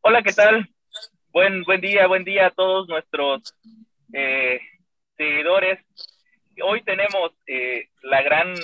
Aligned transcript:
Hola, 0.00 0.22
¿qué 0.22 0.32
tal? 0.32 0.70
Buen, 1.32 1.64
buen 1.64 1.82
día, 1.82 2.06
buen 2.06 2.24
día 2.24 2.46
a 2.46 2.50
todos 2.50 2.88
nuestros 2.88 3.54
eh, 4.14 4.58
seguidores. 5.18 5.84
Hoy 6.64 6.82
tenemos 6.82 7.32
eh, 7.46 7.90
la 8.04 8.22
gran 8.22 8.54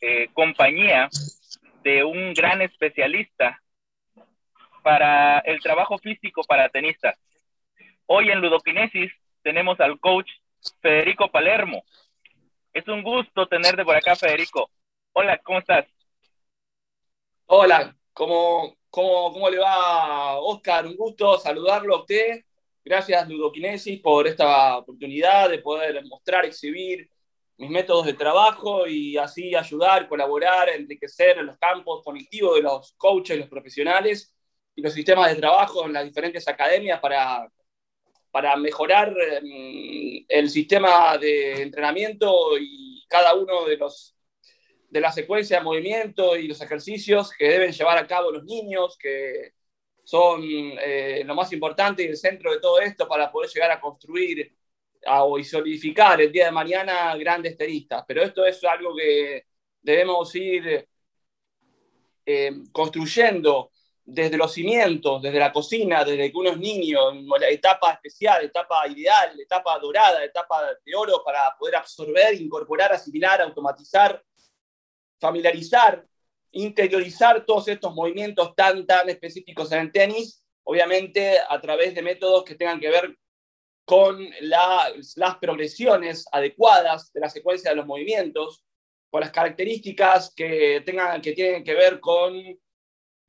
eh, 0.00 0.28
compañía 0.32 1.08
de 1.84 2.02
un 2.02 2.34
gran 2.34 2.62
especialista 2.62 3.62
para 4.82 5.38
el 5.38 5.60
trabajo 5.60 5.98
físico 5.98 6.42
para 6.42 6.68
tenistas. 6.68 7.16
Hoy 8.12 8.28
en 8.28 8.40
Ludokinesis 8.40 9.12
tenemos 9.40 9.78
al 9.78 10.00
coach 10.00 10.28
Federico 10.82 11.30
Palermo. 11.30 11.84
Es 12.72 12.88
un 12.88 13.04
gusto 13.04 13.46
tenerte 13.46 13.84
por 13.84 13.94
acá, 13.94 14.16
Federico. 14.16 14.68
Hola, 15.12 15.38
¿cómo 15.44 15.60
estás? 15.60 15.86
Hola, 17.46 17.94
¿cómo, 18.12 18.76
cómo, 18.90 19.32
cómo 19.32 19.48
le 19.48 19.58
va, 19.58 20.40
Oscar? 20.40 20.86
Un 20.86 20.96
gusto 20.96 21.38
saludarlo 21.38 21.94
a 21.94 22.00
usted. 22.00 22.44
Gracias, 22.84 23.28
Ludokinesis, 23.28 24.00
por 24.00 24.26
esta 24.26 24.78
oportunidad 24.78 25.48
de 25.48 25.60
poder 25.60 26.04
mostrar, 26.06 26.44
exhibir 26.44 27.08
mis 27.58 27.70
métodos 27.70 28.06
de 28.06 28.14
trabajo 28.14 28.88
y 28.88 29.16
así 29.18 29.54
ayudar, 29.54 30.08
colaborar, 30.08 30.68
enriquecer 30.68 31.38
en 31.38 31.46
los 31.46 31.58
campos 31.58 32.02
cognitivos 32.02 32.56
de 32.56 32.62
los 32.62 32.92
coaches, 32.94 33.38
los 33.38 33.48
profesionales 33.48 34.34
y 34.74 34.82
los 34.82 34.94
sistemas 34.94 35.32
de 35.32 35.40
trabajo 35.40 35.86
en 35.86 35.92
las 35.92 36.04
diferentes 36.04 36.48
academias 36.48 36.98
para, 36.98 37.48
para 38.30 38.56
mejorar 38.56 39.14
em, 39.42 40.24
el 40.28 40.50
sistema 40.50 41.18
de 41.18 41.62
entrenamiento 41.62 42.58
y 42.58 43.04
cada 43.08 43.34
uno 43.34 43.64
de 43.66 43.76
los 43.76 44.16
de 44.90 45.00
la 45.00 45.12
secuencia 45.12 45.58
de 45.58 45.64
movimiento 45.64 46.36
y 46.36 46.48
los 46.48 46.60
ejercicios 46.60 47.32
que 47.32 47.48
deben 47.48 47.72
llevar 47.72 47.96
a 47.96 48.06
cabo 48.06 48.32
los 48.32 48.44
niños, 48.44 48.98
que 48.98 49.52
son 50.02 50.42
eh, 50.44 51.22
lo 51.24 51.34
más 51.34 51.52
importante 51.52 52.02
y 52.02 52.06
el 52.06 52.16
centro 52.16 52.52
de 52.52 52.60
todo 52.60 52.80
esto 52.80 53.06
para 53.06 53.30
poder 53.30 53.48
llegar 53.50 53.70
a 53.70 53.80
construir 53.80 54.52
a, 55.06 55.24
y 55.38 55.44
solidificar 55.44 56.20
el 56.20 56.32
día 56.32 56.46
de 56.46 56.52
mañana 56.52 57.16
grandes 57.16 57.56
tenistas. 57.56 58.04
Pero 58.06 58.22
esto 58.22 58.44
es 58.44 58.62
algo 58.64 58.94
que 58.96 59.46
debemos 59.80 60.34
ir 60.34 60.88
eh, 62.26 62.52
construyendo 62.72 63.70
desde 64.12 64.36
los 64.36 64.52
cimientos, 64.52 65.22
desde 65.22 65.38
la 65.38 65.52
cocina, 65.52 66.04
desde 66.04 66.30
que 66.30 66.36
uno 66.36 66.50
es 66.50 66.58
niño, 66.58 67.12
la 67.38 67.48
etapa 67.48 67.92
especial, 67.92 68.44
etapa 68.44 68.86
ideal, 68.88 69.38
etapa 69.40 69.78
dorada, 69.78 70.24
etapa 70.24 70.62
de 70.84 70.94
oro 70.94 71.22
para 71.24 71.56
poder 71.58 71.76
absorber, 71.76 72.34
incorporar, 72.40 72.92
asimilar, 72.92 73.40
automatizar, 73.40 74.22
familiarizar, 75.20 76.04
interiorizar 76.52 77.44
todos 77.46 77.68
estos 77.68 77.94
movimientos 77.94 78.54
tan, 78.56 78.84
tan 78.86 79.08
específicos 79.08 79.70
en 79.72 79.80
el 79.80 79.92
tenis, 79.92 80.44
obviamente 80.64 81.36
a 81.48 81.60
través 81.60 81.94
de 81.94 82.02
métodos 82.02 82.44
que 82.44 82.56
tengan 82.56 82.80
que 82.80 82.90
ver 82.90 83.16
con 83.84 84.28
las 84.40 85.36
progresiones 85.40 86.26
adecuadas 86.32 87.12
de 87.12 87.20
la 87.20 87.30
secuencia 87.30 87.70
de 87.70 87.76
los 87.76 87.86
movimientos, 87.86 88.64
con 89.08 89.20
las 89.20 89.30
características 89.30 90.32
que, 90.34 90.82
tengan, 90.84 91.20
que 91.20 91.32
tienen 91.32 91.64
que 91.64 91.74
ver 91.74 92.00
con 92.00 92.34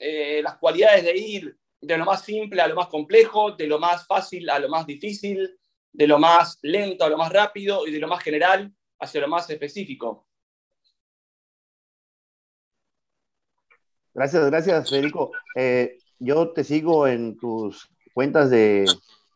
eh, 0.03 0.41
las 0.41 0.57
cualidades 0.57 1.03
de 1.03 1.16
ir 1.16 1.57
de 1.80 1.97
lo 1.97 2.05
más 2.05 2.23
simple 2.23 2.61
a 2.61 2.67
lo 2.67 2.75
más 2.75 2.88
complejo, 2.88 3.52
de 3.52 3.67
lo 3.67 3.80
más 3.80 4.05
fácil 4.08 4.49
a 4.49 4.58
lo 4.58 4.67
más 4.67 4.85
difícil, 4.88 5.58
de 5.91 6.08
lo 6.08 6.17
más 6.17 6.58
lento 6.63 7.03
a 7.03 7.09
lo 7.09 7.17
más 7.17 7.31
rápido 7.31 7.85
y 7.88 7.91
de 7.91 7.99
lo 7.99 8.08
más 8.08 8.23
general 8.23 8.73
hacia 8.99 9.21
lo 9.21 9.27
más 9.27 9.49
específico. 9.49 10.27
Gracias, 14.14 14.45
gracias, 14.48 14.89
Federico. 14.89 15.31
Eh, 15.55 15.98
yo 16.20 16.52
te 16.52 16.64
sigo 16.64 17.08
en 17.08 17.37
tus 17.37 17.89
cuentas 18.14 18.49
de 18.49 18.86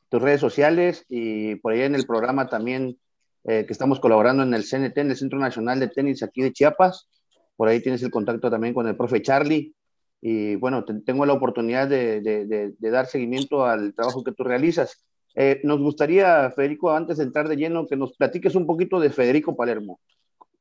tus 0.10 0.22
redes 0.22 0.42
sociales 0.42 1.06
y 1.10 1.56
por 1.56 1.74
ahí 1.74 1.82
en 1.82 1.96
el 1.96 2.06
programa 2.06 2.48
también 2.48 3.00
eh, 3.46 3.66
que 3.66 3.74
estamos 3.74 4.00
colaborando 4.00 4.42
en 4.42 4.54
el 4.54 4.64
CNT, 4.64 4.98
en 4.98 5.12
el 5.12 5.18
Centro 5.18 5.38
Nacional 5.38 5.80
de 5.80 5.88
Tenis 5.88 6.24
aquí 6.24 6.42
de 6.42 6.52
Chiapas. 6.52 7.08
Por 7.56 7.68
ahí 7.68 7.80
tienes 7.80 8.02
el 8.04 8.12
contacto 8.12 8.50
también 8.50 8.74
con 8.74 8.88
el 8.88 8.98
profe 8.98 9.22
Charlie. 9.22 9.76
Y 10.22 10.56
bueno, 10.56 10.86
tengo 11.06 11.26
la 11.26 11.34
oportunidad 11.34 11.88
de, 11.88 12.74
dar 12.80 13.06
seguimiento 13.08 13.66
al 13.66 13.94
trabajo 13.94 14.24
que 14.24 14.32
tú 14.32 14.44
realizas. 14.44 15.06
Eh, 15.36 15.60
nos 15.64 15.80
gustaría, 15.80 16.50
Federico, 16.52 16.92
antes 16.92 17.18
de 17.18 17.24
entrar 17.24 17.48
de 17.48 17.58
lleno, 17.58 17.86
que 17.86 17.96
nos 17.96 18.16
platiques 18.16 18.56
un 18.56 18.66
poquito 18.66 19.00
de 19.00 19.10
Federico 19.10 19.56
Palermo. 19.56 20.00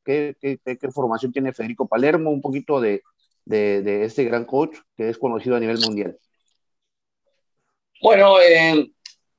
¿Qué, 0.04 0.36
formación 0.92 1.32
tiene 1.32 1.52
Federico 1.52 1.88
Palermo? 1.88 2.30
Un 2.30 2.42
poquito 2.42 2.80
de, 2.80 3.02
este 3.46 4.24
gran 4.24 4.44
coach 4.44 4.76
que 4.96 5.08
es 5.08 5.18
conocido 5.18 5.56
a 5.56 5.60
nivel 5.60 5.78
mundial? 5.78 6.18
Bueno, 8.02 8.40
eh, 8.40 8.90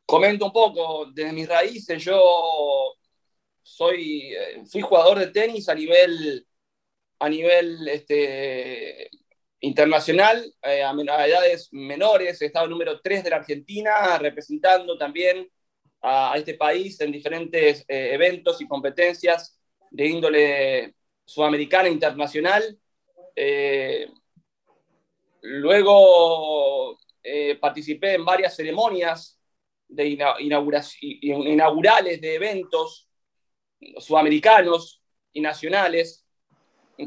comento 0.06 0.46
un 0.46 0.54
poco, 0.54 1.12
desde 1.14 1.34
mis 1.34 1.48
raíces 1.48 2.04
yo 2.04 2.96
soy, 3.62 4.34
eh, 4.34 4.64
fui 4.66 4.82
jugador 4.82 5.20
de 5.20 5.28
tenis 5.28 5.68
a 5.70 5.76
nivel, 5.76 6.48
a 7.20 7.30
nivel 7.30 7.88
este, 7.88 9.10
internacional, 9.66 10.54
eh, 10.62 10.84
a, 10.84 10.94
edades 11.28 11.70
menores, 11.72 12.42
he 12.42 12.46
estado 12.46 12.68
número 12.68 13.02
3 13.02 13.24
de 13.24 13.30
la 13.32 13.38
Argentina, 13.38 14.18
representando 14.20 14.98
también 14.98 15.50
a, 16.02 16.34
este 16.38 16.54
país 16.54 17.00
en 17.02 17.12
diferentes 17.12 17.84
eh, 17.88 18.14
eventos 18.14 18.62
y 18.62 18.68
competencias 18.68 19.60
de 19.90 20.08
índole 20.08 20.96
sudamericana 21.26 21.88
e 21.88 21.94
internacional. 21.94 22.78
Eh, 23.36 24.08
luego 25.42 26.98
participé 27.60 28.14
en 28.14 28.24
varias 28.24 28.56
ceremonias 28.56 29.40
de 29.88 30.18
inaugurales 30.40 32.22
de 32.22 32.36
eventos 32.36 33.10
sudamericanos 33.98 35.02
y 35.34 35.42
nacionales 35.42 36.25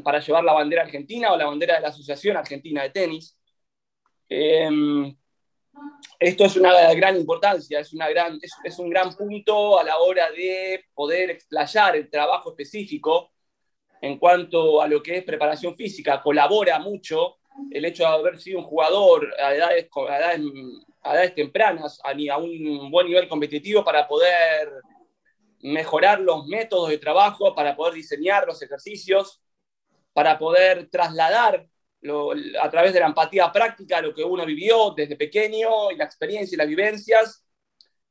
para 0.03 0.19
llevar 0.19 0.43
la 0.43 0.53
bandera 0.53 0.83
argentina 0.83 1.31
o 1.31 1.37
la 1.37 1.45
bandera 1.45 1.75
de 1.75 1.81
la 1.81 1.87
Asociación 1.89 2.37
Argentina 2.37 2.83
de 2.83 2.89
Tenis. 2.89 3.37
Eh, 4.27 4.69
esto 6.19 6.45
es 6.45 6.55
una 6.57 6.93
gran 6.93 7.15
importancia, 7.15 7.79
es, 7.79 7.93
una 7.93 8.09
gran, 8.09 8.37
es, 8.41 8.51
es, 8.63 8.79
un 8.79 8.89
gran 8.89 9.15
punto 9.15 9.79
a 9.79 9.83
la 9.83 9.97
hora 9.97 10.29
de 10.31 10.85
poder 10.93 11.31
explayar 11.31 11.95
el 11.95 12.09
trabajo 12.09 12.49
específico 12.49 13.31
en 14.01 14.17
cuanto 14.17 14.81
a 14.81 14.87
lo 14.87 15.01
que 15.01 15.17
es 15.17 15.23
preparación 15.23 15.75
física, 15.75 16.21
colabora 16.21 16.79
mucho 16.79 17.37
el 17.71 17.85
hecho 17.85 18.03
de 18.03 18.09
haber 18.09 18.39
sido 18.39 18.59
un 18.59 18.65
jugador 18.65 19.33
a 19.41 19.53
edades, 19.53 19.89
a 20.09 20.17
edades, 20.17 20.41
a 21.03 21.13
edades 21.13 21.35
tempranas, 21.35 21.99
a, 22.03 22.11
a 22.11 22.37
un 22.37 22.91
buen 22.91 23.07
nivel 23.07 23.27
competitivo 23.27 23.83
para 23.83 24.07
poder 24.07 24.69
mejorar 25.61 26.21
los 26.21 26.47
métodos 26.47 26.89
de 26.89 26.97
trabajo, 26.97 27.53
para 27.53 27.75
poder 27.75 27.95
diseñar 27.95 28.45
los 28.47 28.61
ejercicios, 28.61 29.41
para 30.19 30.37
poder 30.37 30.89
trasladar 30.89 31.65
a 32.61 32.69
través 32.69 32.91
de 32.91 32.99
la 32.99 33.05
empatía 33.05 33.49
práctica 33.53 34.01
lo 34.01 34.13
que 34.13 34.21
uno 34.21 34.45
vivió 34.45 34.93
desde 34.93 35.15
pequeño 35.15 35.91
y 35.91 35.95
la 35.95 36.03
experiencia 36.03 36.55
y 36.55 36.57
las 36.57 36.67
vivencias, 36.67 37.45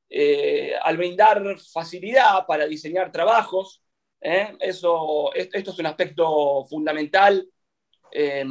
eh, 0.08 0.72
al 0.80 0.96
brindar 0.96 1.58
facilidad 1.70 2.46
para 2.46 2.64
diseñar 2.64 3.12
trabajos, 3.12 3.82
¿eh? 4.22 4.56
Eso, 4.58 5.34
esto 5.34 5.70
es 5.70 5.78
un 5.78 5.84
aspecto 5.84 6.64
fundamental, 6.64 7.46
eh, 8.10 8.46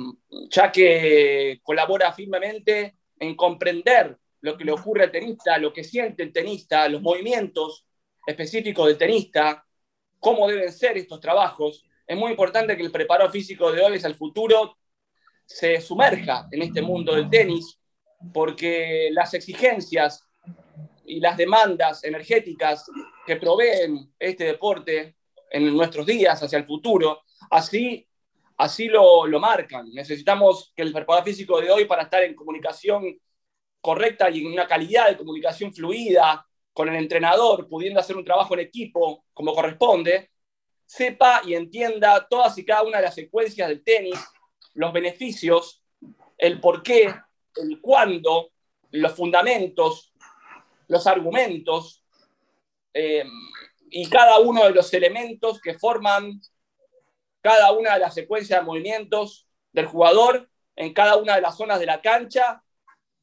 ya 0.51 0.71
que 0.71 1.59
colabora 1.63 2.13
firmemente 2.13 2.97
en 3.17 3.35
comprender 3.35 4.15
lo 4.41 4.55
que 4.55 4.65
le 4.65 4.71
ocurre 4.73 5.05
al 5.05 5.11
tenista, 5.11 5.57
lo 5.57 5.73
que 5.73 5.83
siente 5.83 6.21
el 6.21 6.31
tenista, 6.31 6.87
los 6.87 7.01
movimientos 7.01 7.87
específicos 8.27 8.85
del 8.85 8.99
tenista, 8.99 9.65
cómo 10.19 10.47
deben 10.47 10.71
ser 10.71 10.95
estos 10.95 11.19
trabajos. 11.19 11.86
Es 12.07 12.17
muy 12.17 12.31
importante 12.31 12.77
que 12.77 12.83
el 12.83 12.91
preparador 12.91 13.31
físico 13.31 13.69
de 13.69 13.81
hoy 13.83 13.97
es 13.97 14.05
el 14.05 14.15
futuro 14.15 14.77
se 15.45 15.79
sumerja 15.81 16.47
en 16.51 16.61
este 16.61 16.81
mundo 16.81 17.15
del 17.15 17.29
tenis, 17.29 17.79
porque 18.33 19.09
las 19.11 19.33
exigencias 19.33 20.25
y 21.05 21.19
las 21.19 21.37
demandas 21.37 22.03
energéticas 22.03 22.85
que 23.25 23.37
proveen 23.37 24.13
este 24.19 24.45
deporte 24.45 25.15
en 25.49 25.75
nuestros 25.75 26.05
días, 26.05 26.41
hacia 26.43 26.59
el 26.59 26.65
futuro, 26.65 27.21
así, 27.49 28.05
así 28.57 28.87
lo, 28.87 29.25
lo 29.25 29.39
marcan. 29.39 29.89
Necesitamos 29.93 30.73
que 30.75 30.83
el 30.83 30.91
preparador 30.91 31.25
físico 31.25 31.61
de 31.61 31.71
hoy, 31.71 31.85
para 31.85 32.03
estar 32.03 32.23
en 32.23 32.35
comunicación 32.35 33.17
correcta 33.79 34.29
y 34.29 34.45
en 34.45 34.51
una 34.51 34.67
calidad 34.67 35.09
de 35.09 35.17
comunicación 35.17 35.73
fluida 35.73 36.45
con 36.73 36.89
el 36.89 36.95
entrenador, 36.95 37.69
pudiendo 37.69 37.99
hacer 37.99 38.17
un 38.17 38.25
trabajo 38.25 38.53
en 38.53 38.61
equipo 38.61 39.23
como 39.33 39.53
corresponde, 39.53 40.31
sepa 40.87 41.41
y 41.45 41.53
entienda 41.53 42.27
todas 42.27 42.57
y 42.57 42.65
cada 42.65 42.81
una 42.81 42.97
de 42.97 43.03
las 43.03 43.13
secuencias 43.13 43.67
del 43.67 43.83
tenis, 43.83 44.19
los 44.73 44.91
beneficios, 44.91 45.83
el 46.39 46.59
por 46.59 46.81
qué, 46.81 47.13
el 47.55 47.79
cuándo, 47.81 48.49
los 48.89 49.13
fundamentos 49.13 50.13
los 50.87 51.05
argumentos 51.07 52.03
eh, 52.93 53.25
y 53.89 54.09
cada 54.09 54.39
uno 54.39 54.63
de 54.63 54.71
los 54.71 54.93
elementos 54.93 55.61
que 55.61 55.77
forman 55.77 56.41
cada 57.41 57.71
una 57.71 57.93
de 57.93 57.99
las 57.99 58.13
secuencias 58.13 58.59
de 58.59 58.65
movimientos 58.65 59.47
del 59.71 59.85
jugador 59.85 60.49
en 60.75 60.93
cada 60.93 61.15
una 61.17 61.35
de 61.35 61.41
las 61.41 61.57
zonas 61.57 61.79
de 61.79 61.85
la 61.85 62.01
cancha, 62.01 62.61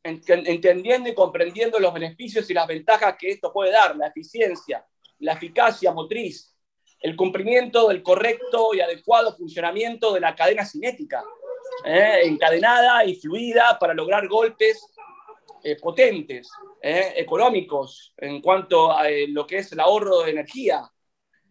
entendiendo 0.03 1.09
y 1.09 1.15
comprendiendo 1.15 1.79
los 1.79 1.95
beneficios 1.95 2.49
y 2.51 2.55
las 2.55 2.67
ventajas 2.67 3.17
que 3.19 3.31
esto 3.31 3.53
puede 3.53 3.73
dar, 3.73 3.97
la 3.97 4.09
eficiencia, 4.09 4.85
la 5.21 5.33
eficacia 5.33 5.93
motriz, 5.93 6.54
el 7.05 7.17
cumplimiento 7.17 7.89
del 7.89 8.03
correcto 8.03 8.71
y 8.73 8.81
adecuado 8.81 9.37
funcionamiento 9.37 10.15
de 10.15 10.21
la 10.21 10.35
cadena 10.35 10.65
cinética, 10.65 11.23
¿eh? 11.85 12.23
encadenada 12.25 13.05
y 13.05 13.15
fluida 13.17 13.79
para 13.79 13.93
lograr 13.93 14.27
golpes 14.27 14.87
eh, 15.63 15.77
potentes, 15.79 16.49
¿eh? 16.81 17.13
económicos, 17.17 18.15
en 18.17 18.41
cuanto 18.41 18.91
a 18.91 19.05
lo 19.29 19.47
que 19.47 19.59
es 19.59 19.71
el 19.73 19.81
ahorro 19.81 20.23
de 20.23 20.31
energía, 20.31 20.91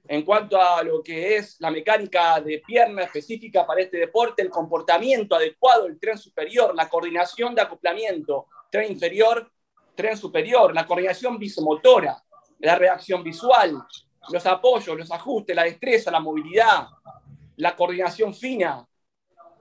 en 0.07 0.23
cuanto 0.23 0.59
a 0.59 0.81
lo 0.81 1.03
que 1.03 1.35
es 1.35 1.57
la 1.59 1.69
mecánica 1.69 2.41
de 2.41 2.63
pierna 2.65 3.03
específica 3.03 3.63
para 3.63 3.81
este 3.81 3.97
deporte, 3.97 4.41
el 4.41 4.49
comportamiento 4.49 5.35
adecuado 5.35 5.83
del 5.83 5.99
tren 5.99 6.17
superior, 6.17 6.73
la 6.73 6.89
coordinación 6.89 7.53
de 7.53 7.61
acoplamiento, 7.61 8.47
tren 8.71 8.91
inferior, 8.91 9.51
tren 9.93 10.17
superior, 10.17 10.73
la 10.73 10.87
coordinación 10.87 11.37
bisomotora, 11.37 12.23
la 12.57 12.75
reacción 12.75 13.23
visual, 13.23 13.85
los 14.29 14.45
apoyos, 14.45 14.97
los 14.97 15.11
ajustes, 15.11 15.55
la 15.55 15.63
destreza, 15.63 16.11
la 16.11 16.19
movilidad, 16.19 16.87
la 17.57 17.75
coordinación 17.75 18.33
fina, 18.33 18.87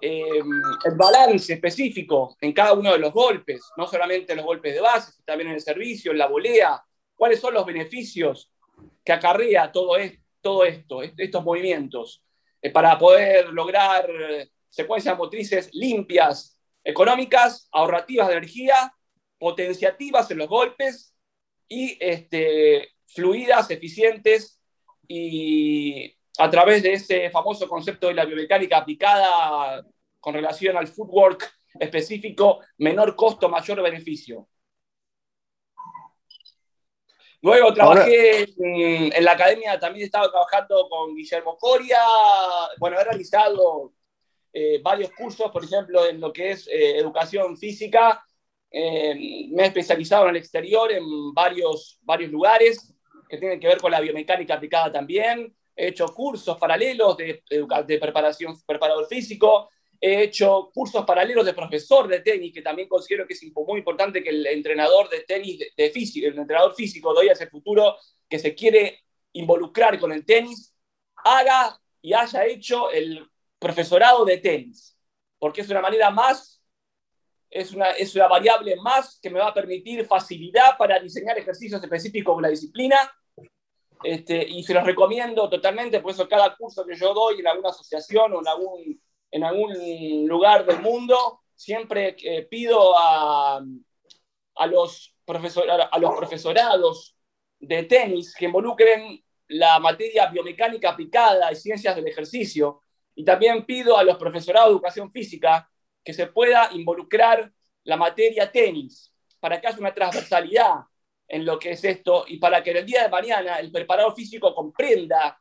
eh, 0.01 0.41
el 0.85 0.97
balance 0.97 1.53
específico 1.53 2.37
en 2.41 2.53
cada 2.53 2.73
uno 2.73 2.93
de 2.93 2.99
los 2.99 3.13
golpes, 3.13 3.71
no 3.77 3.87
solamente 3.87 4.33
en 4.33 4.39
los 4.39 4.47
golpes 4.47 4.75
de 4.75 4.81
base, 4.81 5.13
sino 5.13 5.25
también 5.25 5.49
en 5.49 5.55
el 5.55 5.61
servicio, 5.61 6.13
en 6.13 6.19
la 6.19 6.27
volea, 6.27 6.83
cuáles 7.15 7.41
son 7.41 7.55
los 7.55 7.65
beneficios 7.65 8.51
que 9.05 9.13
acarrea 9.13 9.71
todo 9.71 9.97
esto 9.97 10.23
todo 10.43 10.65
esto, 10.65 11.03
estos 11.03 11.45
movimientos, 11.45 12.23
eh, 12.61 12.71
para 12.71 12.99
poder 12.99 13.49
lograr 13.51 14.11
eh, 14.11 14.51
secuencias 14.69 15.17
motrices 15.17 15.71
limpias, 15.73 16.59
económicas, 16.85 17.69
ahorrativas 17.73 18.29
de 18.29 18.35
energía, 18.35 18.95
potenciativas 19.39 20.31
en 20.31 20.39
los 20.39 20.49
golpes 20.49 21.15
y 21.69 21.97
este, 22.01 22.91
fluidas, 23.15 23.71
eficientes 23.71 24.61
y 25.07 26.15
a 26.39 26.51
través 26.51 26.83
de 26.83 26.95
ese 26.95 27.31
famoso 27.31 27.69
concepto 27.69 28.09
de 28.09 28.15
la 28.15 28.25
biomecánica 28.25 28.79
aplicada 28.79 29.85
con 30.21 30.35
relación 30.35 30.77
al 30.77 30.89
footwork 30.89 31.53
específico, 31.79 32.61
menor 32.79 33.17
costo, 33.17 33.49
mayor 33.49 33.83
beneficio. 33.83 34.49
Luego 37.43 37.75
trabajé 37.75 38.47
en, 38.57 39.25
la 39.25 39.33
academia, 39.33 39.79
también 39.79 40.05
estaba 40.05 40.31
trabajando 40.31 40.89
con 40.89 41.15
Guillermo 41.17 41.57
Coria. 41.57 42.01
Bueno, 42.79 43.01
he 43.01 43.05
realizado 43.05 43.93
eh, 44.53 44.81
varios 44.81 45.11
cursos, 45.11 45.51
por 45.51 45.65
ejemplo, 45.65 46.07
en 46.07 46.21
lo 46.21 46.33
que 46.33 46.53
es 46.53 46.69
eh, 46.69 46.99
educación 46.99 47.57
física. 47.57 48.25
Eh, 48.71 49.49
me 49.51 49.65
he 49.65 49.67
especializado 49.67 50.25
en 50.25 50.31
el 50.31 50.37
exterior 50.37 50.93
en 50.93 51.35
varios, 51.35 51.99
varios 52.03 52.31
lugares 52.31 52.92
que 53.33 53.39
tienen 53.39 53.59
que 53.59 53.67
ver 53.67 53.79
con 53.79 53.91
la 53.91 53.99
biomecánica 53.99 54.53
aplicada 54.53 54.93
también. 54.93 55.57
He 55.75 55.89
hecho 55.89 56.07
cursos 56.09 56.59
paralelos 56.59 57.17
de, 57.17 57.43
de 57.87 57.99
preparación, 57.99 58.55
preparador 58.67 59.07
físico. 59.07 59.71
He 59.99 60.25
hecho 60.25 60.71
cursos 60.75 61.03
paralelos 61.07 61.47
de 61.47 61.55
profesor 61.55 62.09
de 62.09 62.21
tenis, 62.21 62.53
que 62.53 62.61
también 62.61 62.89
considero 62.89 63.27
que 63.27 63.33
es 63.33 63.43
muy 63.55 63.79
importante 63.79 64.23
que 64.23 64.29
el 64.29 64.47
entrenador 64.49 65.09
de 65.09 65.21
tenis, 65.21 65.61
de, 65.75 65.91
físico, 65.91 66.27
el 66.27 66.39
entrenador 66.39 66.75
físico 66.75 67.15
de 67.15 67.21
hoy 67.21 67.29
hacia 67.31 67.45
el 67.45 67.51
futuro, 67.51 67.97
que 68.29 68.39
se 68.39 68.55
quiere 68.55 69.01
involucrar 69.33 69.99
con 69.99 70.13
el 70.13 70.27
tenis, 70.27 70.75
haga 71.25 71.81
y 72.03 72.13
haya 72.13 72.45
hecho 72.45 72.91
el 72.91 73.27
profesorado 73.59 74.27
de 74.27 74.37
tenis, 74.37 74.99
porque 75.39 75.63
es 75.63 75.71
una 75.71 75.81
manera 75.81 76.11
más, 76.11 76.63
es 77.49 77.73
una, 77.73 77.93
es 77.93 78.15
una 78.15 78.29
variable 78.29 78.77
más 78.77 79.19
que 79.23 79.31
me 79.31 79.39
va 79.39 79.49
a 79.49 79.55
permitir 79.55 80.05
facilidad 80.05 80.77
para 80.77 81.01
diseñar 81.01 81.39
ejercicios 81.39 81.83
específicos 81.83 82.35
con 82.35 82.43
la 82.43 82.51
disciplina. 82.51 82.99
Este, 84.05 84.47
y 84.49 84.63
se 84.63 84.75
los 84.75 84.85
recomiendo 84.85 85.49
totalmente, 85.49 86.01
por 86.01 86.13
eso 86.13 86.29
cada 86.29 86.57
curso 86.57 86.85
que 86.85 86.97
yo 86.97 87.15
doy 87.15 87.41
en 87.41 87.47
alguna 87.47 87.71
asociación 87.71 88.33
o 88.33 88.41
en 88.41 88.49
algún 88.49 89.03
en 89.33 89.45
algún 89.45 90.27
lugar 90.29 90.65
del 90.67 90.81
mundo, 90.81 91.41
siempre 91.57 92.15
eh, 92.23 92.43
pido 92.43 92.97
a, 92.97 93.65
a, 94.55 94.67
los 94.67 95.15
a 95.27 95.99
los 95.99 96.15
profesorados 96.15 97.17
de 97.59 97.85
tenis 97.85 98.35
que 98.35 98.45
involucren 98.45 99.25
la 99.49 99.79
materia 99.79 100.27
biomecánica 100.27 100.91
aplicada 100.91 101.51
y 101.51 101.57
ciencias 101.57 101.97
del 101.97 102.07
ejercicio. 102.07 102.83
Y 103.15 103.25
también 103.25 103.65
pido 103.65 103.97
a 103.97 104.05
los 104.05 104.17
profesorados 104.17 104.69
de 104.69 104.73
educación 104.75 105.11
física 105.11 105.69
que 106.05 106.13
se 106.13 106.27
pueda 106.27 106.71
involucrar 106.73 107.51
la 107.85 107.97
materia 107.97 108.51
tenis 108.51 109.13
para 109.41 109.61
que 109.61 109.67
haya 109.67 109.79
una 109.79 109.95
transversalidad 109.95 110.81
en 111.29 111.45
lo 111.45 111.59
que 111.59 111.73
es 111.73 111.85
esto 111.85 112.25
y 112.27 112.39
para 112.39 112.63
que 112.63 112.73
el 112.73 112.85
día 112.85 113.05
de 113.05 113.09
mañana 113.09 113.59
el 113.59 113.71
preparador 113.71 114.15
físico 114.15 114.55
comprenda 114.55 115.39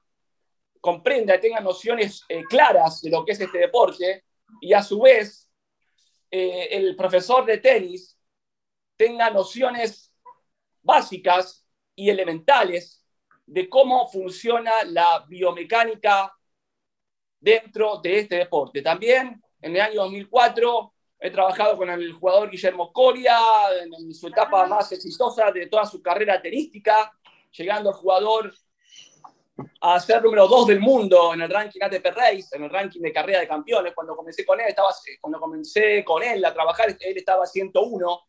comprenda, 0.81 1.39
tenga 1.39 1.61
nociones 1.61 2.25
eh, 2.27 2.43
claras 2.49 3.01
de 3.01 3.11
lo 3.11 3.23
que 3.23 3.33
es 3.33 3.39
este 3.39 3.59
deporte 3.59 4.25
y 4.59 4.73
a 4.73 4.81
su 4.81 4.99
vez 4.99 5.49
eh, 6.31 6.69
el 6.71 6.95
profesor 6.95 7.45
de 7.45 7.59
tenis 7.59 8.17
tenga 8.97 9.29
nociones 9.29 10.13
básicas 10.81 11.65
y 11.95 12.09
elementales 12.09 13.05
de 13.45 13.69
cómo 13.69 14.07
funciona 14.07 14.71
la 14.85 15.25
biomecánica 15.27 16.33
dentro 17.39 17.97
de 17.97 18.19
este 18.19 18.35
deporte. 18.37 18.81
También 18.81 19.41
en 19.61 19.75
el 19.75 19.81
año 19.81 20.01
2004 20.01 20.93
he 21.21 21.29
trabajado 21.29 21.77
con 21.77 21.87
el 21.89 22.13
jugador 22.13 22.49
Guillermo 22.49 22.91
Coria 22.91 23.37
en 23.83 24.11
su 24.13 24.27
etapa 24.27 24.65
más 24.65 24.91
exitosa 24.91 25.51
de 25.51 25.67
toda 25.67 25.85
su 25.85 26.01
carrera 26.01 26.41
tenística, 26.41 27.13
llegando 27.51 27.91
al 27.91 27.95
jugador 27.95 28.51
a 29.81 29.99
ser 29.99 30.23
número 30.23 30.47
2 30.47 30.67
del 30.67 30.79
mundo 30.79 31.35
en 31.35 31.41
el 31.41 31.49
ranking 31.49 31.79
ATP 31.79 32.05
Race, 32.07 32.47
en 32.53 32.63
el 32.63 32.71
ranking 32.71 33.01
de 33.01 33.13
carrera 33.13 33.39
de 33.39 33.47
campeones. 33.47 33.93
Cuando 33.93 34.15
comencé 34.15 34.43
con 34.43 34.59
él, 34.59 34.67
estaba, 34.69 34.89
cuando 35.19 35.39
comencé 35.39 36.03
con 36.03 36.23
él 36.23 36.43
a 36.43 36.53
trabajar, 36.53 36.89
él 36.99 37.17
estaba 37.17 37.45
101 37.45 38.21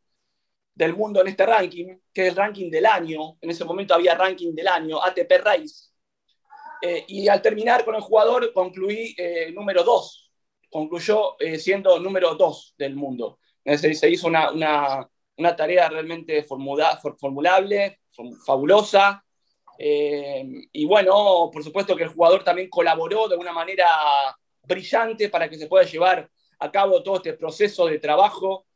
del 0.75 0.95
mundo 0.95 1.23
en 1.23 1.29
este 1.29 1.47
ranking, 1.47 1.97
que 2.13 2.27
es 2.27 2.29
el 2.29 2.37
ranking 2.37 2.71
del 2.71 2.85
año. 2.85 3.39
En 3.41 3.49
ese 3.49 3.65
momento 3.65 3.95
había 3.95 4.15
ranking 4.15 4.55
del 4.55 4.69
año, 4.69 5.03
ATP 5.03 5.33
Race. 5.43 5.89
Eh, 6.83 7.05
y 7.09 7.29
al 7.29 7.41
terminar 7.41 7.87
con 7.87 7.95
el 7.95 8.03
jugador, 8.03 8.53
concluí 8.53 9.15
eh, 9.17 9.51
número 9.53 9.83
2. 9.83 10.22
Concluyó 10.73 11.39
eh, 11.39 11.59
siendo 11.59 12.01
número 12.01 12.35
2 12.35 12.75
del 12.79 12.97
mundo. 12.97 13.39
Se, 13.65 14.11
hizo 14.11 14.27
una, 14.27 14.51
una, 14.51 15.09
una, 15.37 15.55
tarea 15.55 15.89
realmente 15.89 16.43
formulable, 16.43 18.01
fabulosa, 18.45 19.23
eh, 19.79 20.45
y 20.73 20.85
bueno, 20.85 21.51
por 21.53 21.63
supuesto 21.63 21.95
que 21.95 22.05
el 22.05 22.09
jugador 22.09 22.43
también 22.43 22.69
colaboró 22.69 23.29
de 23.29 23.37
una 23.37 23.53
manera 23.53 23.87
brillante 24.63 25.29
para 25.29 25.49
que 25.49 25.59
se 25.59 25.67
pueda 25.67 25.85
llevar 25.85 26.29
a 26.59 26.71
cabo 26.71 27.03
todo 27.03 27.17
este 27.17 27.35
proceso 27.35 27.87
de 27.87 27.99
trabajo 27.99 28.67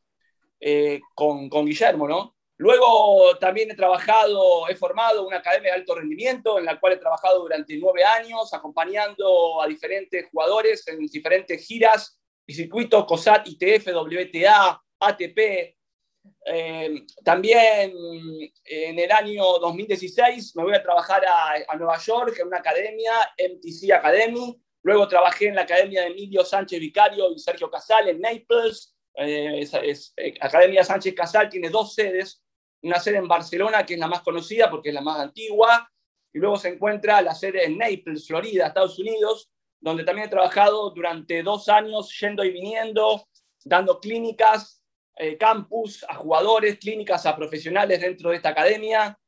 eh, 0.61 1.01
con, 1.15 1.49
con, 1.49 1.67
Guillermo, 1.67 2.09
¿no? 2.09 2.36
Luego 2.59 3.37
también 3.39 3.71
he 3.71 3.75
trabajado, 3.75 4.69
he 4.69 4.77
formado 4.77 5.27
una 5.27 5.39
academia 5.39 5.73
de 5.73 5.81
alto 5.81 5.95
rendimiento 5.95 6.59
en 6.59 6.65
la 6.65 6.81
cual 6.81 6.95
he 6.95 6.99
trabajado 6.99 7.41
durante 7.41 7.77
nueve 7.77 8.03
años 8.03 8.53
acompañando 8.55 9.61
a 9.61 9.67
diferentes 9.67 10.27
jugadores 10.31 10.87
en 10.89 11.01
diferentes 11.07 11.67
giras 11.67 12.19
y 12.47 12.55
circuitos 12.55 13.05
COSAT, 13.05 13.47
ITF, 13.47 13.89
WTA, 13.89 14.83
ATP, 15.01 15.77
eh, 16.45 17.05
también 17.25 17.93
en 18.65 18.99
el 18.99 19.13
año 19.13 19.43
2016 19.61 20.55
me 20.57 20.65
voy 20.65 20.75
a 20.75 20.83
trabajar 20.83 21.23
a, 21.27 21.77
Nueva 21.77 21.99
York 21.99 22.37
en 22.39 22.47
una 22.49 22.59
academia, 22.59 23.13
MTC 23.39 23.93
Academy. 23.93 24.57
Luego 24.83 25.09
trabajé 25.09 25.49
en 25.49 25.57
la 25.57 25.63
academia 25.63 26.03
de 26.03 26.09
Emilio 26.09 26.45
Sánchez 26.45 26.79
Vicario 26.79 27.33
y 27.33 27.39
Sergio 27.39 27.71
Casal 27.71 28.09
en 28.09 28.21
Naples. 28.21 28.97
Eh, 29.15 29.67
eh, 29.83 30.35
academia 30.41 30.85
Sánchez 30.85 31.15
Casal 31.15 31.49
tiene 31.49 31.71
dos 31.71 31.95
sedes, 31.95 32.43
una 32.87 33.01
sede 33.01 33.19
en 33.19 33.29
Barcelona, 33.29 33.85
que 33.85 33.95
es 33.95 34.01
la 34.01 34.09
más 34.09 34.23
conocida 34.23 34.71
porque 34.71 34.91
es 34.91 34.95
la 34.95 35.01
más 35.01 35.21
antigua, 35.21 35.91
y 36.33 36.39
luego 36.39 36.57
se 36.57 36.69
encuentra 36.69 37.23
la 37.23 37.35
sede 37.35 37.65
en 37.65 37.79
Naples, 37.79 38.27
Florida, 38.27 38.67
Estados 38.67 38.99
Unidos, 38.99 39.51
donde 39.81 40.05
también 40.05 40.27
he 40.27 40.31
trabajado 40.31 40.91
durante 40.91 41.43
dos 41.43 41.69
años 41.69 42.15
yendo 42.21 42.45
y 42.45 42.51
viniendo, 42.51 43.27
dando 43.65 44.01
clínicas 44.01 44.83
eh, 45.19 45.39
campus, 45.39 46.05
a 46.09 46.15
jugadores, 46.15 46.79
clínicas, 46.79 47.25
a 47.25 47.35
profesionales 47.35 48.01
dentro 48.01 48.31
de 48.31 48.37
esta 48.37 48.51
academia. 48.51 49.19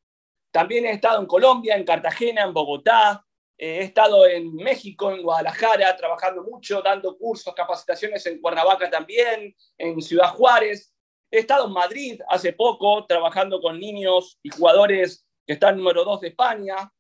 También 0.51 0.85
he 0.85 0.93
estado 0.93 1.19
en 1.21 1.27
Colombia, 1.27 1.77
en 1.77 1.85
Cartagena, 1.85 2.45
en 2.45 2.53
Bogotá. 2.53 3.25
Eh, 3.57 3.79
he 3.79 3.85
estado 3.85 4.27
en 4.27 4.55
México, 4.55 5.11
en 5.11 5.23
Guadalajara, 5.23 5.97
trabajando 5.97 6.43
mucho, 6.43 6.83
dando 6.83 7.17
cursos, 7.17 7.55
capacitaciones 7.55 8.25
en 8.27 8.39
Cuernavaca 8.39 8.91
también, 8.91 9.57
en 9.79 10.03
Ciudad 10.03 10.29
Juárez. 10.35 10.93
He 11.31 11.41
estado 11.41 11.67
en 11.67 11.73
Madrid 11.73 12.21
hace 12.29 12.53
poco 12.53 13.05
trabajando 13.07 13.61
con 13.61 13.79
niños 13.79 14.39
y 14.43 14.49
jugadores 14.49 15.27
que 15.47 15.55
están 15.55 15.77
número 15.77 16.05
2 16.05 16.23
de 16.23 16.29
España 16.29 16.93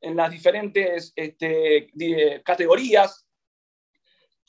en 0.00 0.16
las 0.16 0.30
diferentes 0.30 1.12
este, 1.16 1.90
categorías. 2.44 3.26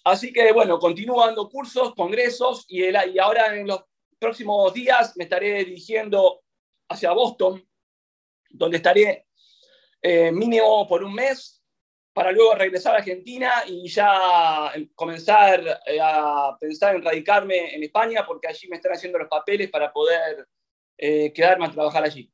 Así 0.04 0.32
que 0.34 0.52
bueno, 0.52 0.78
continúo 0.80 1.25
dando 1.25 1.50
cursos, 1.50 1.96
congresos 1.96 2.66
y, 2.68 2.84
y 2.84 3.20
ahora 3.20 3.56
en 3.56 3.68
los 3.68 3.84
próximos 4.20 4.74
días 4.74 5.16
me 5.16 5.24
estaré 5.24 5.63
dirigiendo 5.63 6.42
hacia 6.90 7.12
Boston, 7.12 7.68
donde 8.50 8.78
estaré 8.78 9.28
eh, 10.02 10.32
mínimo 10.32 10.88
por 10.88 11.04
un 11.04 11.13
mes 11.13 11.62
para 12.13 12.32
luego 12.32 12.53
regresar 12.55 12.93
a 12.93 12.98
Argentina 13.00 13.51
y 13.67 13.88
ya 13.89 14.72
comenzar 14.96 15.62
eh, 15.88 16.00
a 16.01 16.55
pensar 16.60 16.96
en 16.96 17.03
radicarme 17.03 17.75
en 17.75 17.84
España 17.84 18.24
porque 18.25 18.48
allí 18.48 18.67
me 18.70 18.75
están 18.75 18.93
haciendo 18.93 19.17
los 19.17 19.27
papeles 19.27 19.70
para 19.70 19.91
poder 19.91 20.48
eh, 20.98 21.34
quedarme 21.34 21.65
a 21.65 21.72
trabajar 21.72 22.03
allí. 22.03 22.32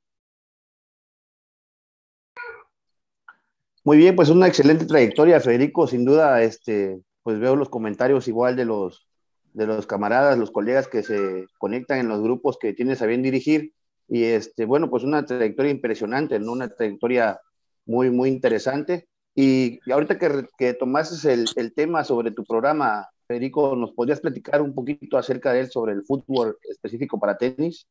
Muy 3.85 3.97
bien, 3.97 4.15
pues 4.15 4.29
una 4.29 4.47
excelente 4.47 4.85
trayectoria, 4.85 5.39
Federico. 5.39 5.87
Sin 5.87 6.03
duda, 6.03 6.43
este, 6.43 7.01
pues 7.23 7.39
veo 7.39 7.55
los 7.55 7.69
comentarios 7.69 8.27
igual 8.27 8.57
de 8.57 8.65
los, 8.65 9.07
de 9.53 9.65
los 9.65 9.87
camaradas, 9.87 10.37
los 10.37 10.51
colegas 10.51 10.89
que 10.89 11.01
se 11.01 11.47
conectan 11.57 11.99
en 11.99 12.09
los 12.09 12.21
grupos 12.21 12.57
que 12.59 12.73
tienes 12.73 13.01
a 13.01 13.05
bien 13.05 13.23
dirigir. 13.23 13.73
Y 14.09 14.25
este, 14.25 14.65
bueno, 14.65 14.89
pues 14.89 15.03
una 15.03 15.25
trayectoria 15.25 15.71
impresionante, 15.71 16.37
¿no? 16.39 16.51
Una 16.51 16.67
trayectoria 16.67 17.39
muy, 17.85 18.11
muy 18.11 18.29
interesante. 18.29 19.07
Y, 19.35 19.79
ahorita 19.91 20.17
que, 20.17 20.45
que 20.57 20.73
tomases 20.73 21.23
el, 21.25 21.45
el, 21.55 21.73
tema 21.73 22.03
sobre 22.03 22.31
tu 22.31 22.43
programa, 22.43 23.07
Federico, 23.27 23.75
¿nos 23.75 23.91
podrías 23.91 24.19
platicar 24.19 24.61
un 24.61 24.73
poquito 24.73 25.17
acerca 25.17 25.53
de 25.53 25.61
él, 25.61 25.71
sobre 25.71 25.93
el 25.93 26.03
fútbol 26.03 26.57
específico 26.63 27.19
para 27.19 27.37
tenis? 27.37 27.87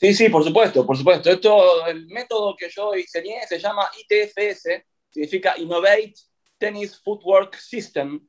Sí, 0.00 0.12
sí, 0.14 0.28
por 0.28 0.44
supuesto, 0.44 0.86
por 0.86 0.96
supuesto. 0.96 1.30
Esto, 1.30 1.86
el 1.86 2.06
método 2.06 2.56
que 2.56 2.68
yo 2.68 2.92
diseñé 2.92 3.46
se 3.48 3.58
llama 3.58 3.88
ITFS, 3.98 4.84
significa 5.10 5.56
Innovate 5.58 6.14
Tennis 6.58 7.00
Footwork 7.02 7.56
System, 7.56 8.20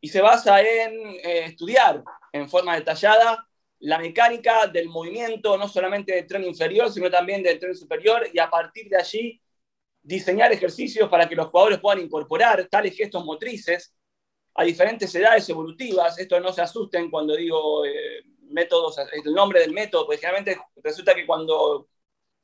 y 0.00 0.08
se 0.08 0.20
basa 0.20 0.60
en 0.60 0.92
eh, 1.24 1.44
estudiar 1.46 2.02
en 2.32 2.48
forma 2.48 2.74
detallada 2.74 3.48
la 3.78 3.98
mecánica 3.98 4.66
del 4.66 4.88
movimiento, 4.88 5.56
no 5.56 5.68
solamente 5.68 6.14
del 6.14 6.26
tren 6.26 6.44
inferior, 6.44 6.92
sino 6.92 7.10
también 7.10 7.42
del 7.42 7.58
tren 7.58 7.74
superior, 7.74 8.28
y 8.32 8.38
a 8.38 8.50
partir 8.50 8.88
de 8.88 8.96
allí 8.96 9.40
diseñar 10.04 10.52
ejercicios 10.52 11.08
para 11.08 11.28
que 11.28 11.34
los 11.34 11.48
jugadores 11.48 11.80
puedan 11.80 12.04
incorporar 12.04 12.68
tales 12.70 12.94
gestos 12.94 13.24
motrices 13.24 13.96
a 14.54 14.62
diferentes 14.62 15.12
edades 15.14 15.48
evolutivas. 15.48 16.18
Esto 16.18 16.38
no 16.40 16.52
se 16.52 16.60
asusten 16.60 17.10
cuando 17.10 17.34
digo 17.34 17.84
eh, 17.84 18.22
métodos, 18.50 18.98
el 18.98 19.32
nombre 19.32 19.60
del 19.60 19.72
método, 19.72 20.04
porque 20.06 20.20
generalmente 20.20 20.60
resulta 20.76 21.14
que 21.14 21.26
cuando 21.26 21.88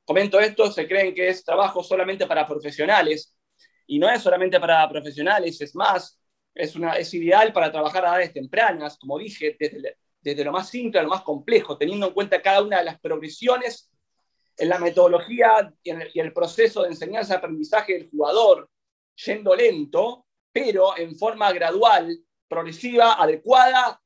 comento 0.05 0.41
esto 0.41 0.73
se 0.73 0.89
creen 0.89 1.15
que 1.15 1.29
es 1.29 1.45
trabajo 1.45 1.85
solamente 1.85 2.27
para 2.27 2.49
profesionales 2.49 3.37
y 3.87 3.99
no 3.99 4.11
es 4.11 4.23
solamente 4.23 4.59
para 4.59 4.89
profesionales, 4.89 5.61
es 5.61 5.75
más, 5.75 6.19
es, 6.55 6.75
una, 6.75 6.95
es 6.95 7.13
ideal 7.13 7.53
para 7.53 7.71
trabajar 7.71 8.07
a 8.07 8.09
edades 8.09 8.33
tempranas, 8.33 8.97
como 8.99 9.19
dije, 9.19 9.57
desde, 9.61 9.99
desde 10.21 10.45
lo 10.45 10.53
más 10.53 10.71
simple 10.71 10.99
a 10.99 11.03
lo 11.03 11.11
más 11.11 11.23
complejo, 11.23 11.77
teniendo 11.77 12.07
en 12.07 12.15
cuenta 12.15 12.41
cada 12.41 12.63
una 12.63 12.79
de 12.79 12.85
las 12.85 12.99
progresiones 13.01 13.91
en 14.61 14.69
la 14.69 14.79
metodología 14.79 15.73
y 15.83 16.21
el, 16.21 16.33
proceso 16.35 16.83
de 16.83 16.89
enseñanza-aprendizaje 16.89 17.95
del 17.95 18.11
jugador, 18.11 18.69
yendo 19.25 19.55
lento, 19.55 20.27
pero 20.53 20.99
en 20.99 21.17
forma 21.17 21.51
gradual, 21.53 22.15
progresiva, 22.47 23.15
adecuada 23.15 24.03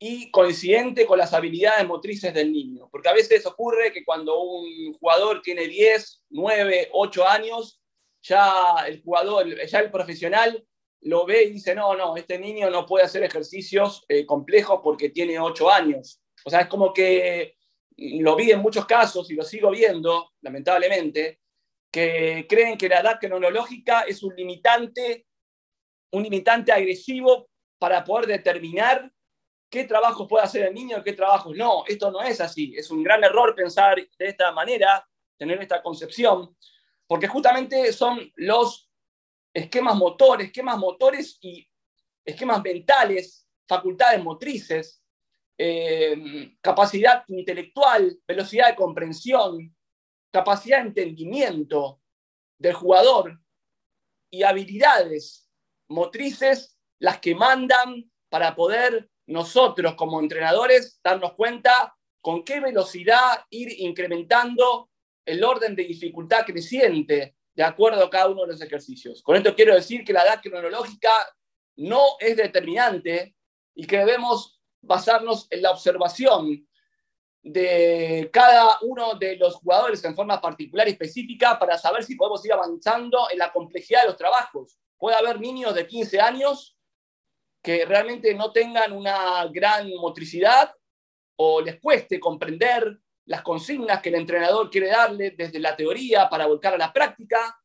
y 0.00 0.32
coincidente 0.32 1.06
con 1.06 1.16
las 1.16 1.32
habilidades 1.32 1.86
motrices 1.86 2.34
del 2.34 2.52
niño. 2.52 2.88
Porque 2.90 3.08
a 3.08 3.12
veces 3.12 3.46
ocurre 3.46 3.92
que 3.92 4.04
cuando 4.04 4.40
un 4.40 4.94
jugador 4.94 5.40
tiene 5.42 5.68
10, 5.68 6.24
9, 6.30 6.88
8 6.92 7.28
años, 7.28 7.80
ya 8.20 8.84
el 8.88 9.00
jugador, 9.00 9.46
ya 9.64 9.78
el 9.78 9.92
profesional 9.92 10.66
lo 11.02 11.24
ve 11.24 11.44
y 11.44 11.50
dice, 11.52 11.72
no, 11.76 11.94
no, 11.94 12.16
este 12.16 12.36
niño 12.36 12.68
no 12.68 12.84
puede 12.84 13.04
hacer 13.04 13.22
ejercicios 13.22 14.04
eh, 14.08 14.26
complejos 14.26 14.80
porque 14.82 15.10
tiene 15.10 15.38
8 15.38 15.70
años. 15.70 16.20
O 16.44 16.50
sea, 16.50 16.62
es 16.62 16.66
como 16.66 16.92
que 16.92 17.54
lo 17.96 18.36
vi 18.36 18.50
en 18.50 18.60
muchos 18.60 18.86
casos 18.86 19.30
y 19.30 19.34
lo 19.34 19.42
sigo 19.42 19.70
viendo, 19.70 20.32
lamentablemente, 20.40 21.40
que 21.90 22.46
creen 22.48 22.78
que 22.78 22.88
la 22.88 23.00
edad 23.00 23.18
cronológica 23.20 24.02
es 24.02 24.22
un 24.22 24.34
limitante, 24.34 25.26
un 26.12 26.22
limitante 26.22 26.72
agresivo 26.72 27.48
para 27.78 28.02
poder 28.04 28.26
determinar 28.26 29.12
qué 29.68 29.84
trabajos 29.84 30.28
puede 30.28 30.44
hacer 30.44 30.66
el 30.66 30.74
niño 30.74 30.98
y 30.98 31.02
qué 31.02 31.12
trabajos 31.12 31.56
no. 31.56 31.84
Esto 31.86 32.10
no 32.10 32.22
es 32.22 32.40
así. 32.40 32.74
Es 32.76 32.90
un 32.90 33.02
gran 33.02 33.24
error 33.24 33.54
pensar 33.54 33.96
de 33.96 34.26
esta 34.26 34.52
manera, 34.52 35.06
tener 35.36 35.60
esta 35.60 35.82
concepción, 35.82 36.56
porque 37.06 37.28
justamente 37.28 37.92
son 37.92 38.32
los 38.36 38.90
esquemas 39.52 39.96
motores, 39.96 40.46
esquemas 40.46 40.78
motores 40.78 41.38
y 41.40 41.68
esquemas 42.24 42.62
mentales, 42.62 43.46
facultades 43.66 44.22
motrices, 44.22 45.01
eh, 45.64 46.56
capacidad 46.60 47.22
intelectual, 47.28 48.18
velocidad 48.26 48.70
de 48.70 48.74
comprensión, 48.74 49.72
capacidad 50.32 50.78
de 50.78 50.88
entendimiento 50.88 52.00
del 52.58 52.72
jugador 52.72 53.38
y 54.28 54.42
habilidades 54.42 55.48
motrices 55.88 56.76
las 56.98 57.20
que 57.20 57.36
mandan 57.36 58.10
para 58.28 58.56
poder 58.56 59.08
nosotros 59.28 59.94
como 59.94 60.18
entrenadores 60.18 60.98
darnos 61.00 61.34
cuenta 61.34 61.96
con 62.20 62.42
qué 62.42 62.58
velocidad 62.58 63.44
ir 63.50 63.68
incrementando 63.82 64.90
el 65.24 65.44
orden 65.44 65.76
de 65.76 65.84
dificultad 65.84 66.44
creciente 66.44 67.36
de 67.54 67.62
acuerdo 67.62 68.04
a 68.04 68.10
cada 68.10 68.30
uno 68.30 68.42
de 68.42 68.48
los 68.48 68.62
ejercicios. 68.62 69.22
Con 69.22 69.36
esto 69.36 69.54
quiero 69.54 69.76
decir 69.76 70.02
que 70.02 70.12
la 70.12 70.24
edad 70.24 70.40
cronológica 70.42 71.12
no 71.76 72.16
es 72.18 72.36
determinante 72.36 73.36
y 73.76 73.86
que 73.86 73.98
debemos 73.98 74.61
basarnos 74.82 75.46
en 75.50 75.62
la 75.62 75.70
observación 75.70 76.66
de 77.42 78.30
cada 78.32 78.78
uno 78.82 79.14
de 79.14 79.36
los 79.36 79.56
jugadores 79.56 80.04
en 80.04 80.14
forma 80.14 80.40
particular 80.40 80.86
y 80.86 80.92
específica 80.92 81.58
para 81.58 81.76
saber 81.76 82.04
si 82.04 82.14
podemos 82.14 82.44
ir 82.44 82.52
avanzando 82.52 83.28
en 83.30 83.38
la 83.38 83.52
complejidad 83.52 84.02
de 84.02 84.08
los 84.08 84.16
trabajos. 84.16 84.78
Puede 84.96 85.16
haber 85.16 85.40
niños 85.40 85.74
de 85.74 85.86
15 85.86 86.20
años 86.20 86.76
que 87.62 87.84
realmente 87.84 88.34
no 88.34 88.52
tengan 88.52 88.92
una 88.92 89.46
gran 89.46 89.88
motricidad 89.94 90.74
o 91.36 91.60
les 91.60 91.80
cueste 91.80 92.20
comprender 92.20 92.98
las 93.26 93.42
consignas 93.42 94.02
que 94.02 94.08
el 94.08 94.16
entrenador 94.16 94.70
quiere 94.70 94.88
darle 94.88 95.30
desde 95.30 95.58
la 95.58 95.76
teoría 95.76 96.28
para 96.28 96.46
volcar 96.46 96.74
a 96.74 96.78
la 96.78 96.92
práctica. 96.92 97.56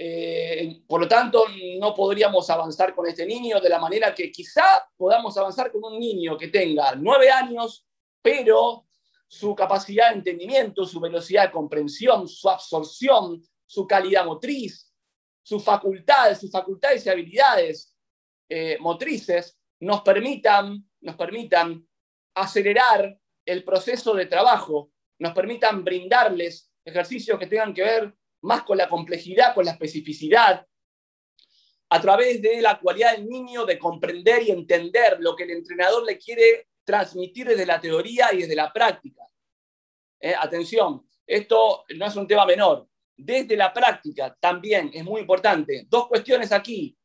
Eh, 0.00 0.82
por 0.86 1.00
lo 1.00 1.08
tanto, 1.08 1.44
no 1.80 1.92
podríamos 1.92 2.48
avanzar 2.50 2.94
con 2.94 3.08
este 3.08 3.26
niño 3.26 3.60
de 3.60 3.68
la 3.68 3.80
manera 3.80 4.14
que 4.14 4.30
quizá 4.30 4.88
podamos 4.96 5.36
avanzar 5.36 5.72
con 5.72 5.92
un 5.92 5.98
niño 5.98 6.38
que 6.38 6.48
tenga 6.48 6.94
nueve 6.94 7.30
años, 7.30 7.84
pero 8.22 8.86
su 9.26 9.56
capacidad 9.56 10.10
de 10.10 10.18
entendimiento, 10.18 10.84
su 10.84 11.00
velocidad 11.00 11.46
de 11.46 11.50
comprensión, 11.50 12.28
su 12.28 12.48
absorción, 12.48 13.42
su 13.66 13.88
calidad 13.88 14.24
motriz, 14.24 14.94
sus 15.42 15.64
facultades, 15.64 16.38
sus 16.38 16.50
facultades 16.52 17.04
y 17.04 17.10
habilidades 17.10 17.96
eh, 18.48 18.78
motrices 18.80 19.58
nos 19.80 20.02
permitan, 20.02 20.88
nos 21.00 21.16
permitan 21.16 21.86
acelerar 22.34 23.18
el 23.44 23.64
proceso 23.64 24.14
de 24.14 24.26
trabajo, 24.26 24.92
nos 25.18 25.32
permitan 25.32 25.84
brindarles 25.84 26.70
ejercicios 26.84 27.38
que 27.38 27.46
tengan 27.46 27.74
que 27.74 27.82
ver 27.82 28.14
más 28.42 28.62
con 28.62 28.78
la 28.78 28.88
complejidad, 28.88 29.54
con 29.54 29.64
la 29.64 29.72
especificidad, 29.72 30.66
a 31.90 32.00
través 32.00 32.42
de 32.42 32.60
la 32.60 32.78
cualidad 32.78 33.16
del 33.16 33.28
niño 33.28 33.64
de 33.64 33.78
comprender 33.78 34.42
y 34.42 34.50
entender 34.50 35.18
lo 35.20 35.34
que 35.34 35.44
el 35.44 35.50
entrenador 35.50 36.04
le 36.04 36.18
quiere 36.18 36.68
transmitir 36.84 37.48
desde 37.48 37.66
la 37.66 37.80
teoría 37.80 38.32
y 38.32 38.38
desde 38.38 38.54
la 38.54 38.72
práctica. 38.72 39.22
Eh, 40.20 40.34
atención, 40.38 41.06
esto 41.26 41.84
no 41.96 42.06
es 42.06 42.16
un 42.16 42.26
tema 42.26 42.44
menor. 42.44 42.88
Desde 43.16 43.56
la 43.56 43.72
práctica 43.72 44.36
también 44.38 44.90
es 44.92 45.04
muy 45.04 45.22
importante. 45.22 45.86
Dos 45.88 46.08
cuestiones 46.08 46.52
aquí. 46.52 46.96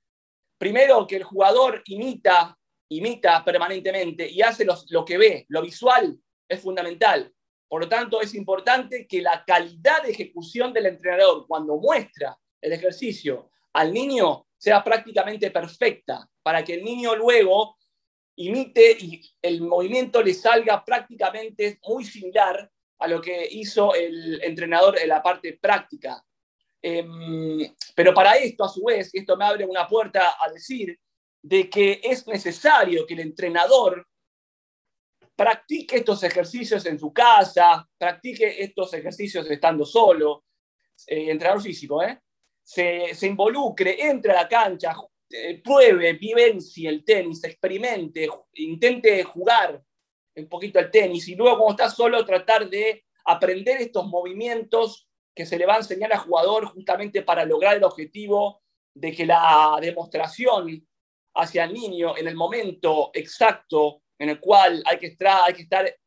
Primero, 0.58 1.08
que 1.08 1.18
el 1.18 1.24
jugador 1.24 1.82
imita, 1.88 2.58
imita 2.90 3.44
permanentemente 3.44 4.30
y 4.30 4.42
hace 4.42 4.66
lo 4.90 5.04
que 5.04 5.18
ve, 5.18 5.46
lo 5.50 5.62
visual 5.62 6.18
es 6.48 6.62
fundamental. 6.62 7.34
Por 7.74 7.82
lo 7.82 7.90
tanto, 7.90 8.22
es 8.22 8.36
importante 8.36 9.08
que 9.08 9.20
la 9.20 9.44
calidad 9.44 10.04
de 10.04 10.12
ejecución 10.12 10.72
del 10.72 10.86
entrenador 10.86 11.48
cuando 11.48 11.78
muestra 11.78 12.38
el 12.62 12.72
ejercicio 12.72 13.50
al 13.74 13.92
niño 13.92 14.46
sea 14.56 14.84
prácticamente 14.84 15.50
perfecta, 15.50 16.30
para 16.44 16.64
que 16.64 16.76
el 16.76 16.84
niño 16.84 17.16
luego 17.16 17.80
imite 18.36 18.96
y 19.00 19.20
el 19.42 19.62
movimiento 19.62 20.22
le 20.22 20.36
salga 20.36 20.86
prácticamente 20.86 21.80
muy 21.88 22.06
similar 22.06 22.72
a 23.00 23.08
lo 23.08 23.20
que 23.20 23.48
hizo 23.50 23.96
el 23.96 24.40
entrenador 24.44 25.00
en 25.00 25.10
la 25.10 25.24
parte 25.24 25.58
práctica. 25.60 26.24
Em, 26.80 27.74
pero 27.96 28.14
para 28.14 28.34
esto, 28.34 28.66
a 28.66 28.70
su 28.70 28.84
vez, 28.84 29.10
esto 29.12 29.36
me 29.36 29.46
abre 29.46 29.66
una 29.66 29.88
puerta 29.88 30.36
a 30.40 30.52
decir 30.52 30.96
de 31.42 31.68
que 31.72 32.02
es 32.04 32.28
necesario 32.28 33.08
que 33.08 33.16
el 33.16 33.22
entrenador 33.22 34.08
practique 35.36 35.98
estos 35.98 36.24
ejercicios 36.24 36.86
en 36.86 37.00
su 37.00 37.12
casa, 37.12 37.88
practique 37.98 38.64
estos 38.64 38.94
ejercicios 38.94 39.50
estando 39.50 39.86
solo, 39.86 40.46
eh, 41.08 41.32
entrenador 41.32 41.62
físico, 41.62 42.04
¿eh? 42.04 42.20
se, 42.64 43.14
se, 43.14 43.28
involucre, 43.28 44.08
entre 44.08 44.32
a 44.32 44.44
la 44.44 44.48
cancha, 44.48 44.96
eh, 45.30 45.62
pruebe, 45.64 46.14
vivencie 46.14 46.88
el 46.88 47.04
tenis, 47.04 47.44
experimente, 47.44 48.28
intente 48.54 49.24
jugar 49.24 49.82
un 50.36 50.48
poquito 50.48 50.80
el 50.80 50.92
tenis 50.92 51.28
y 51.28 51.36
luego 51.36 51.58
cuando 51.58 51.84
está 51.84 51.96
solo 51.96 52.24
tratar 52.26 52.70
de 52.70 53.06
aprender 53.26 53.82
estos 53.82 54.08
movimientos 54.08 55.08
que 55.34 55.46
se 55.46 55.58
le 55.58 55.66
va 55.66 55.76
a 55.76 55.78
enseñar 55.78 56.14
al 56.14 56.20
jugador 56.20 56.66
justamente 56.66 57.24
para 57.24 57.46
lograr 57.46 57.78
el 57.78 57.84
objetivo 57.84 58.62
de 58.94 59.12
que 59.12 59.26
la 59.26 59.78
demostración 59.82 60.88
hacia 61.36 61.64
el 61.64 61.74
niño 61.74 62.16
en 62.16 62.28
el 62.28 62.36
momento 62.36 63.10
exacto 63.14 64.03
en 64.24 64.30
el 64.30 64.40
cual 64.40 64.82
hay 64.86 64.98
que, 65.00 65.08
estar, 65.08 66.00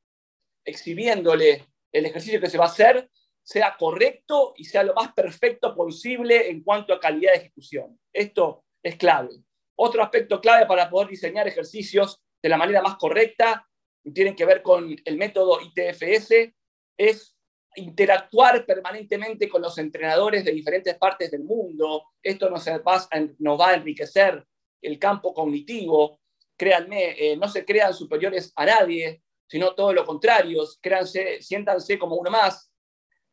exhibiéndole 0.64 1.66
el 1.92 2.06
ejercicio 2.06 2.40
que 2.40 2.48
se 2.48 2.56
va 2.56 2.64
a 2.64 2.68
hacer, 2.68 3.10
sea 3.42 3.76
correcto 3.78 4.54
y 4.56 4.64
sea 4.64 4.82
lo 4.82 4.94
más 4.94 5.12
perfecto 5.12 5.74
posible 5.76 6.48
en 6.48 6.62
cuanto 6.62 6.94
a 6.94 6.98
calidad 6.98 7.32
de 7.32 7.40
ejecución. 7.40 8.00
Esto 8.10 8.64
es 8.82 8.96
clave. 8.96 9.28
Otro 9.76 10.02
aspecto 10.02 10.40
clave 10.40 10.64
para 10.64 10.88
poder 10.88 11.08
diseñar 11.08 11.46
ejercicios 11.46 12.22
de 12.42 12.48
la 12.48 12.56
manera 12.56 12.80
más 12.80 12.96
correcta, 12.96 13.68
tienen 14.14 14.34
que 14.34 14.46
ver 14.46 14.62
con 14.62 14.96
el 15.04 15.16
método 15.18 15.58
ITFS, 15.60 16.54
es 16.96 17.36
interactuar 17.76 18.64
permanentemente 18.64 19.46
con 19.46 19.60
los 19.60 19.76
entrenadores 19.76 20.42
de 20.42 20.52
diferentes 20.52 20.96
partes 20.96 21.30
del 21.30 21.44
mundo. 21.44 22.04
Esto 22.22 22.48
nos 22.48 22.66
va 22.66 23.68
a 23.68 23.74
enriquecer 23.74 24.42
el 24.80 24.98
campo 24.98 25.34
cognitivo. 25.34 26.18
Créanme, 26.56 27.10
eh, 27.18 27.36
no 27.36 27.48
se 27.48 27.64
crean 27.64 27.92
superiores 27.92 28.52
a 28.56 28.64
nadie, 28.64 29.22
sino 29.46 29.74
todo 29.74 29.92
lo 29.92 30.04
contrario. 30.04 30.64
Créanse, 30.80 31.42
siéntanse 31.42 31.98
como 31.98 32.16
uno 32.16 32.30
más. 32.30 32.72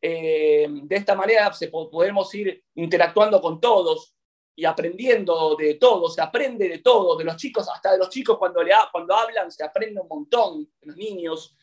Eh, 0.02 0.68
de 0.70 0.96
esta 0.96 1.16
manera 1.16 1.52
se, 1.54 1.70
podemos 1.70 2.34
ir 2.36 2.62
interactuando 2.76 3.42
con 3.42 3.62
todos 3.62 4.14
y 4.56 4.66
aprendiendo 4.66 5.56
de 5.56 5.76
todo. 5.76 6.10
Se 6.10 6.22
aprende 6.22 6.68
de 6.68 6.80
todo, 6.80 7.16
de 7.16 7.24
los 7.24 7.38
chicos, 7.38 7.68
hasta 7.74 7.94
de 7.94 7.98
los 7.98 8.10
chicos 8.10 8.38
cuando, 8.38 8.62
le, 8.62 8.74
cuando 8.92 9.16
hablan, 9.16 9.52
se 9.52 9.64
aprende 9.64 10.02
un 10.02 10.08
montón, 10.08 10.66
de 10.82 10.88
los 10.88 10.98
niños. 10.98 11.56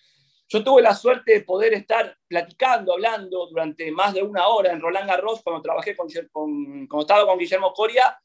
Yo 0.48 0.64
tuve 0.64 0.82
la 0.82 0.94
suerte 0.94 1.32
de 1.32 1.40
poder 1.42 1.74
estar 1.74 2.16
platicando, 2.26 2.94
hablando 2.94 3.46
durante 3.46 3.92
más 3.92 4.14
de 4.14 4.22
una 4.22 4.48
hora 4.48 4.72
en 4.72 4.80
Roland 4.80 5.08
Garros 5.08 5.42
cuando 5.44 5.62
trabajé 5.62 5.94
con, 5.94 6.08
con, 6.32 6.88
cuando 6.88 7.00
estaba 7.02 7.24
con 7.24 7.38
Guillermo 7.38 7.72
Coria, 7.72 8.18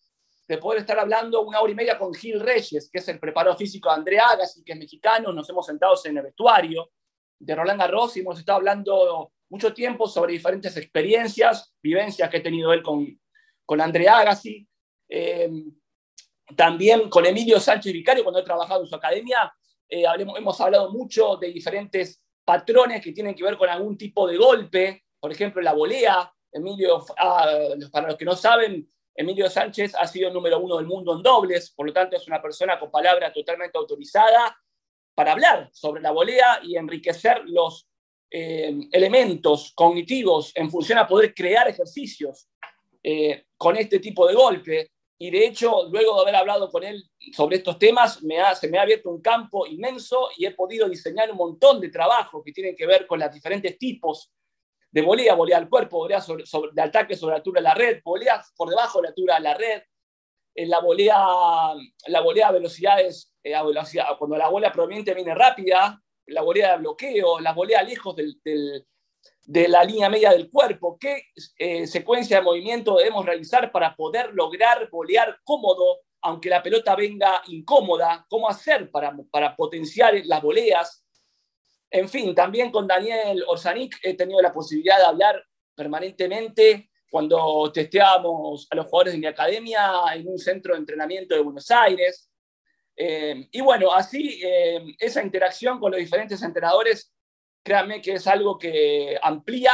de 0.47 0.57
poder 0.57 0.81
estar 0.81 0.99
hablando 0.99 1.41
una 1.41 1.59
hora 1.59 1.71
y 1.71 1.75
media 1.75 1.97
con 1.97 2.13
Gil 2.13 2.39
Reyes, 2.39 2.89
que 2.91 2.99
es 2.99 3.07
el 3.07 3.19
preparador 3.19 3.57
físico 3.57 3.89
de 3.89 3.95
Andrea 3.95 4.29
Agassi, 4.29 4.63
que 4.63 4.73
es 4.73 4.79
mexicano. 4.79 5.31
Nos 5.31 5.49
hemos 5.49 5.65
sentado 5.65 5.95
en 6.05 6.17
el 6.17 6.23
vestuario 6.23 6.91
de 7.39 7.55
Roland 7.55 7.79
Garros 7.79 8.15
y 8.15 8.19
hemos 8.19 8.39
estado 8.39 8.57
hablando 8.57 9.31
mucho 9.49 9.73
tiempo 9.73 10.07
sobre 10.07 10.33
diferentes 10.33 10.75
experiencias, 10.77 11.73
vivencias 11.81 12.29
que 12.29 12.37
he 12.37 12.41
tenido 12.41 12.73
él 12.73 12.83
con, 12.83 13.19
con 13.65 13.81
Andrea 13.81 14.19
Agassi. 14.19 14.67
Eh, 15.09 15.49
también 16.55 17.09
con 17.09 17.25
Emilio 17.25 17.59
Sánchez 17.59 17.91
Vicario, 17.91 18.23
cuando 18.23 18.39
he 18.39 18.43
trabajado 18.43 18.81
en 18.81 18.87
su 18.87 18.95
academia, 18.95 19.51
eh, 19.89 20.03
hemos 20.37 20.61
hablado 20.61 20.91
mucho 20.91 21.37
de 21.37 21.51
diferentes 21.51 22.21
patrones 22.43 23.03
que 23.03 23.11
tienen 23.11 23.33
que 23.33 23.43
ver 23.43 23.57
con 23.57 23.67
algún 23.67 23.97
tipo 23.97 24.27
de 24.27 24.37
golpe, 24.37 25.05
por 25.19 25.31
ejemplo, 25.31 25.61
la 25.61 25.73
volea. 25.73 26.31
Emilio, 26.51 27.03
ah, 27.17 27.49
para 27.91 28.07
los 28.07 28.17
que 28.17 28.23
no 28.25 28.35
saben, 28.35 28.87
Emilio 29.15 29.49
Sánchez 29.49 29.95
ha 29.95 30.05
sido 30.07 30.29
número 30.29 30.59
uno 30.59 30.75
del 30.75 30.85
mundo 30.85 31.15
en 31.15 31.23
dobles, 31.23 31.71
por 31.71 31.87
lo 31.87 31.93
tanto 31.93 32.17
es 32.17 32.27
una 32.27 32.41
persona 32.41 32.77
con 32.77 32.91
palabra 32.91 33.31
totalmente 33.31 33.77
autorizada 33.77 34.57
para 35.13 35.31
hablar 35.31 35.69
sobre 35.71 36.01
la 36.01 36.11
volea 36.11 36.59
y 36.61 36.75
enriquecer 36.75 37.43
los 37.45 37.87
eh, 38.29 38.77
elementos 38.91 39.71
cognitivos 39.73 40.51
en 40.55 40.69
función 40.69 40.99
a 40.99 41.07
poder 41.07 41.33
crear 41.33 41.69
ejercicios 41.69 42.49
eh, 43.01 43.45
con 43.55 43.77
este 43.77 43.99
tipo 43.99 44.27
de 44.27 44.33
golpe. 44.33 44.91
Y 45.17 45.31
de 45.31 45.45
hecho, 45.45 45.87
luego 45.89 46.15
de 46.15 46.21
haber 46.23 46.35
hablado 46.35 46.69
con 46.69 46.83
él 46.83 47.01
sobre 47.31 47.55
estos 47.55 47.79
temas, 47.79 48.19
se 48.59 48.67
me 48.67 48.77
ha 48.77 48.81
abierto 48.81 49.09
un 49.09 49.21
campo 49.21 49.65
inmenso 49.65 50.27
y 50.35 50.45
he 50.45 50.51
podido 50.51 50.89
diseñar 50.89 51.31
un 51.31 51.37
montón 51.37 51.79
de 51.79 51.89
trabajos 51.89 52.43
que 52.43 52.51
tienen 52.51 52.75
que 52.75 52.85
ver 52.85 53.07
con 53.07 53.19
los 53.21 53.31
diferentes 53.31 53.77
tipos 53.77 54.33
de 54.95 55.01
volea, 55.01 55.35
volea 55.35 55.57
al 55.57 55.67
cuerpo, 55.67 55.97
volea 55.97 56.23
de 56.71 56.81
ataque 56.81 57.17
sobre 57.17 57.33
la 57.33 57.37
altura 57.39 57.59
de 57.59 57.63
la 57.63 57.73
red, 57.73 58.01
volea 58.01 58.41
por 58.55 58.69
debajo 58.69 58.99
de 58.99 59.03
la 59.03 59.09
altura 59.09 59.35
de 59.35 59.41
la 59.41 59.53
red, 59.53 59.81
en 60.55 60.69
la 60.69 60.79
volea, 60.79 61.17
la 62.07 62.21
volea 62.21 62.47
a 62.47 62.51
velocidades, 62.53 63.35
eh, 63.43 63.53
a 63.53 63.63
velocidad, 63.63 64.05
cuando 64.17 64.37
la 64.37 64.47
volea 64.47 64.71
proveniente 64.71 65.13
viene 65.13 65.35
rápida, 65.35 66.01
la 66.27 66.41
volea 66.43 66.71
de 66.71 66.77
bloqueo, 66.77 67.41
la 67.41 67.51
volea 67.51 67.83
lejos 67.83 68.15
del, 68.15 68.39
de 68.41 69.67
la 69.67 69.83
línea 69.83 70.09
media 70.09 70.31
del 70.31 70.49
cuerpo, 70.49 70.97
qué 70.97 71.23
eh, 71.57 71.85
secuencia 71.87 72.37
de 72.37 72.43
movimiento 72.43 72.95
debemos 72.95 73.25
realizar 73.25 73.73
para 73.73 73.97
poder 73.97 74.33
lograr 74.33 74.89
volear 74.89 75.39
cómodo, 75.43 76.03
aunque 76.21 76.47
la 76.47 76.63
pelota 76.63 76.95
venga 76.95 77.41
incómoda, 77.47 78.25
cómo 78.29 78.47
hacer 78.47 78.89
para, 78.91 79.13
para 79.29 79.57
potenciar 79.57 80.13
las 80.23 80.41
voleas. 80.41 81.04
En 81.89 82.09
fin, 82.09 82.33
también 82.35 82.71
con 82.71 82.87
Daniel 82.87 83.43
Orsanic 83.47 83.97
he 84.03 84.15
tenido 84.15 84.41
la 84.41 84.53
posibilidad 84.53 84.97
de 84.97 85.05
hablar 85.05 85.43
permanentemente 85.75 86.89
cuando 87.09 87.71
testeábamos 87.71 88.67
a 88.69 88.75
los 88.75 88.85
jugadores 88.87 89.13
de 89.13 89.19
mi 89.19 89.27
academia 89.27 90.01
en 90.13 90.27
un 90.27 90.37
centro 90.37 90.73
de 90.73 90.79
entrenamiento 90.79 91.35
de 91.35 91.41
Buenos 91.41 91.69
Aires. 91.71 92.29
Eh, 92.97 93.47
y 93.51 93.61
bueno, 93.61 93.93
así 93.93 94.41
eh, 94.43 94.83
esa 94.99 95.21
interacción 95.21 95.79
con 95.79 95.91
los 95.91 95.99
diferentes 95.99 96.41
entrenadores 96.41 97.13
créanme 97.65 98.01
que 98.01 98.13
es 98.13 98.27
algo 98.27 98.57
que 98.59 99.17
amplía, 99.21 99.73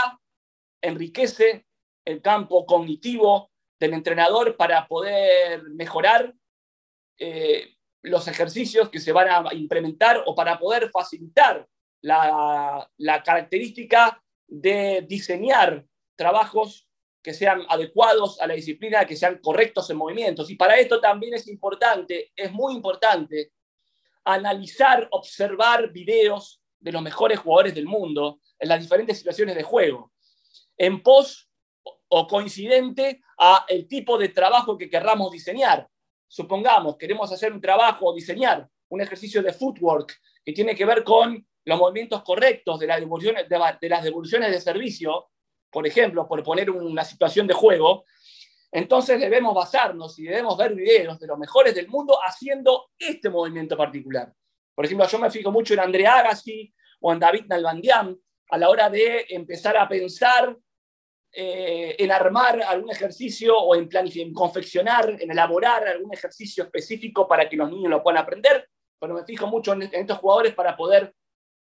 enriquece 0.81 1.65
el 2.05 2.21
campo 2.21 2.65
cognitivo 2.65 3.51
del 3.79 3.93
entrenador 3.93 4.55
para 4.55 4.87
poder 4.87 5.63
mejorar 5.63 6.33
eh, 7.19 7.75
los 8.01 8.27
ejercicios 8.27 8.89
que 8.89 8.99
se 8.99 9.11
van 9.11 9.27
a 9.29 9.53
implementar 9.53 10.23
o 10.25 10.33
para 10.33 10.57
poder 10.57 10.89
facilitar 10.89 11.67
la, 12.01 12.89
característica 13.23 14.21
de 14.47 15.05
diseñar 15.07 15.85
trabajos 16.15 16.87
que 17.21 17.33
sean 17.33 17.63
adecuados 17.69 18.41
a 18.41 18.47
la 18.47 18.55
disciplina, 18.55 19.05
que 19.05 19.15
sean 19.15 19.39
correctos 19.39 19.89
en 19.89 19.97
movimientos. 19.97 20.49
Y 20.49 20.55
para 20.55 20.77
esto 20.77 20.99
también 20.99 21.35
es 21.35 21.47
importante, 21.47 22.31
es 22.35 22.51
muy 22.51 22.73
importante, 22.73 23.51
analizar, 24.23 25.07
observar 25.11 25.91
videos 25.91 26.61
de 26.79 26.91
los 26.91 27.01
mejores 27.01 27.39
jugadores 27.39 27.75
del 27.75 27.85
mundo 27.85 28.39
en 28.57 28.69
las 28.69 28.81
diferentes 28.81 29.17
situaciones 29.17 29.55
de 29.55 29.63
juego, 29.63 30.11
en 30.77 31.01
pos 31.03 31.47
o 32.07 32.27
coincidente 32.27 33.21
a 33.37 33.65
el 33.67 33.87
tipo 33.87 34.17
de 34.17 34.29
trabajo 34.29 34.77
que 34.77 34.89
querramos 34.89 35.31
diseñar. 35.31 35.87
Supongamos, 36.27 36.97
queremos 36.97 37.31
hacer 37.31 37.53
un 37.53 37.61
trabajo 37.61 38.07
o 38.07 38.15
diseñar 38.15 38.67
un 38.89 39.01
ejercicio 39.01 39.41
de 39.41 39.53
footwork 39.53 40.13
que 40.43 40.53
tiene 40.53 40.75
que 40.75 40.85
ver 40.85 41.03
con 41.03 41.45
los 41.65 41.79
movimientos 41.79 42.23
correctos 42.23 42.79
de, 42.79 42.87
las 42.87 42.99
devoluciones, 42.99 43.47
de, 43.47 43.89
las 43.89 44.03
devoluciones 44.03 44.51
de 44.51 44.61
servicio, 44.61 45.29
por 45.69 45.85
ejemplo, 45.85 46.27
por 46.27 46.43
poner 46.43 46.69
una 46.69 47.03
situación 47.03 47.47
de 47.47 47.53
juego, 47.53 48.05
entonces 48.71 49.19
debemos 49.19 49.53
basarnos 49.53 50.17
y 50.17 50.23
debemos 50.23 50.57
ver 50.57 50.73
videos 50.73 51.19
de 51.19 51.27
los 51.27 51.37
mejores 51.37 51.75
del 51.75 51.87
mundo 51.87 52.17
haciendo 52.25 52.89
este 52.97 53.29
movimiento 53.29 53.75
particular. 53.75 54.31
Por 54.73 54.85
ejemplo, 54.85 55.07
yo 55.07 55.19
me 55.19 55.29
fijo 55.29 55.51
mucho 55.51 55.73
en 55.73 55.81
Andrea 55.81 56.19
Agassi 56.19 56.73
o 57.01 57.11
en 57.11 57.19
David 57.19 57.45
Nalbandian 57.47 58.17
a 58.49 58.57
la 58.57 58.69
hora 58.69 58.89
de 58.89 59.25
empezar 59.29 59.75
a 59.77 59.87
pensar 59.87 60.55
eh, 61.33 61.95
en 61.97 62.11
armar 62.11 62.61
algún 62.61 62.91
ejercicio 62.91 63.57
o 63.57 63.75
en, 63.75 63.87
en 63.93 64.33
confeccionar, 64.33 65.17
en 65.17 65.31
elaborar 65.31 65.87
algún 65.87 66.13
ejercicio 66.13 66.65
específico 66.65 67.25
para 67.25 67.47
que 67.47 67.55
los 67.55 67.69
niños 67.69 67.89
lo 67.89 68.03
puedan 68.03 68.21
aprender. 68.21 68.67
Pero 68.99 69.13
me 69.13 69.23
fijo 69.23 69.47
mucho 69.47 69.73
en, 69.73 69.83
estos 69.83 70.17
jugadores 70.17 70.53
para 70.53 70.75
poder 70.75 71.13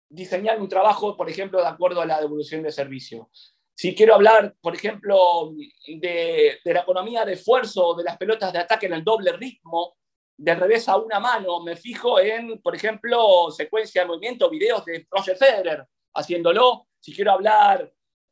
diseñar 0.10 0.62
un 0.62 0.70
trabajo, 0.70 1.15
por 1.15 1.30
ejemplo, 1.30 1.60
de 1.60 1.67
acuerdo 1.67 2.02
a 2.02 2.06
la 2.06 2.20
devolución 2.20 2.63
de 2.63 2.72
servicio. 2.72 3.30
Si 3.76 3.93
quiero 3.93 4.15
hablar, 4.15 4.56
por 4.62 4.74
ejemplo, 4.74 5.54
de, 5.88 6.58
de 6.63 6.74
la 6.74 6.82
economía 6.82 7.26
de 7.26 7.34
esfuerzo 7.34 7.93
de 7.96 8.04
las 8.04 8.17
pelotas 8.17 8.52
de 8.52 8.60
ataque 8.60 8.88
en 8.88 8.93
el 8.93 9.04
doble 9.04 9.32
ritmo, 9.34 9.98
de 10.38 10.56
revés 10.56 10.88
a 10.88 10.98
una 10.98 11.20
mano, 11.20 11.62
me 11.63 11.76
fijo 11.76 12.20
en, 12.20 12.62
por 12.62 12.76
ejemplo, 12.76 13.50
secuencia 13.52 14.02
de 14.02 14.08
movimiento, 14.08 14.50
videos 14.50 14.86
de 14.86 15.06
Roger 15.10 15.36
Federer 15.36 15.86
haciéndolo. 16.13 16.88
Si 17.00 17.13
quiero 17.13 17.32
hablar, 17.32 17.91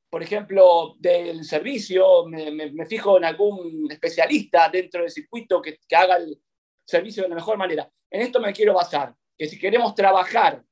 por 0.10 0.22
ejemplo, 0.22 0.96
del 1.00 1.44
servicio, 1.44 2.26
me, 2.26 2.86
fijo 2.86 3.18
en 3.18 3.26
algún 3.26 3.88
especialista 3.90 4.70
dentro 4.70 5.02
del 5.02 5.12
circuito 5.12 5.62
que, 5.62 5.80
que, 5.88 5.96
haga 5.96 6.18
el 6.18 6.40
servicio 6.86 7.24
de 7.24 7.30
la 7.30 7.36
mejor 7.36 7.58
manera. 7.58 7.90
En 8.12 8.22
esto 8.22 8.40
me 8.40 8.54
quiero 8.54 8.74
basar, 8.74 9.14
que 9.38 9.48
si 9.48 9.60
queremos 9.60 9.96
trabajar 9.96 10.64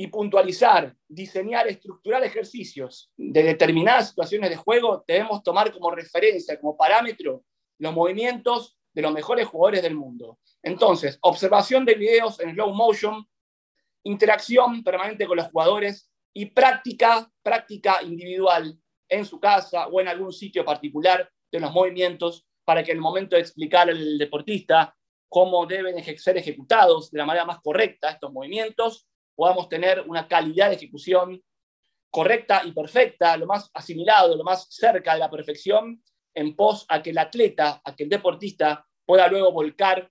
y 0.00 0.06
puntualizar, 0.06 0.96
diseñar, 1.06 1.68
estructurar 1.68 2.24
ejercicios 2.24 3.12
de 3.18 3.42
determinadas 3.42 4.08
situaciones 4.08 4.48
de 4.48 4.56
juego, 4.56 5.04
debemos 5.06 5.42
tomar 5.42 5.70
como 5.70 5.90
referencia, 5.90 6.58
como 6.58 6.74
parámetro, 6.74 7.44
los 7.78 7.92
movimientos 7.92 8.78
de 8.94 9.02
los 9.02 9.12
mejores 9.12 9.46
jugadores 9.46 9.82
del 9.82 9.94
mundo. 9.94 10.38
Entonces, 10.62 11.18
observación 11.20 11.84
de 11.84 11.96
videos 11.96 12.40
en 12.40 12.54
slow 12.54 12.72
motion 12.72 13.26
interacción 14.02 14.82
permanente 14.82 15.26
con 15.26 15.36
los 15.36 15.48
jugadores 15.48 16.10
y 16.32 16.46
práctica, 16.46 17.30
práctica 17.42 18.02
individual 18.02 18.74
en 19.06 19.26
su 19.26 19.38
casa 19.38 19.86
o 19.88 20.00
en 20.00 20.08
algún 20.08 20.32
sitio 20.32 20.64
particular 20.64 21.30
de 21.52 21.60
los 21.60 21.70
movimientos 21.72 22.46
para 22.64 22.82
que 22.82 22.92
en 22.92 22.96
el 22.96 23.02
momento 23.02 23.36
de 23.36 23.42
explicar 23.42 23.90
al 23.90 24.16
deportista 24.16 24.96
cómo 25.28 25.66
deben 25.66 26.02
ser 26.18 26.38
ejecutados 26.38 27.10
de 27.10 27.18
la 27.18 27.26
manera 27.26 27.44
más 27.44 27.60
correcta 27.60 28.12
estos 28.12 28.32
movimientos, 28.32 29.09
podamos 29.40 29.70
tener 29.70 30.04
una 30.06 30.28
calidad 30.28 30.68
de 30.68 30.76
ejecución 30.76 31.42
correcta 32.10 32.60
y 32.62 32.72
perfecta, 32.72 33.38
lo 33.38 33.46
más 33.46 33.70
asimilado, 33.72 34.36
lo 34.36 34.44
más 34.44 34.66
cerca 34.68 35.14
de 35.14 35.20
la 35.20 35.30
perfección, 35.30 36.02
en 36.34 36.54
pos 36.54 36.84
a 36.90 37.00
que 37.00 37.08
el 37.08 37.16
atleta, 37.16 37.80
a 37.82 37.96
que 37.96 38.02
el 38.02 38.10
deportista 38.10 38.86
pueda 39.06 39.28
luego 39.28 39.50
volcar 39.50 40.10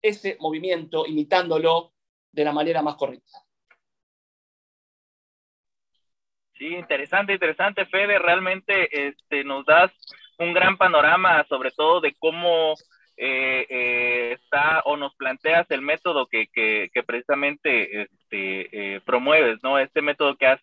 ese 0.00 0.36
movimiento 0.38 1.04
imitándolo 1.04 1.94
de 2.30 2.44
la 2.44 2.52
manera 2.52 2.80
más 2.80 2.94
correcta. 2.94 3.40
Sí, 6.54 6.68
interesante, 6.68 7.32
interesante, 7.32 7.86
Fede. 7.86 8.20
Realmente 8.20 9.08
este, 9.08 9.42
nos 9.42 9.66
das 9.66 9.90
un 10.38 10.54
gran 10.54 10.78
panorama, 10.78 11.44
sobre 11.48 11.72
todo 11.72 12.00
de 12.00 12.14
cómo 12.20 12.74
eh, 13.16 13.66
eh, 13.68 14.32
está 14.34 14.80
o 14.84 14.96
nos 14.96 15.16
planteas 15.16 15.68
el 15.72 15.82
método 15.82 16.28
que, 16.28 16.46
que, 16.46 17.02
precisamente 17.02 18.08
este, 18.30 18.94
eh, 18.96 19.00
promueves, 19.00 19.58
¿no? 19.62 19.78
Este 19.78 20.02
método 20.02 20.36
que 20.36 20.46
has, 20.46 20.60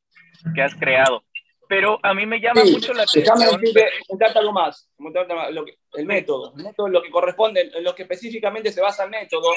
que 0.56 0.62
has 0.62 0.73
creado. 0.75 1.23
Pero 1.67 1.99
a 2.01 2.13
mí 2.13 2.25
me 2.25 2.39
llama 2.39 2.63
mucho 2.63 2.93
la 2.93 3.03
atención. 3.03 3.38
Déjame 3.38 4.39
algo 4.39 4.53
más, 4.53 4.89
el 5.93 6.06
método, 6.06 6.53
el 6.56 6.63
método, 6.63 6.88
lo 6.88 7.01
que 7.01 7.12
corresponde, 7.12 7.69
en 7.73 7.84
lo 7.84 7.93
que 7.93 8.03
específicamente 8.03 8.71
se 8.71 8.80
basa 8.80 9.03
el 9.03 9.10
método, 9.10 9.51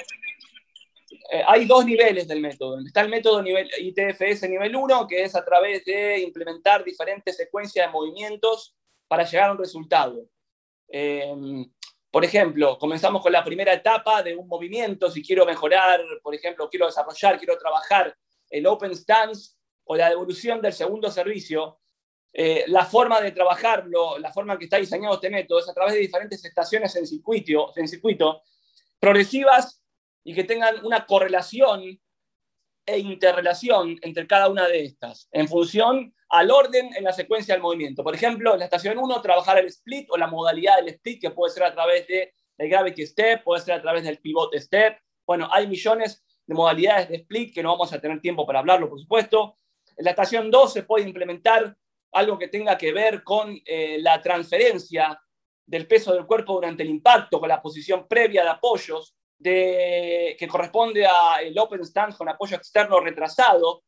eh, 1.32 1.42
hay 1.46 1.66
dos 1.66 1.84
niveles 1.84 2.26
del 2.26 2.40
método. 2.40 2.80
Está 2.84 3.02
el 3.02 3.10
método 3.10 3.40
nivel 3.42 3.70
ITFS 3.78 4.48
nivel 4.48 4.74
1, 4.74 5.06
que 5.06 5.22
es 5.22 5.36
a 5.36 5.44
través 5.44 5.84
de 5.84 6.18
implementar 6.18 6.82
diferentes 6.82 7.36
secuencias 7.36 7.86
de 7.86 7.92
movimientos 7.92 8.74
para 9.06 9.22
llegar 9.22 9.50
a 9.50 9.52
un 9.52 9.58
resultado. 9.58 10.26
Em, 10.88 11.64
por 12.10 12.24
ejemplo, 12.24 12.76
comenzamos 12.78 13.22
con 13.22 13.32
la 13.32 13.44
primera 13.44 13.72
etapa 13.72 14.22
de 14.22 14.34
un 14.34 14.48
movimiento. 14.48 15.10
Si 15.10 15.22
quiero 15.22 15.46
mejorar, 15.46 16.00
por 16.22 16.34
ejemplo, 16.34 16.68
quiero 16.68 16.86
desarrollar, 16.86 17.38
quiero 17.38 17.56
trabajar 17.56 18.16
el 18.48 18.66
open 18.66 18.96
stance 18.96 19.52
o 19.84 19.94
la 19.94 20.08
devolución 20.08 20.60
del 20.60 20.72
segundo 20.72 21.10
servicio, 21.10 21.78
eh, 22.32 22.64
la 22.66 22.84
forma 22.84 23.20
de 23.20 23.30
trabajarlo, 23.30 24.18
la 24.18 24.32
forma 24.32 24.54
en 24.54 24.58
que 24.58 24.64
está 24.64 24.78
diseñado 24.78 25.14
este 25.14 25.30
método 25.30 25.60
es 25.60 25.68
a 25.68 25.74
través 25.74 25.94
de 25.94 26.00
diferentes 26.00 26.44
estaciones 26.44 26.94
en 26.96 27.06
circuito, 27.06 27.72
en 27.76 27.86
circuito 27.86 28.42
progresivas 28.98 29.82
y 30.24 30.34
que 30.34 30.44
tengan 30.44 30.84
una 30.84 31.06
correlación 31.06 31.82
e 32.90 32.98
interrelación 32.98 33.98
entre 34.02 34.26
cada 34.26 34.48
una 34.48 34.66
de 34.68 34.84
estas, 34.84 35.28
en 35.32 35.48
función 35.48 36.14
al 36.28 36.50
orden 36.50 36.90
en 36.96 37.04
la 37.04 37.12
secuencia 37.12 37.54
del 37.54 37.62
movimiento. 37.62 38.04
Por 38.04 38.14
ejemplo, 38.14 38.52
en 38.52 38.60
la 38.60 38.66
estación 38.66 38.98
1, 38.98 39.20
trabajar 39.20 39.58
el 39.58 39.66
split 39.66 40.08
o 40.10 40.16
la 40.16 40.28
modalidad 40.28 40.76
del 40.76 40.88
split, 40.88 41.20
que 41.20 41.30
puede 41.30 41.52
ser 41.52 41.64
a 41.64 41.72
través 41.72 42.06
del 42.06 42.30
gravity 42.56 43.06
step, 43.06 43.42
puede 43.42 43.62
ser 43.62 43.74
a 43.74 43.82
través 43.82 44.04
del 44.04 44.18
pivot 44.18 44.54
step. 44.54 44.98
Bueno, 45.26 45.48
hay 45.50 45.66
millones 45.66 46.24
de 46.46 46.54
modalidades 46.54 47.08
de 47.08 47.16
split 47.16 47.52
que 47.52 47.62
no 47.62 47.70
vamos 47.70 47.92
a 47.92 48.00
tener 48.00 48.20
tiempo 48.20 48.46
para 48.46 48.60
hablarlo, 48.60 48.88
por 48.88 49.00
supuesto. 49.00 49.56
En 49.96 50.04
la 50.04 50.10
estación 50.10 50.50
2 50.50 50.72
se 50.72 50.82
puede 50.84 51.06
implementar 51.06 51.76
algo 52.12 52.38
que 52.38 52.48
tenga 52.48 52.76
que 52.78 52.92
ver 52.92 53.22
con 53.22 53.60
eh, 53.64 53.98
la 54.00 54.20
transferencia 54.20 55.20
del 55.66 55.86
peso 55.86 56.12
del 56.12 56.26
cuerpo 56.26 56.54
durante 56.54 56.82
el 56.82 56.90
impacto, 56.90 57.38
con 57.38 57.48
la 57.48 57.62
posición 57.62 58.06
previa 58.08 58.42
de 58.42 58.50
apoyos, 58.50 59.14
de, 59.40 60.36
que 60.38 60.46
corresponde 60.46 61.06
al 61.06 61.58
open 61.58 61.84
stance 61.84 62.16
con 62.16 62.28
apoyo 62.28 62.56
externo 62.56 63.00
retrasado, 63.00 63.82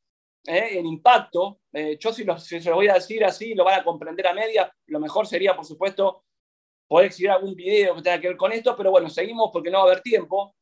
eh, 0.44 0.78
en 0.78 0.86
impacto. 0.86 1.60
Eh, 1.72 1.96
yo 2.00 2.12
si, 2.12 2.24
lo, 2.24 2.38
se 2.38 2.60
lo 2.62 2.76
voy 2.76 2.88
a 2.88 2.94
decir 2.94 3.24
así, 3.24 3.54
lo 3.54 3.64
van 3.64 3.80
a 3.80 3.84
comprender 3.84 4.26
a 4.26 4.34
media, 4.34 4.72
lo 4.86 4.98
mejor 4.98 5.26
sería, 5.26 5.54
por 5.54 5.64
supuesto, 5.64 6.24
poder 6.88 7.06
exhibir 7.06 7.30
algún 7.30 7.54
video 7.54 7.94
que 7.94 8.02
tenga 8.02 8.20
que 8.20 8.28
ver 8.28 8.36
con 8.36 8.52
esto, 8.52 8.74
pero 8.76 8.90
bueno, 8.90 9.08
seguimos 9.08 9.50
porque 9.52 9.70
no 9.70 9.78
va 9.78 9.84
a 9.84 9.86
haber 9.88 10.02
tiempo. 10.02 10.56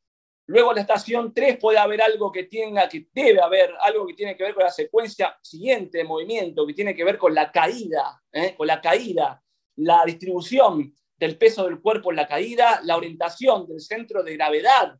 Luego 0.46 0.72
la 0.72 0.80
estación 0.80 1.32
3 1.32 1.58
puede 1.58 1.78
haber 1.78 2.02
algo 2.02 2.32
que 2.32 2.44
tenga, 2.44 2.88
que 2.88 3.06
debe 3.12 3.40
haber 3.40 3.72
algo 3.80 4.06
que 4.06 4.14
tiene 4.14 4.36
que 4.36 4.42
ver 4.42 4.54
con 4.54 4.64
la 4.64 4.70
secuencia 4.70 5.38
siguiente 5.40 5.98
de 5.98 6.04
movimiento, 6.04 6.66
que 6.66 6.74
tiene 6.74 6.94
que 6.94 7.04
ver 7.04 7.16
con 7.16 7.32
la 7.34 7.52
caída, 7.52 8.20
eh, 8.32 8.54
con 8.56 8.66
la 8.66 8.80
caída, 8.80 9.40
la 9.76 10.02
distribución 10.04 10.92
del 11.20 11.36
peso 11.36 11.66
del 11.66 11.80
cuerpo 11.80 12.10
en 12.10 12.16
la 12.16 12.26
caída, 12.26 12.80
la 12.82 12.96
orientación 12.96 13.68
del 13.68 13.80
centro 13.80 14.22
de 14.22 14.34
gravedad 14.34 14.96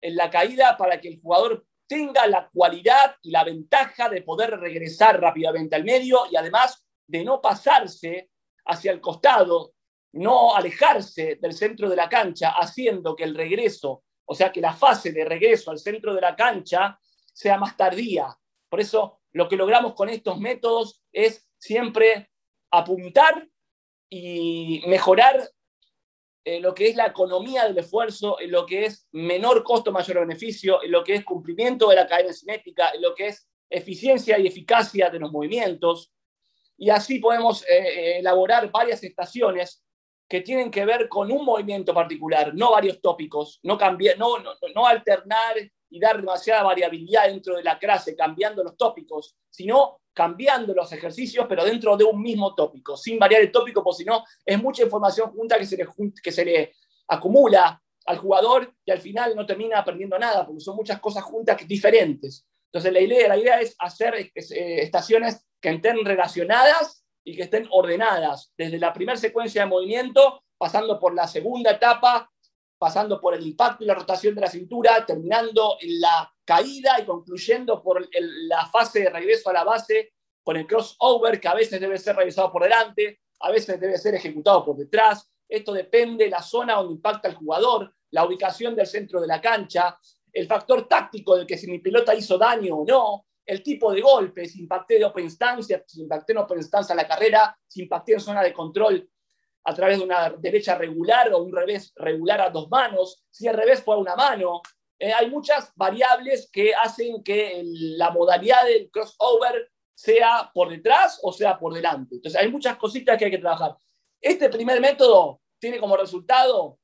en 0.00 0.16
la 0.16 0.28
caída 0.28 0.76
para 0.76 1.00
que 1.00 1.08
el 1.08 1.20
jugador 1.20 1.64
tenga 1.86 2.26
la 2.26 2.50
cualidad 2.52 3.14
y 3.22 3.30
la 3.30 3.44
ventaja 3.44 4.08
de 4.08 4.22
poder 4.22 4.58
regresar 4.58 5.20
rápidamente 5.20 5.76
al 5.76 5.84
medio 5.84 6.22
y 6.30 6.36
además 6.36 6.84
de 7.06 7.24
no 7.24 7.40
pasarse 7.40 8.30
hacia 8.64 8.90
el 8.90 9.00
costado, 9.00 9.74
no 10.14 10.56
alejarse 10.56 11.38
del 11.40 11.52
centro 11.52 11.88
de 11.88 11.96
la 11.96 12.08
cancha, 12.08 12.50
haciendo 12.50 13.14
que 13.14 13.24
el 13.24 13.36
regreso, 13.36 14.02
o 14.24 14.34
sea, 14.34 14.50
que 14.50 14.60
la 14.60 14.72
fase 14.72 15.12
de 15.12 15.24
regreso 15.24 15.70
al 15.70 15.78
centro 15.78 16.12
de 16.12 16.20
la 16.20 16.34
cancha 16.34 16.98
sea 17.32 17.56
más 17.56 17.76
tardía. 17.76 18.26
Por 18.68 18.80
eso 18.80 19.20
lo 19.30 19.48
que 19.48 19.56
logramos 19.56 19.94
con 19.94 20.08
estos 20.08 20.40
métodos 20.40 21.04
es 21.12 21.46
siempre 21.56 22.30
apuntar 22.72 23.46
y 24.10 24.82
mejorar 24.88 25.51
eh, 26.44 26.60
lo 26.60 26.74
que 26.74 26.88
es 26.88 26.96
la 26.96 27.06
economía 27.06 27.64
del 27.64 27.78
esfuerzo, 27.78 28.40
en 28.40 28.50
lo 28.50 28.66
que 28.66 28.86
es 28.86 29.06
menor 29.12 29.62
costo, 29.62 29.92
mayor 29.92 30.20
beneficio, 30.20 30.82
en 30.82 30.90
lo 30.90 31.04
que 31.04 31.14
es 31.14 31.24
cumplimiento 31.24 31.88
de 31.88 31.96
la 31.96 32.06
cadena 32.06 32.32
cinética, 32.32 32.90
en 32.90 33.02
lo 33.02 33.14
que 33.14 33.28
es 33.28 33.48
eficiencia 33.70 34.38
y 34.38 34.48
eficacia 34.48 35.08
de 35.08 35.20
los 35.20 35.30
movimientos. 35.30 36.12
Y 36.76 36.90
así 36.90 37.20
podemos 37.20 37.62
eh, 37.62 37.78
eh, 37.78 38.18
elaborar 38.18 38.70
varias 38.72 39.04
estaciones 39.04 39.84
que 40.28 40.40
tienen 40.40 40.70
que 40.70 40.84
ver 40.84 41.08
con 41.08 41.30
un 41.30 41.44
movimiento 41.44 41.94
particular, 41.94 42.52
no 42.54 42.72
varios 42.72 43.00
tópicos, 43.00 43.60
no, 43.62 43.78
cambiar, 43.78 44.18
no, 44.18 44.38
no, 44.38 44.52
no 44.74 44.86
alternar 44.86 45.56
y 45.90 46.00
dar 46.00 46.16
demasiada 46.16 46.62
variabilidad 46.62 47.26
dentro 47.26 47.56
de 47.56 47.62
la 47.62 47.78
clase, 47.78 48.16
cambiando 48.16 48.64
los 48.64 48.76
tópicos, 48.76 49.36
sino 49.50 50.00
cambiando 50.12 50.74
los 50.74 50.92
ejercicios, 50.92 51.46
pero 51.48 51.64
dentro 51.64 51.96
de 51.96 52.04
un 52.04 52.20
mismo 52.20 52.54
tópico, 52.54 52.96
sin 52.96 53.18
variar 53.18 53.42
el 53.42 53.52
tópico, 53.52 53.82
porque 53.82 53.98
si 53.98 54.04
no, 54.04 54.24
es 54.44 54.62
mucha 54.62 54.82
información 54.82 55.30
junta 55.30 55.58
que 55.58 55.66
se, 55.66 55.76
le, 55.76 55.86
que 56.22 56.32
se 56.32 56.44
le 56.44 56.74
acumula 57.08 57.82
al 58.06 58.18
jugador 58.18 58.74
y 58.84 58.90
al 58.90 59.00
final 59.00 59.34
no 59.36 59.46
termina 59.46 59.78
aprendiendo 59.78 60.18
nada, 60.18 60.46
porque 60.46 60.60
son 60.60 60.76
muchas 60.76 61.00
cosas 61.00 61.24
juntas 61.24 61.56
diferentes. 61.66 62.46
Entonces, 62.66 62.92
la 62.92 63.00
idea, 63.00 63.28
la 63.28 63.36
idea 63.36 63.60
es 63.60 63.76
hacer 63.78 64.14
eh, 64.14 64.32
estaciones 64.34 65.46
que 65.60 65.70
estén 65.70 66.04
relacionadas 66.04 67.04
y 67.24 67.36
que 67.36 67.42
estén 67.42 67.68
ordenadas, 67.70 68.52
desde 68.56 68.78
la 68.78 68.92
primera 68.92 69.16
secuencia 69.16 69.62
de 69.62 69.68
movimiento, 69.68 70.42
pasando 70.58 70.98
por 70.98 71.14
la 71.14 71.28
segunda 71.28 71.72
etapa, 71.72 72.31
pasando 72.82 73.20
por 73.20 73.32
el 73.32 73.46
impacto 73.46 73.84
y 73.84 73.86
la 73.86 73.94
rotación 73.94 74.34
de 74.34 74.40
la 74.40 74.48
cintura, 74.48 75.06
terminando 75.06 75.76
en 75.80 76.00
la 76.00 76.28
caída 76.44 76.98
y 76.98 77.04
concluyendo 77.04 77.80
por 77.80 78.04
la 78.12 78.66
fase 78.66 79.04
de 79.04 79.10
regreso 79.10 79.50
a 79.50 79.52
la 79.52 79.62
base 79.62 80.14
con 80.42 80.56
el 80.56 80.66
crossover, 80.66 81.40
que 81.40 81.46
a 81.46 81.54
veces 81.54 81.80
debe 81.80 81.96
ser 81.96 82.16
realizado 82.16 82.50
por 82.50 82.64
delante, 82.64 83.20
a 83.38 83.52
veces 83.52 83.78
debe 83.78 83.96
ser 83.98 84.16
ejecutado 84.16 84.64
por 84.64 84.76
detrás. 84.76 85.30
Esto 85.48 85.72
depende 85.72 86.24
de 86.24 86.30
la 86.30 86.42
zona 86.42 86.74
donde 86.74 86.94
impacta 86.94 87.28
el 87.28 87.36
jugador, 87.36 87.94
la 88.10 88.26
ubicación 88.26 88.74
del 88.74 88.88
centro 88.88 89.20
de 89.20 89.28
la 89.28 89.40
cancha, 89.40 89.96
el 90.32 90.48
factor 90.48 90.88
táctico 90.88 91.36
de 91.36 91.46
que 91.46 91.56
si 91.56 91.70
mi 91.70 91.78
pelota 91.78 92.16
hizo 92.16 92.36
daño 92.36 92.78
o 92.78 92.84
no, 92.84 93.26
el 93.46 93.62
tipo 93.62 93.92
de 93.92 94.00
golpe, 94.00 94.44
si 94.46 94.58
impacté 94.58 94.98
de 94.98 95.04
open 95.04 95.30
stance, 95.30 95.84
si 95.86 96.00
impacté 96.00 96.32
en 96.32 96.38
open 96.38 96.60
stance 96.60 96.92
a 96.92 96.96
la 96.96 97.06
carrera, 97.06 97.56
si 97.64 97.82
impacté 97.82 98.14
en 98.14 98.20
zona 98.20 98.42
de 98.42 98.52
control 98.52 99.08
a 99.64 99.74
través 99.74 99.98
de 99.98 100.04
una 100.04 100.30
derecha 100.30 100.76
regular 100.76 101.32
o 101.32 101.42
un 101.42 101.52
revés 101.52 101.92
regular 101.96 102.40
a 102.40 102.50
dos 102.50 102.68
manos, 102.68 103.24
si 103.30 103.46
el 103.46 103.56
revés 103.56 103.82
fue 103.82 103.94
a 103.94 103.98
una 103.98 104.16
mano. 104.16 104.60
Eh, 104.98 105.12
hay 105.12 105.30
muchas 105.30 105.72
variables 105.74 106.48
que 106.52 106.74
hacen 106.74 107.22
que 107.22 107.62
la 107.64 108.10
modalidad 108.10 108.64
del 108.64 108.90
crossover 108.90 109.70
sea 109.94 110.50
por 110.54 110.68
detrás 110.68 111.18
o 111.22 111.32
sea 111.32 111.58
por 111.58 111.74
delante. 111.74 112.16
Entonces 112.16 112.40
hay 112.40 112.50
muchas 112.50 112.76
cositas 112.76 113.18
que 113.18 113.26
hay 113.26 113.30
que 113.30 113.38
trabajar. 113.38 113.76
Este 114.20 114.48
primer 114.48 114.80
método 114.80 115.40
tiene 115.58 115.78
como 115.78 115.96
resultado 115.96 116.78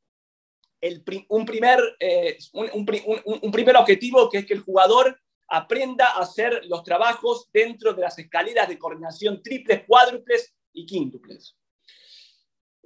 un, 1.29 1.45
primer, 1.45 1.81
eh, 1.99 2.38
un, 2.53 2.87
un 3.43 3.53
primer 3.53 3.77
objetivo 3.77 4.29
que 4.29 4.38
es 4.38 4.47
que 4.47 4.55
el 4.55 4.61
jugador 4.61 5.21
aprenda 5.49 6.07
a 6.07 6.21
hacer 6.21 6.64
los 6.67 6.85
trabajos 6.85 7.49
dentro 7.53 7.95
de 7.95 8.03
las 8.03 8.19
escaleras 8.19 8.69
de 8.69 8.79
coordinación 8.79 9.43
triples, 9.43 9.85
cuádruples 9.87 10.55
y 10.73 10.87
quíntuples. 10.87 11.57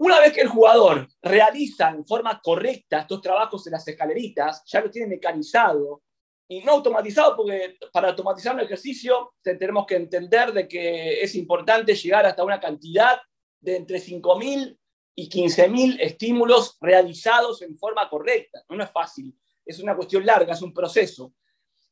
Una 0.05 0.19
vez 0.19 0.33
que 0.33 0.41
el 0.41 0.49
jugador 0.49 1.07
realiza 1.23 1.91
en 1.91 2.05
forma 2.05 2.41
correcta 2.43 3.03
estos 3.03 3.21
trabajos 3.21 3.65
en 3.69 3.75
las 3.75 3.87
escaleritas, 3.87 4.65
ya 4.67 4.81
lo 4.81 4.91
tiene 4.91 5.07
mecanizado 5.07 6.03
y 6.49 6.61
no 6.61 6.73
automatizado, 6.73 7.37
porque 7.37 7.77
para 7.93 8.09
automatizar 8.09 8.53
un 8.53 8.62
ejercicio 8.62 9.35
tenemos 9.45 9.87
que 9.87 9.95
entender 9.95 10.53
de 10.53 10.67
que 10.67 11.23
es 11.23 11.37
importante 11.37 11.95
llegar 11.95 12.27
hasta 12.27 12.43
una 12.43 12.59
cantidad 12.59 13.21
de 13.61 13.77
entre 13.77 14.01
5.000 14.01 14.77
y 15.15 15.31
15.000 15.31 15.99
estímulos 16.01 16.79
realizados 16.81 17.62
en 17.62 17.79
forma 17.79 18.11
correcta. 18.11 18.61
No, 18.71 18.83
es 18.83 18.91
fácil, 18.91 19.33
es 19.65 19.79
una 19.79 19.95
cuestión 19.95 20.27
larga, 20.27 20.53
es 20.53 20.62
un 20.62 20.75
proceso. 20.75 21.33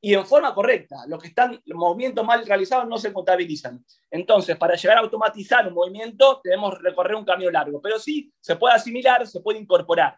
Y 0.01 0.15
en 0.15 0.27
forma 0.27 0.55
correcta. 0.55 1.05
Los 1.07 1.21
que 1.21 1.29
están, 1.29 1.61
los 1.65 1.79
movimientos 1.79 2.25
mal 2.25 2.45
realizados 2.47 2.89
no 2.89 2.99
se 2.99 3.13
contabilizan. 3.13 3.85
Entonces, 4.11 4.57
para 4.57 4.75
llegar 4.75 4.97
a 4.97 5.01
automatizar 5.01 5.67
un 5.69 5.75
movimiento, 5.75 6.41
debemos 6.43 6.81
recorrer 6.81 7.17
un 7.17 7.25
camino 7.25 7.51
largo, 7.51 7.81
pero 7.83 7.99
sí 7.99 8.33
se 8.41 8.57
puede 8.57 8.75
asimilar, 8.75 9.27
se 9.27 9.41
puede 9.41 9.59
incorporar. 9.59 10.17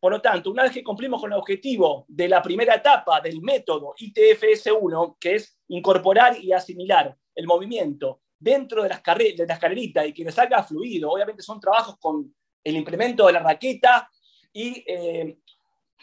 Por 0.00 0.12
lo 0.12 0.20
tanto, 0.20 0.50
una 0.50 0.64
vez 0.64 0.72
que 0.72 0.84
cumplimos 0.84 1.20
con 1.20 1.32
el 1.32 1.38
objetivo 1.38 2.04
de 2.08 2.28
la 2.28 2.42
primera 2.42 2.74
etapa 2.74 3.20
del 3.20 3.40
método 3.40 3.94
ITFS1, 3.96 5.16
que 5.18 5.36
es 5.36 5.58
incorporar 5.68 6.36
y 6.38 6.52
asimilar 6.52 7.16
el 7.34 7.46
movimiento 7.46 8.20
dentro 8.38 8.82
de 8.82 8.90
las, 8.90 9.02
de 9.02 9.46
las 9.48 9.58
carreritas 9.58 10.06
y 10.06 10.12
que 10.12 10.24
les 10.24 10.34
salga 10.34 10.62
fluido, 10.62 11.10
obviamente 11.10 11.42
son 11.42 11.58
trabajos 11.58 11.96
con 11.98 12.34
el 12.62 12.76
implemento 12.76 13.26
de 13.26 13.32
la 13.32 13.38
raqueta 13.38 14.10
y 14.52 14.84
eh, 14.86 15.38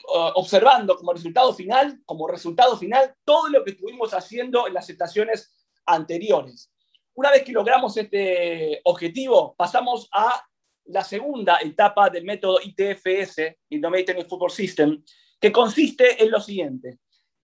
observando 0.03 0.97
como 0.97 1.13
resultado 1.13 1.53
final, 1.53 2.01
como 2.05 2.27
resultado 2.27 2.77
final, 2.77 3.15
todo 3.23 3.49
lo 3.49 3.63
que 3.63 3.71
estuvimos 3.71 4.13
haciendo 4.13 4.67
en 4.67 4.73
las 4.73 4.89
estaciones 4.89 5.55
anteriores. 5.85 6.71
Una 7.13 7.31
vez 7.31 7.43
que 7.43 7.51
logramos 7.51 7.95
este 7.97 8.81
objetivo, 8.83 9.55
pasamos 9.55 10.09
a 10.11 10.43
la 10.85 11.03
segunda 11.03 11.59
etapa 11.61 12.09
del 12.09 12.23
método 12.23 12.59
ITFS, 12.63 13.57
Innovative 13.69 14.25
Football 14.25 14.51
System, 14.51 15.03
que 15.39 15.51
consiste 15.51 16.23
en 16.23 16.31
lo 16.31 16.39
siguiente. 16.39 16.99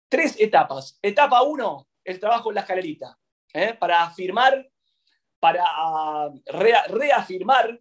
Tres 0.09 0.35
etapas. 0.39 0.97
Etapa 1.01 1.41
uno, 1.43 1.87
el 2.03 2.19
trabajo 2.19 2.49
en 2.49 2.55
la 2.55 2.61
escalerita, 2.61 3.17
¿eh? 3.53 3.73
para 3.73 4.03
afirmar, 4.03 4.69
para 5.39 5.63
ah, 5.65 6.31
reafirmar 6.47 7.79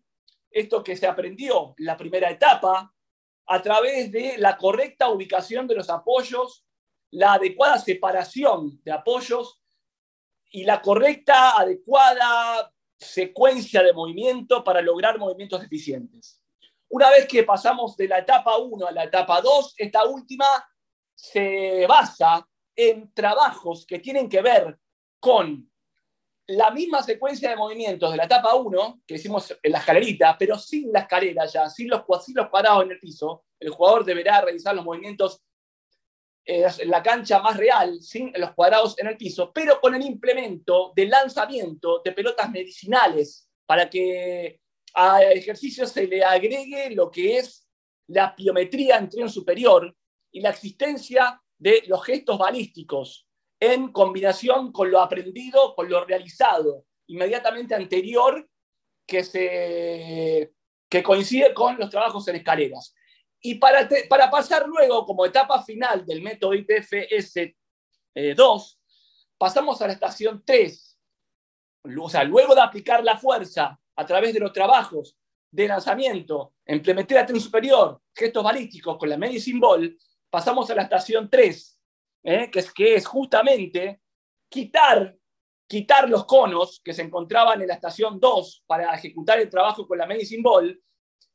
esto 0.51 0.83
que 0.83 0.97
se 0.97 1.07
aprendió 1.07 1.75
en 1.79 1.85
la 1.85 1.97
primera 1.97 2.31
etapa, 2.31 2.93
a 3.47 3.63
través 3.63 4.11
de 4.11 4.39
la 4.39 4.57
correcta 4.57 5.09
ubicación 5.09 5.67
de 5.67 5.77
los 5.77 5.89
apoyos, 5.89 6.65
la 7.11 7.35
adecuada 7.35 7.79
separación 7.79 8.81
de 8.85 8.93
apoyos 8.93 9.63
y 10.51 10.65
la 10.65 10.83
correcta, 10.83 11.57
adecuada 11.59 12.73
secuencia 12.99 13.83
de 13.83 13.93
movimiento 13.93 14.65
para 14.65 14.81
lograr 14.81 15.19
movimientos 15.19 15.63
eficientes. 15.63 16.43
Una 16.89 17.11
vez 17.11 17.27
que 17.27 17.43
pasamos 17.43 17.97
de 17.97 18.09
la 18.09 18.19
etapa 18.19 18.57
1 18.59 18.87
a 18.87 18.93
la 18.93 19.05
etapa 19.05 19.41
2, 19.41 19.75
esta 19.77 20.05
última 20.05 20.47
se 21.15 21.87
basa 21.87 22.47
en 22.75 23.13
trabajos 23.13 23.87
que 23.87 23.99
tienen 23.99 24.29
que 24.29 24.43
ver 24.43 24.79
con 25.19 25.71
la 26.49 26.71
misma 26.71 27.03
secuencia 27.03 27.51
de 27.51 27.57
movimientos 27.57 28.11
de 28.11 28.17
la 28.17 28.25
etapa 28.25 28.55
1, 28.55 29.03
que 29.07 29.15
hicimos 29.15 29.57
en 29.63 29.73
la 29.73 29.79
escalerita, 29.79 30.37
pero 30.39 30.59
sin 30.59 30.93
la 30.93 31.01
escalera 31.01 31.47
ya, 31.47 31.69
sin 31.69 31.89
los, 31.89 32.05
sin 32.25 32.37
en 32.39 32.91
el 32.91 33.01
piso, 33.01 33.45
el 33.59 33.71
jugador 33.71 34.05
deberá 34.05 34.41
realizar 34.41 34.75
los 34.75 34.85
movimientos 34.85 35.43
en 36.45 36.91
la 36.91 37.03
cancha 37.03 37.41
más 37.41 37.57
real, 37.57 38.01
sin 38.01 38.33
los 38.37 38.53
cuadrados 38.55 38.97
en 39.01 39.09
el 39.09 39.17
piso, 39.17 39.51
pero 39.53 39.81
con 39.81 39.97
el 39.97 40.03
implemento 40.03 40.93
de 40.95 41.07
lanzamiento 41.07 42.01
de 42.05 42.13
pelotas 42.13 42.49
medicinales, 42.51 43.49
para 43.67 43.91
que 43.91 44.61
al 44.95 45.33
ejercicio 45.33 45.87
se 45.87 46.07
le 46.07 46.23
agregue 46.23 46.91
lo 46.91 47.11
que 47.11 47.39
es 47.39 47.67
la 48.09 48.35
pliometría 48.37 48.99
en 48.99 49.09
tren 49.09 49.29
superior 49.29 49.93
y 50.31 50.41
la 50.41 50.51
existencia 50.51 51.43
de 51.59 51.83
los 51.89 52.05
gestos 52.05 52.39
balísticos 52.39 53.26
en 53.61 53.93
combinación 53.93 54.73
con 54.73 54.91
lo 54.91 55.01
aprendido, 55.01 55.75
con 55.75 55.89
lo 55.89 56.05
realizado 56.05 56.85
inmediatamente 57.09 57.75
anterior 57.75 58.49
que, 59.07 59.23
se, 59.23 60.53
que 60.89 61.03
coincide 61.03 61.55
con 61.55 61.79
los 61.79 61.89
trabajos 61.91 62.27
en 62.29 62.37
escaleras. 62.37 62.95
Y 63.41 63.57
para, 63.57 63.89
para 64.09 64.31
pasar 64.31 64.67
luego, 64.67 65.07
como 65.07 65.25
etapa 65.25 65.63
final 65.63 66.05
del 66.05 66.23
método 66.23 66.55
IPFS 66.55 67.55
2, 68.35 68.81
pasamos 69.39 69.81
a 69.81 69.87
la 69.87 69.93
estación 69.93 70.43
3. 70.45 70.99
O 72.01 72.09
sea, 72.09 72.25
luego 72.25 72.55
de 72.55 72.63
aplicar 72.63 73.05
la 73.05 73.17
fuerza 73.17 73.79
a 73.95 74.07
través 74.07 74.35
de 74.35 74.41
los 74.41 74.53
trabajos 74.53 75.17
de 75.51 75.69
lanzamiento 75.69 76.55
en 76.65 76.83
plemetría 76.83 77.25
tren 77.25 77.41
superior, 77.41 78.03
gestos 78.15 78.43
balísticos 78.43 78.99
con 78.99 79.09
la 79.09 79.17
medicine 79.17 79.61
ball, 79.61 79.97
pasamos 80.29 80.69
a 80.71 80.75
la 80.75 80.83
estación 80.83 81.31
3, 81.31 81.76
¿eh? 82.27 82.51
que, 82.51 82.59
es, 82.59 82.73
que 82.73 82.97
es 82.97 83.07
justamente 83.07 84.01
quitar, 84.51 85.17
quitar 85.67 86.11
los 86.11 86.27
conos 86.27 86.81
que 86.85 86.93
se 86.93 87.03
encontraban 87.03 87.63
en 87.63 87.69
la 87.69 87.75
estación 87.75 88.19
2 88.19 88.65
para 88.67 88.95
ejecutar 88.95 89.39
el 89.39 89.49
trabajo 89.49 89.87
con 89.87 89.97
la 89.97 90.07
medicine 90.07 90.43
ball 90.43 90.83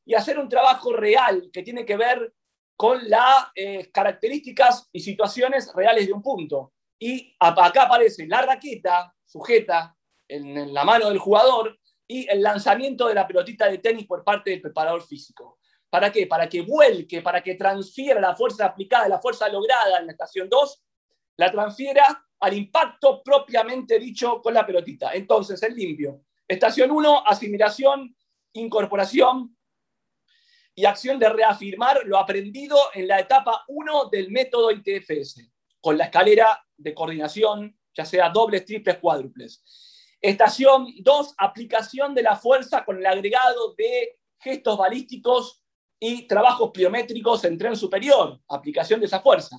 y 0.04 0.14
hacer 0.14 0.38
un 0.38 0.48
trabajo 0.48 0.92
real 0.92 1.48
que 1.52 1.62
tiene 1.62 1.86
que 1.86 1.96
ver 1.96 2.34
con 2.76 3.08
las 3.08 3.46
eh, 3.54 3.90
características 3.90 4.88
y 4.92 5.00
situaciones 5.00 5.72
reales 5.74 6.06
de 6.06 6.12
un 6.12 6.22
punto. 6.22 6.74
Y 6.98 7.34
acá 7.40 7.84
aparece 7.84 8.26
la 8.26 8.42
raqueta 8.42 9.14
sujeta 9.24 9.96
en, 10.28 10.74
la 10.74 10.84
mano 10.84 11.08
del 11.08 11.18
jugador 11.18 11.78
y 12.06 12.28
el 12.28 12.42
lanzamiento 12.42 13.08
de 13.08 13.14
la 13.14 13.26
pelotita 13.26 13.68
de 13.68 13.78
tenis 13.78 14.06
por 14.06 14.24
parte 14.24 14.50
del 14.50 14.60
preparador 14.60 15.02
físico. 15.02 15.58
¿Para 15.92 16.10
qué? 16.10 16.26
Para 16.26 16.48
que 16.48 16.62
vuelque, 16.62 17.20
para 17.20 17.42
que 17.42 17.54
transfiera 17.54 18.18
la 18.18 18.34
fuerza 18.34 18.64
aplicada, 18.64 19.06
la 19.08 19.20
fuerza 19.20 19.46
lograda 19.50 19.98
en 19.98 20.06
la 20.06 20.12
estación 20.12 20.48
2, 20.48 20.82
la 21.36 21.50
transfiera 21.50 22.26
al 22.40 22.54
impacto 22.54 23.22
propiamente 23.22 23.98
dicho 23.98 24.40
con 24.40 24.54
la 24.54 24.64
pelotita. 24.64 25.12
Entonces, 25.12 25.62
el 25.62 25.74
limpio. 25.74 26.22
Estación 26.48 26.90
1, 26.90 27.24
asimilación, 27.26 28.16
incorporación, 28.54 29.54
y 30.74 30.86
acción 30.86 31.18
de 31.18 31.28
reafirmar 31.28 32.00
lo 32.06 32.16
aprendido 32.16 32.78
en 32.94 33.06
la 33.06 33.20
etapa 33.20 33.62
1 33.68 34.08
del 34.10 34.30
método 34.30 34.70
ITFS, 34.70 35.46
con 35.78 35.98
la 35.98 36.04
escalera 36.04 36.64
de 36.74 36.94
coordinación, 36.94 37.78
ya 37.94 38.06
sea 38.06 38.30
dobles, 38.30 38.64
triples, 38.64 38.96
cuádruples. 38.96 39.62
Estación 40.22 40.86
2, 41.00 41.34
aplicación 41.36 42.14
de 42.14 42.22
la 42.22 42.36
fuerza 42.36 42.82
con 42.82 42.96
el 42.96 43.04
agregado 43.04 43.74
de 43.74 44.18
gestos 44.38 44.78
balísticos 44.78 45.61
y 46.04 46.26
trabajos 46.26 46.72
pliométricos 46.72 47.44
en 47.44 47.56
tren 47.56 47.76
superior, 47.76 48.40
aplicación 48.48 48.98
de 48.98 49.06
esa 49.06 49.20
fuerza. 49.20 49.56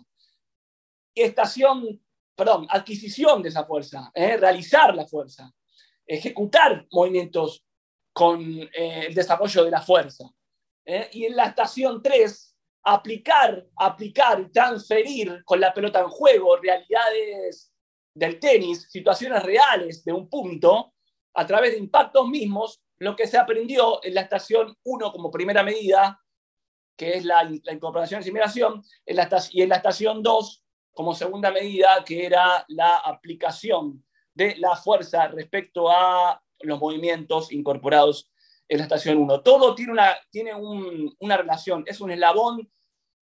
Estación, 1.16 2.04
perdón, 2.36 2.68
adquisición 2.70 3.42
de 3.42 3.48
esa 3.48 3.64
fuerza, 3.64 4.12
¿eh? 4.14 4.36
realizar 4.36 4.94
la 4.94 5.08
fuerza, 5.08 5.50
ejecutar 6.06 6.86
movimientos 6.92 7.66
con 8.12 8.42
eh, 8.60 9.06
el 9.08 9.14
desarrollo 9.16 9.64
de 9.64 9.72
la 9.72 9.82
fuerza. 9.82 10.26
¿eh? 10.86 11.10
y 11.14 11.24
en 11.24 11.38
la 11.38 11.46
estación 11.46 12.04
3 12.04 12.58
aplicar, 12.84 13.66
aplicar 13.78 14.50
transferir 14.52 15.46
con 15.46 15.62
la 15.62 15.74
pelota 15.74 16.02
en 16.02 16.10
juego 16.10 16.58
realidades 16.58 17.72
del 18.14 18.38
tenis, 18.42 18.90
situaciones 18.90 19.44
reales 19.44 20.04
de 20.04 20.12
un 20.12 20.28
punto, 20.28 20.94
a 21.36 21.48
través 21.48 21.72
de 21.72 21.78
impactos 21.78 22.28
mismos, 22.28 22.82
lo 23.00 23.16
que 23.16 23.28
se 23.28 23.38
aprendió 23.38 24.04
en 24.04 24.16
la 24.16 24.22
estación 24.22 24.78
1 24.84 25.12
como 25.14 25.32
primera 25.32 25.64
medida, 25.64 26.20
que 26.96 27.16
es 27.16 27.26
la, 27.26 27.44
incorporación 27.44 28.22
y 28.22 28.24
simulación, 28.24 28.84
en 29.06 29.16
la, 29.16 29.30
y 29.52 29.62
en 29.62 29.70
la 29.70 29.76
estación 29.78 30.22
2 30.22 30.64
como 30.94 31.16
segunda 31.16 31.52
medida, 31.52 32.04
que 32.06 32.26
era 32.26 32.66
la 32.68 32.98
aplicación 32.98 34.06
de 34.34 34.56
la 34.58 34.76
fuerza 34.76 35.28
respecto 35.28 35.90
a 35.90 36.42
los 36.60 36.80
movimientos 36.80 37.52
incorporados 37.52 38.32
en 38.68 38.78
la 38.78 38.84
estación 38.84 39.18
1. 39.18 39.42
Todo 39.42 39.76
tiene, 39.76 39.92
una, 39.92 40.16
tiene 40.30 40.54
una 40.56 41.38
relación, 41.38 41.84
es 41.88 42.00
un 42.00 42.12
eslabón, 42.12 42.72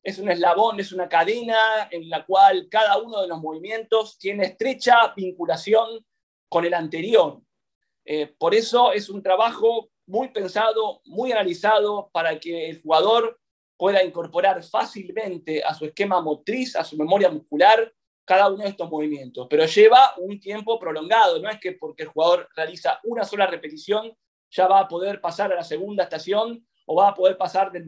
es 0.04 0.18
un 0.18 0.30
eslabón, 0.30 0.80
es 0.80 0.92
una 0.92 1.08
cadena 1.08 1.88
en 1.92 2.10
la 2.10 2.26
cual 2.26 2.68
cada 2.70 2.98
uno 2.98 3.22
de 3.22 3.28
los 3.28 3.40
movimientos 3.40 4.18
tiene 4.18 4.46
estrecha 4.46 5.14
vinculación 5.16 6.06
con 6.50 6.66
el 6.66 6.74
anterior. 6.74 7.42
Eh, 8.06 8.28
por 8.38 8.56
eso 8.56 8.92
es 8.94 9.10
un 9.10 9.22
trabajo 9.22 9.90
muy 10.08 10.30
pensado, 10.30 11.02
muy 11.06 11.32
analizado 11.32 12.10
para 12.12 12.40
que 12.40 12.70
el 12.70 12.82
jugador 12.82 13.40
pueda 13.82 14.04
incorporar 14.04 14.62
fácilmente 14.62 15.64
a 15.64 15.74
su 15.74 15.86
esquema 15.86 16.22
motriz, 16.22 16.76
a 16.76 16.84
su 16.84 16.96
memoria 16.96 17.32
muscular, 17.32 17.92
cada 18.24 18.48
uno 18.48 18.62
de 18.62 18.70
estos 18.70 18.88
movimientos. 18.88 19.48
Pero 19.50 19.66
lleva 19.66 20.14
un 20.20 20.40
tiempo 20.40 20.78
prolongado, 20.78 21.40
no 21.40 21.50
es 21.50 21.60
que 21.60 21.72
porque 21.72 22.04
el 22.04 22.10
jugador 22.10 22.48
realiza 22.56 23.00
una 23.06 23.24
sola 23.24 23.48
repetición 23.48 24.16
ya 24.52 24.68
va 24.68 24.82
a 24.82 24.88
poder 24.88 25.20
pasar 25.20 25.52
a 25.52 25.56
la 25.56 25.64
segunda 25.64 26.04
estación 26.04 26.64
o 26.86 26.96
va 26.96 27.08
a 27.08 27.16
poder 27.16 27.40
pasar 27.40 27.72
de 27.72 27.84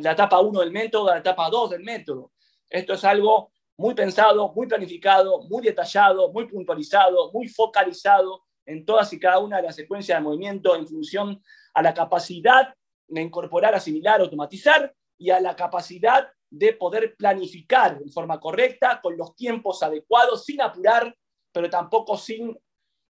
la 0.00 0.10
etapa 0.10 0.40
1 0.40 0.58
del 0.58 0.72
método 0.72 1.08
a 1.08 1.12
la 1.12 1.20
etapa 1.20 1.48
2 1.48 1.70
del 1.70 1.84
método. 1.84 2.32
Esto 2.68 2.94
es 2.94 3.04
algo 3.04 3.52
muy 3.76 3.94
pensado, 3.94 4.52
muy 4.52 4.66
planificado, 4.66 5.42
muy 5.42 5.62
detallado, 5.62 6.32
muy 6.32 6.48
puntualizado, 6.48 7.30
muy 7.30 7.46
focalizado 7.46 8.42
en 8.66 8.84
todas 8.84 9.12
y 9.12 9.20
cada 9.20 9.38
una 9.38 9.58
de 9.58 9.62
las 9.62 9.76
secuencias 9.76 10.18
de 10.18 10.24
movimiento 10.24 10.74
en 10.74 10.84
función 10.84 11.40
a 11.74 11.80
la 11.80 11.94
capacidad 11.94 12.74
de 13.06 13.22
incorporar, 13.22 13.72
asimilar, 13.76 14.20
automatizar 14.20 14.92
y 15.22 15.30
a 15.30 15.40
la 15.40 15.54
capacidad 15.54 16.32
de 16.50 16.72
poder 16.72 17.14
planificar 17.14 18.00
de 18.00 18.10
forma 18.10 18.40
correcta, 18.40 19.00
con 19.00 19.16
los 19.16 19.36
tiempos 19.36 19.80
adecuados, 19.84 20.44
sin 20.44 20.60
apurar, 20.60 21.16
pero 21.52 21.70
tampoco 21.70 22.16
sin 22.16 22.58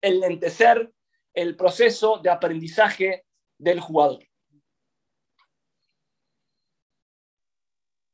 enlentecer 0.01 0.91
el 1.35 1.55
proceso 1.55 2.17
de 2.17 2.31
aprendizaje 2.31 3.25
del 3.59 3.79
jugador. 3.79 4.23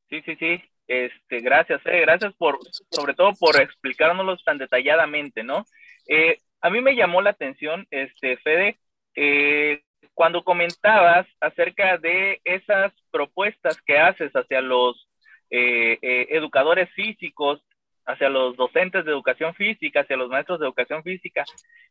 Sí, 0.10 0.22
sí, 0.26 0.36
sí. 0.36 0.62
Este, 0.88 1.40
gracias, 1.40 1.82
eh, 1.86 2.02
gracias 2.02 2.34
por, 2.36 2.60
sobre 2.92 3.14
todo 3.14 3.32
por 3.40 3.60
explicárnoslos 3.60 4.44
tan 4.44 4.58
detalladamente, 4.58 5.42
¿no? 5.42 5.66
Eh, 6.08 6.38
a 6.60 6.70
mí 6.70 6.82
me 6.82 6.96
llamó 6.96 7.22
la 7.22 7.30
atención, 7.30 7.88
este, 7.90 8.38
Fede, 8.38 8.78
eh, 9.16 9.85
cuando 10.16 10.44
comentabas 10.44 11.28
acerca 11.42 11.98
de 11.98 12.40
esas 12.46 12.92
propuestas 13.12 13.80
que 13.82 14.00
haces 14.00 14.32
hacia 14.34 14.62
los 14.62 15.08
eh, 15.52 16.00
eh, 16.02 16.28
educadores 16.32 16.90
físicos, 16.94 17.62
hacia 18.06 18.30
los 18.30 18.56
docentes 18.56 19.04
de 19.04 19.12
educación 19.12 19.54
física, 19.56 20.02
hacia 20.02 20.16
los 20.16 20.30
maestros 20.30 20.60
de 20.60 20.68
educación 20.68 21.04
física, 21.04 21.44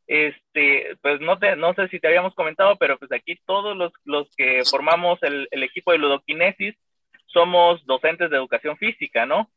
este, 0.06 0.96
pues 1.02 1.20
no, 1.20 1.38
te, 1.38 1.54
no 1.56 1.74
sé 1.74 1.88
si 1.88 2.00
te 2.00 2.08
habíamos 2.08 2.34
comentado, 2.34 2.76
pero 2.76 2.98
pues 2.98 3.12
aquí 3.12 3.38
todos 3.46 3.76
los, 3.76 3.92
los 4.04 4.28
que 4.36 4.62
formamos 4.64 5.22
el, 5.22 5.46
equipo 5.62 5.92
de 5.92 5.98
ludoquinesis 5.98 6.74
somos 7.26 7.84
docentes 7.84 8.30
de 8.30 8.36
educación 8.36 8.76
física, 8.78 9.26
¿no? 9.26 9.50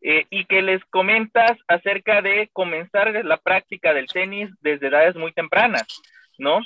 Eh, 0.00 0.26
y 0.30 0.44
que 0.44 0.62
les 0.62 0.84
comentas 0.86 1.52
acerca 1.66 2.20
de 2.22 2.50
comenzar 2.52 3.24
la 3.24 3.36
práctica 3.38 3.94
del 3.94 4.06
tenis 4.06 4.50
desde 4.60 4.88
edades 4.88 5.16
muy 5.16 5.32
tempranas, 5.32 5.86
¿no? 6.38 6.60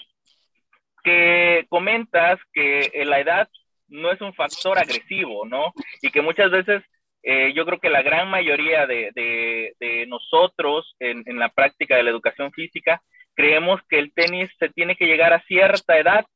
Que 1.06 1.66
comentas 1.68 2.40
que 2.52 2.90
la 3.04 3.20
edad 3.20 3.48
no 3.86 4.10
es 4.10 4.20
un 4.20 4.34
factor 4.34 4.76
agresivo, 4.76 5.46
¿no? 5.46 5.72
Y 6.02 6.10
que 6.10 6.20
muchas 6.20 6.50
veces 6.50 6.82
eh, 7.22 7.52
yo 7.54 7.64
creo 7.64 7.78
que 7.78 7.90
la 7.90 8.02
gran 8.02 8.28
mayoría 8.28 8.86
de, 8.86 9.12
de, 9.14 10.06
nosotros 10.08 10.96
en, 10.98 11.22
en, 11.26 11.38
la 11.38 11.48
práctica 11.48 11.96
de 11.96 12.02
la 12.02 12.10
educación 12.10 12.50
física 12.50 13.02
creemos 13.34 13.80
que 13.88 14.00
el 14.00 14.12
tenis 14.12 14.50
se 14.58 14.68
tiene 14.70 14.96
que 14.96 15.06
llegar 15.06 15.32
a 15.32 15.42
cierta 15.42 15.96
edad 15.96 16.26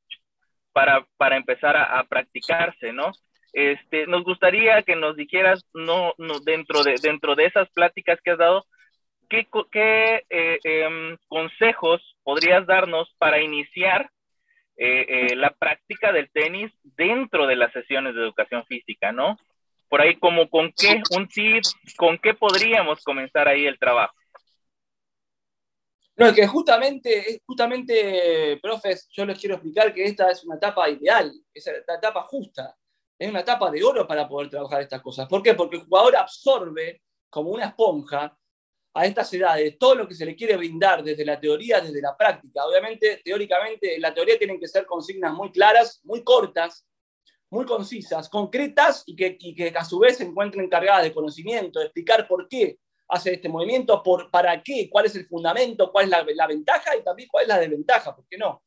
para, 0.72 1.04
para 1.16 1.36
empezar 1.36 1.76
a, 1.76 2.04
practicarse, 2.04 2.92
¿no? 2.92 3.10
Este, 3.52 4.06
nos 4.06 4.22
gustaría 4.22 4.82
que 4.82 4.94
nos 4.94 5.16
dijeras, 5.16 5.64
no, 5.74 6.14
no, 6.18 6.38
dentro, 6.40 6.84
de, 6.84 6.94
dentro 7.02 7.34
de 7.34 7.46
esas 7.46 7.68
pláticas 7.70 8.20
que 8.22 8.30
has 8.30 8.38
dado, 8.38 8.64
¿qué, 9.28 9.48
qué 9.72 10.22
eh, 10.30 10.58
eh, 10.62 11.16
consejos 11.26 12.16
podrías 12.22 12.66
darnos 12.66 13.12
para 13.18 13.40
iniciar 13.40 14.08
eh, 14.82 15.06
eh, 15.08 15.36
la 15.36 15.50
práctica 15.50 16.10
del 16.10 16.30
tenis 16.30 16.72
dentro 16.82 17.46
de 17.46 17.56
las 17.56 17.72
sesiones 17.72 18.14
de 18.14 18.22
educación 18.22 18.64
física, 18.64 19.12
¿no? 19.12 19.36
Por 19.88 20.00
ahí, 20.00 20.16
como 20.16 20.48
con 20.48 20.72
qué, 20.72 21.02
un 21.10 21.28
tip, 21.28 21.62
con 21.96 22.16
qué 22.18 22.32
podríamos 22.34 23.02
comenzar 23.04 23.46
ahí 23.46 23.66
el 23.66 23.78
trabajo. 23.78 24.14
No, 26.16 26.26
es 26.26 26.32
que 26.32 26.46
justamente, 26.46 27.40
justamente, 27.44 28.58
profes, 28.62 29.08
yo 29.12 29.26
les 29.26 29.38
quiero 29.38 29.56
explicar 29.56 29.92
que 29.92 30.04
esta 30.04 30.30
es 30.30 30.44
una 30.44 30.56
etapa 30.56 30.88
ideal, 30.88 31.30
es 31.52 31.66
la 31.86 31.94
etapa 31.94 32.22
justa 32.22 32.74
es 33.20 33.28
una 33.28 33.40
etapa 33.40 33.70
de 33.70 33.84
oro 33.84 34.06
para 34.08 34.26
poder 34.26 34.48
trabajar 34.48 34.80
estas 34.80 35.02
cosas. 35.02 35.28
¿Por 35.28 35.42
qué? 35.42 35.52
Porque 35.52 35.76
el 35.76 35.84
jugador 35.84 36.16
absorbe 36.16 37.02
como 37.28 37.50
una 37.50 37.66
esponja 37.66 38.34
a 38.92 39.06
estas 39.06 39.32
edades 39.32 39.78
todo 39.78 39.94
lo 39.94 40.08
que 40.08 40.14
se 40.14 40.26
le 40.26 40.34
quiere 40.34 40.56
brindar 40.56 41.02
desde 41.02 41.24
la 41.24 41.38
teoría, 41.38 41.80
desde 41.80 42.02
la 42.02 42.16
práctica. 42.16 42.64
Obviamente, 42.64 43.20
teóricamente, 43.24 43.94
en 43.94 44.02
la 44.02 44.12
teoría 44.12 44.38
tienen 44.38 44.58
que 44.58 44.66
ser 44.66 44.84
consignas 44.86 45.32
muy 45.32 45.52
claras, 45.52 46.00
muy 46.04 46.24
cortas, 46.24 46.86
muy 47.50 47.64
concisas, 47.66 48.28
concretas 48.28 49.02
y 49.06 49.16
que, 49.16 49.72
a 49.76 49.84
su 49.84 49.98
vez 49.98 50.18
se 50.18 50.24
encuentren 50.24 50.68
cargadas 50.68 51.04
de 51.04 51.12
conocimiento, 51.12 51.78
de 51.78 51.86
explicar 51.86 52.26
por 52.26 52.48
qué 52.48 52.78
hace 53.08 53.34
este 53.34 53.48
movimiento, 53.48 54.02
para 54.30 54.62
qué, 54.62 54.88
cuál 54.88 55.06
es 55.06 55.16
el 55.16 55.26
fundamento, 55.26 55.90
cuál 55.90 56.04
es 56.04 56.10
la, 56.10 56.24
la 56.34 56.46
ventaja 56.46 56.96
y 56.96 57.02
también 57.02 57.28
cuál 57.30 57.42
es 57.42 57.48
la 57.48 57.58
desventaja, 57.58 58.14
¿por 58.14 58.24
qué 58.28 58.38
no? 58.38 58.62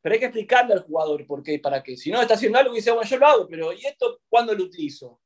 Pero 0.00 0.14
hay 0.14 0.18
que 0.18 0.26
explicarle 0.26 0.74
al 0.74 0.82
jugador 0.82 1.26
por 1.26 1.42
qué 1.42 1.54
y 1.54 1.58
para 1.58 1.82
qué. 1.82 1.96
Si 1.96 2.10
no 2.10 2.20
está 2.20 2.34
haciendo 2.34 2.58
algo 2.58 2.72
y 2.72 2.76
dice, 2.76 2.90
bueno, 2.90 3.08
yo 3.08 3.18
lo 3.18 3.26
hago, 3.26 3.48
pero 3.48 3.72
¿y 3.72 3.84
esto 3.86 4.20
cuándo 4.28 4.54
lo 4.54 4.64
utilizo? 4.64 5.20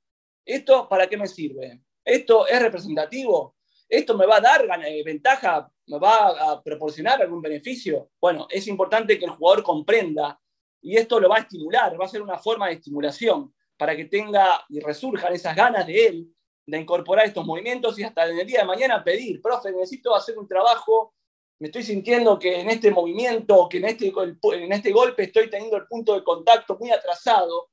¿Esto 0.44 0.88
para 0.88 1.08
qué 1.08 1.16
me 1.16 1.26
sirve? 1.26 1.80
¿Esto 2.04 2.46
es 2.46 2.60
representativo? 2.60 3.55
¿Esto 3.88 4.16
me 4.16 4.26
va 4.26 4.36
a 4.36 4.40
dar 4.40 4.66
eh, 4.86 5.02
ventaja? 5.04 5.70
¿Me 5.86 5.98
va 5.98 6.52
a 6.52 6.62
proporcionar 6.62 7.22
algún 7.22 7.40
beneficio? 7.40 8.10
Bueno, 8.20 8.46
es 8.50 8.66
importante 8.66 9.18
que 9.18 9.24
el 9.24 9.30
jugador 9.30 9.62
comprenda 9.62 10.40
y 10.82 10.96
esto 10.96 11.20
lo 11.20 11.28
va 11.28 11.36
a 11.36 11.40
estimular, 11.40 12.00
va 12.00 12.04
a 12.04 12.08
ser 12.08 12.22
una 12.22 12.38
forma 12.38 12.68
de 12.68 12.74
estimulación 12.74 13.54
para 13.76 13.96
que 13.96 14.06
tenga 14.06 14.64
y 14.68 14.80
resurjan 14.80 15.32
esas 15.32 15.54
ganas 15.54 15.86
de 15.86 16.06
él 16.06 16.28
de 16.66 16.80
incorporar 16.80 17.26
estos 17.26 17.46
movimientos 17.46 17.98
y 17.98 18.02
hasta 18.02 18.28
en 18.28 18.40
el 18.40 18.46
día 18.46 18.60
de 18.60 18.66
mañana 18.66 19.04
pedir, 19.04 19.40
profe, 19.40 19.70
necesito 19.70 20.14
hacer 20.14 20.36
un 20.36 20.48
trabajo 20.48 21.14
me 21.58 21.68
estoy 21.68 21.82
sintiendo 21.82 22.38
que 22.38 22.60
en 22.60 22.68
este 22.68 22.90
movimiento, 22.90 23.68
que 23.68 23.78
en 23.78 23.86
este, 23.86 24.12
en 24.52 24.72
este 24.72 24.92
golpe 24.92 25.24
estoy 25.24 25.48
teniendo 25.48 25.76
el 25.76 25.86
punto 25.86 26.14
de 26.14 26.22
contacto 26.22 26.76
muy 26.78 26.90
atrasado, 26.90 27.70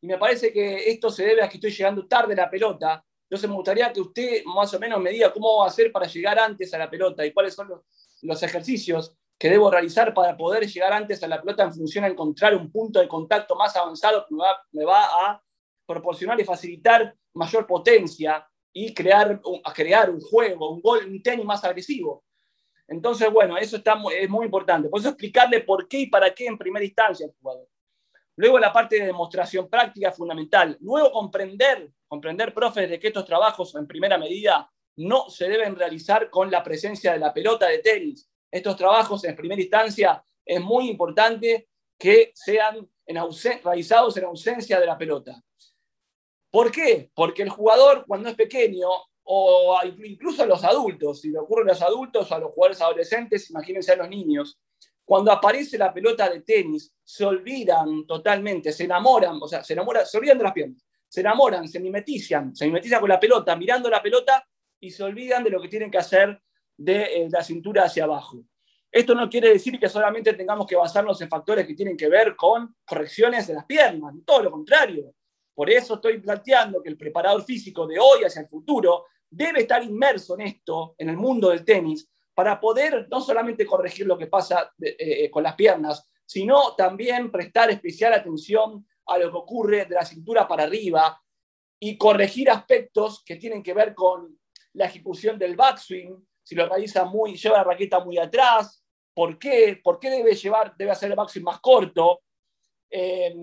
y 0.00 0.06
me 0.06 0.18
parece 0.18 0.52
que 0.52 0.88
esto 0.90 1.10
se 1.10 1.24
debe 1.24 1.42
a 1.42 1.48
que 1.48 1.56
estoy 1.56 1.70
llegando 1.70 2.06
tarde 2.06 2.34
a 2.34 2.36
la 2.36 2.50
pelota. 2.50 3.04
Entonces 3.28 3.50
me 3.50 3.56
gustaría 3.56 3.92
que 3.92 4.00
usted 4.00 4.44
más 4.44 4.72
o 4.72 4.78
menos 4.78 5.00
me 5.00 5.10
diga 5.10 5.32
cómo 5.32 5.58
va 5.58 5.64
a 5.64 5.68
hacer 5.68 5.90
para 5.90 6.06
llegar 6.06 6.38
antes 6.38 6.72
a 6.72 6.78
la 6.78 6.88
pelota 6.88 7.26
y 7.26 7.32
cuáles 7.32 7.54
son 7.54 7.68
los, 7.68 7.80
los 8.22 8.42
ejercicios 8.42 9.16
que 9.38 9.50
debo 9.50 9.70
realizar 9.70 10.14
para 10.14 10.36
poder 10.36 10.66
llegar 10.66 10.92
antes 10.92 11.22
a 11.22 11.28
la 11.28 11.40
pelota 11.40 11.64
en 11.64 11.74
función 11.74 12.04
a 12.04 12.08
encontrar 12.08 12.54
un 12.54 12.70
punto 12.70 13.00
de 13.00 13.08
contacto 13.08 13.54
más 13.54 13.76
avanzado 13.76 14.24
que 14.26 14.34
me 14.34 14.42
va, 14.42 14.60
me 14.72 14.84
va 14.84 15.04
a 15.04 15.42
proporcionar 15.86 16.40
y 16.40 16.44
facilitar 16.44 17.14
mayor 17.34 17.66
potencia 17.66 18.46
y 18.72 18.94
crear, 18.94 19.40
crear 19.74 20.10
un 20.10 20.20
juego, 20.20 20.70
un 20.70 20.80
gol, 20.80 21.06
un 21.06 21.22
tenis 21.22 21.44
más 21.44 21.64
agresivo. 21.64 22.24
Entonces, 22.88 23.30
bueno, 23.32 23.56
eso 23.56 23.76
está 23.76 23.94
muy, 23.94 24.14
es 24.14 24.28
muy 24.28 24.44
importante. 24.44 24.88
Por 24.88 25.00
eso 25.00 25.08
explicarle 25.08 25.60
por 25.60 25.88
qué 25.88 26.00
y 26.00 26.06
para 26.06 26.32
qué 26.34 26.46
en 26.46 26.58
primera 26.58 26.84
instancia 26.84 27.26
al 27.26 27.34
jugador. 27.40 27.68
Luego 28.36 28.58
la 28.58 28.72
parte 28.72 28.96
de 28.96 29.06
demostración 29.06 29.68
práctica 29.68 30.12
fundamental. 30.12 30.76
Luego 30.80 31.10
comprender, 31.10 31.90
comprender, 32.08 32.54
profes, 32.54 32.88
de 32.88 32.98
que 32.98 33.08
estos 33.08 33.24
trabajos 33.24 33.74
en 33.74 33.86
primera 33.86 34.18
medida 34.18 34.70
no 34.96 35.28
se 35.28 35.48
deben 35.48 35.76
realizar 35.76 36.30
con 36.30 36.50
la 36.50 36.62
presencia 36.62 37.12
de 37.12 37.18
la 37.18 37.32
pelota 37.32 37.68
de 37.68 37.78
tenis. 37.78 38.28
Estos 38.50 38.76
trabajos 38.76 39.24
en 39.24 39.36
primera 39.36 39.60
instancia 39.60 40.24
es 40.44 40.60
muy 40.60 40.88
importante 40.88 41.68
que 41.98 42.32
sean 42.34 42.88
realizados 43.62 44.16
en 44.16 44.24
ausencia 44.24 44.80
de 44.80 44.86
la 44.86 44.96
pelota. 44.96 45.42
¿Por 46.50 46.70
qué? 46.70 47.10
Porque 47.14 47.42
el 47.42 47.50
jugador 47.50 48.04
cuando 48.06 48.28
es 48.28 48.34
pequeño 48.34 48.88
o 49.24 49.78
incluso 50.04 50.44
a 50.44 50.46
los 50.46 50.62
adultos, 50.64 51.20
si 51.20 51.30
le 51.30 51.38
ocurre 51.38 51.62
a 51.62 51.74
los 51.74 51.82
adultos 51.82 52.30
o 52.30 52.34
a 52.34 52.38
los 52.38 52.52
jugadores 52.52 52.80
adolescentes, 52.80 53.50
imagínense 53.50 53.92
a 53.92 53.96
los 53.96 54.08
niños, 54.08 54.58
cuando 55.04 55.32
aparece 55.32 55.78
la 55.78 55.92
pelota 55.92 56.28
de 56.28 56.40
tenis, 56.40 56.92
se 57.02 57.24
olvidan 57.24 58.06
totalmente, 58.06 58.72
se 58.72 58.84
enamoran, 58.84 59.38
o 59.40 59.46
sea, 59.46 59.62
se 59.62 59.72
enamoran, 59.72 60.06
se 60.06 60.16
olvidan 60.18 60.38
de 60.38 60.44
las 60.44 60.52
piernas, 60.52 60.85
se 61.08 61.20
enamoran, 61.20 61.66
se 61.68 61.80
mimetizan, 61.80 62.54
se 62.54 62.66
mimetizan 62.66 63.00
con 63.00 63.08
la 63.08 63.20
pelota, 63.20 63.56
mirando 63.56 63.88
la 63.88 64.02
pelota 64.02 64.46
y 64.80 64.90
se 64.90 65.02
olvidan 65.02 65.44
de 65.44 65.50
lo 65.50 65.60
que 65.60 65.68
tienen 65.68 65.90
que 65.90 65.98
hacer 65.98 66.40
de 66.76 67.02
eh, 67.02 67.28
la 67.30 67.42
cintura 67.42 67.84
hacia 67.84 68.04
abajo. 68.04 68.44
Esto 68.90 69.14
no 69.14 69.28
quiere 69.28 69.50
decir 69.50 69.78
que 69.78 69.88
solamente 69.88 70.32
tengamos 70.32 70.66
que 70.66 70.76
basarnos 70.76 71.20
en 71.20 71.28
factores 71.28 71.66
que 71.66 71.74
tienen 71.74 71.96
que 71.96 72.08
ver 72.08 72.34
con 72.34 72.76
correcciones 72.84 73.46
de 73.46 73.54
las 73.54 73.64
piernas, 73.66 74.14
todo 74.24 74.42
lo 74.42 74.50
contrario. 74.50 75.14
Por 75.54 75.70
eso 75.70 75.94
estoy 75.94 76.18
planteando 76.18 76.82
que 76.82 76.88
el 76.88 76.96
preparador 76.96 77.44
físico 77.44 77.86
de 77.86 77.98
hoy 77.98 78.24
hacia 78.24 78.42
el 78.42 78.48
futuro 78.48 79.06
debe 79.28 79.60
estar 79.60 79.82
inmerso 79.82 80.34
en 80.34 80.46
esto, 80.46 80.94
en 80.98 81.08
el 81.08 81.16
mundo 81.16 81.50
del 81.50 81.64
tenis, 81.64 82.08
para 82.34 82.60
poder 82.60 83.08
no 83.10 83.20
solamente 83.20 83.64
corregir 83.64 84.06
lo 84.06 84.18
que 84.18 84.26
pasa 84.26 84.72
eh, 84.80 84.96
eh, 84.98 85.30
con 85.30 85.42
las 85.42 85.54
piernas, 85.54 86.08
sino 86.24 86.74
también 86.76 87.30
prestar 87.30 87.70
especial 87.70 88.12
atención 88.12 88.86
a 89.06 89.18
lo 89.18 89.30
que 89.30 89.36
ocurre 89.36 89.84
de 89.84 89.94
la 89.94 90.04
cintura 90.04 90.46
para 90.46 90.64
arriba 90.64 91.20
y 91.80 91.96
corregir 91.96 92.50
aspectos 92.50 93.22
que 93.24 93.36
tienen 93.36 93.62
que 93.62 93.74
ver 93.74 93.94
con 93.94 94.38
la 94.74 94.86
ejecución 94.86 95.38
del 95.38 95.56
backswing, 95.56 96.26
si 96.42 96.54
lo 96.54 96.68
realiza 96.68 97.04
muy, 97.04 97.36
lleva 97.36 97.58
la 97.58 97.64
raqueta 97.64 98.00
muy 98.00 98.18
atrás, 98.18 98.84
¿por 99.14 99.38
qué? 99.38 99.80
¿Por 99.82 99.98
qué 99.98 100.10
debe 100.10 100.34
llevar, 100.34 100.76
debe 100.76 100.90
hacer 100.90 101.10
el 101.10 101.16
backswing 101.16 101.44
más 101.44 101.60
corto? 101.60 102.20
Eh, 102.90 103.34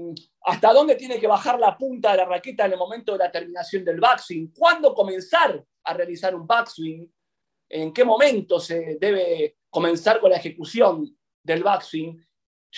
hasta 0.41 0.71
dónde 0.71 0.95
tiene 0.95 1.19
que 1.19 1.27
bajar 1.27 1.59
la 1.59 1.77
punta 1.77 2.11
de 2.11 2.17
la 2.17 2.25
raqueta 2.25 2.65
en 2.65 2.73
el 2.73 2.77
momento 2.77 3.11
de 3.13 3.19
la 3.19 3.31
terminación 3.31 3.83
del 3.83 3.99
backswing, 3.99 4.53
cuándo 4.53 4.93
comenzar 4.93 5.63
a 5.83 5.93
realizar 5.93 6.33
un 6.33 6.47
backswing, 6.47 7.11
en 7.69 7.91
qué 7.91 8.03
momento 8.03 8.59
se 8.59 8.97
debe 8.99 9.57
comenzar 9.69 10.19
con 10.19 10.29
la 10.29 10.37
ejecución 10.37 11.17
del 11.43 11.63
backswing, 11.63 12.23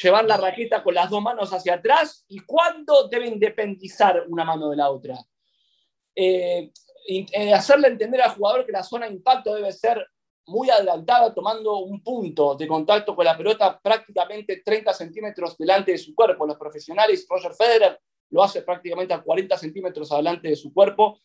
llevar 0.01 0.25
la 0.25 0.37
raqueta 0.37 0.83
con 0.83 0.93
las 0.93 1.09
dos 1.09 1.21
manos 1.21 1.51
hacia 1.53 1.75
atrás 1.75 2.25
y 2.27 2.39
cuándo 2.39 3.07
debe 3.07 3.27
independizar 3.27 4.25
una 4.27 4.43
mano 4.43 4.69
de 4.69 4.75
la 4.75 4.89
otra. 4.89 5.17
Eh, 6.15 6.71
eh, 7.07 7.53
hacerle 7.53 7.89
entender 7.89 8.21
al 8.21 8.31
jugador 8.31 8.65
que 8.65 8.71
la 8.71 8.83
zona 8.83 9.07
de 9.07 9.13
impacto 9.13 9.53
debe 9.53 9.71
ser 9.71 10.05
muy 10.47 10.69
adelantada, 10.69 11.33
tomando 11.33 11.77
un 11.77 12.03
punto 12.03 12.55
de 12.55 12.67
contacto 12.67 13.15
con 13.15 13.25
la 13.25 13.37
pelota 13.37 13.79
prácticamente 13.79 14.61
30 14.63 14.93
centímetros 14.93 15.57
delante 15.57 15.91
de 15.91 15.97
su 15.97 16.13
cuerpo. 16.13 16.45
Los 16.45 16.57
profesionales, 16.57 17.25
Roger 17.29 17.53
Federer 17.53 17.99
lo 18.29 18.43
hace 18.43 18.61
prácticamente 18.61 19.13
a 19.13 19.21
40 19.21 19.57
centímetros 19.57 20.11
adelante 20.11 20.49
de 20.49 20.55
su 20.55 20.73
cuerpo, 20.73 21.19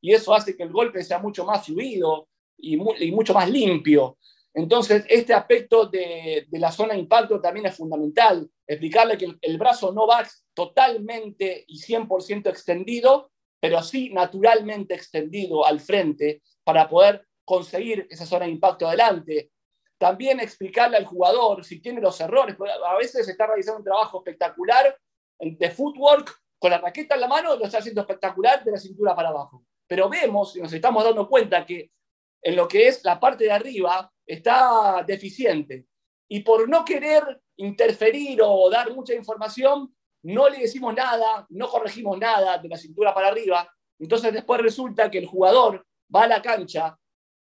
y 0.00 0.12
eso 0.12 0.34
hace 0.34 0.56
que 0.56 0.62
el 0.62 0.72
golpe 0.72 1.02
sea 1.02 1.18
mucho 1.18 1.44
más 1.44 1.66
fluido 1.66 2.28
y, 2.58 2.76
mucho 2.76 3.34
más 3.34 3.48
limpio. 3.50 4.18
Entonces, 4.56 5.04
este 5.10 5.34
aspecto 5.34 5.84
de, 5.84 6.46
la 6.52 6.72
zona 6.72 6.94
de 6.94 7.00
impacto 7.00 7.42
también 7.42 7.66
es 7.66 7.76
fundamental. 7.76 8.50
Explicarle 8.66 9.18
que 9.18 9.36
el, 9.38 9.58
brazo 9.58 9.92
no 9.92 10.06
va 10.06 10.26
totalmente 10.54 11.62
y 11.68 11.78
100% 11.78 12.48
extendido, 12.48 13.30
pero 13.60 13.82
sí 13.82 14.08
naturalmente 14.14 14.94
extendido 14.94 15.66
al 15.66 15.78
frente 15.78 16.42
para 16.64 16.88
poder 16.88 17.26
conseguir 17.44 18.06
esa 18.08 18.24
zona 18.24 18.46
de 18.46 18.52
impacto 18.52 18.88
adelante. 18.88 19.50
También 19.98 20.40
explicarle 20.40 20.96
al 20.96 21.04
jugador 21.04 21.62
si 21.62 21.82
tiene 21.82 22.00
los 22.00 22.18
errores, 22.22 22.56
a 22.86 22.96
veces 22.96 23.28
está 23.28 23.46
realizando 23.46 23.80
un 23.80 23.84
trabajo 23.84 24.18
espectacular 24.18 24.98
de 25.38 25.70
footwork 25.70 26.34
con 26.58 26.70
la 26.70 26.78
raqueta 26.78 27.14
en 27.14 27.20
la 27.20 27.28
mano, 27.28 27.56
lo 27.56 27.66
está 27.66 27.78
haciendo 27.78 28.00
espectacular 28.00 28.64
de 28.64 28.72
la 28.72 28.78
cintura 28.78 29.14
para 29.14 29.28
abajo. 29.28 29.64
Pero 29.86 30.08
vemos 30.08 30.56
y 30.56 30.62
nos 30.62 30.72
estamos 30.72 31.04
dando 31.04 31.28
cuenta 31.28 31.66
que 31.66 31.90
en 32.42 32.56
lo 32.56 32.66
que 32.66 32.88
es 32.88 33.04
la 33.04 33.20
parte 33.20 33.44
de 33.44 33.52
arriba 33.52 34.10
está 34.26 35.04
deficiente. 35.06 35.86
Y 36.28 36.40
por 36.40 36.68
no 36.68 36.84
querer 36.84 37.40
interferir 37.56 38.40
o 38.42 38.68
dar 38.68 38.92
mucha 38.92 39.14
información, 39.14 39.94
no 40.22 40.48
le 40.48 40.58
decimos 40.58 40.94
nada, 40.94 41.46
no 41.50 41.68
corregimos 41.68 42.18
nada 42.18 42.58
de 42.58 42.68
la 42.68 42.76
cintura 42.76 43.14
para 43.14 43.28
arriba. 43.28 43.70
Entonces 43.98 44.32
después 44.32 44.60
resulta 44.60 45.10
que 45.10 45.18
el 45.18 45.26
jugador 45.26 45.86
va 46.14 46.24
a 46.24 46.28
la 46.28 46.42
cancha, 46.42 46.98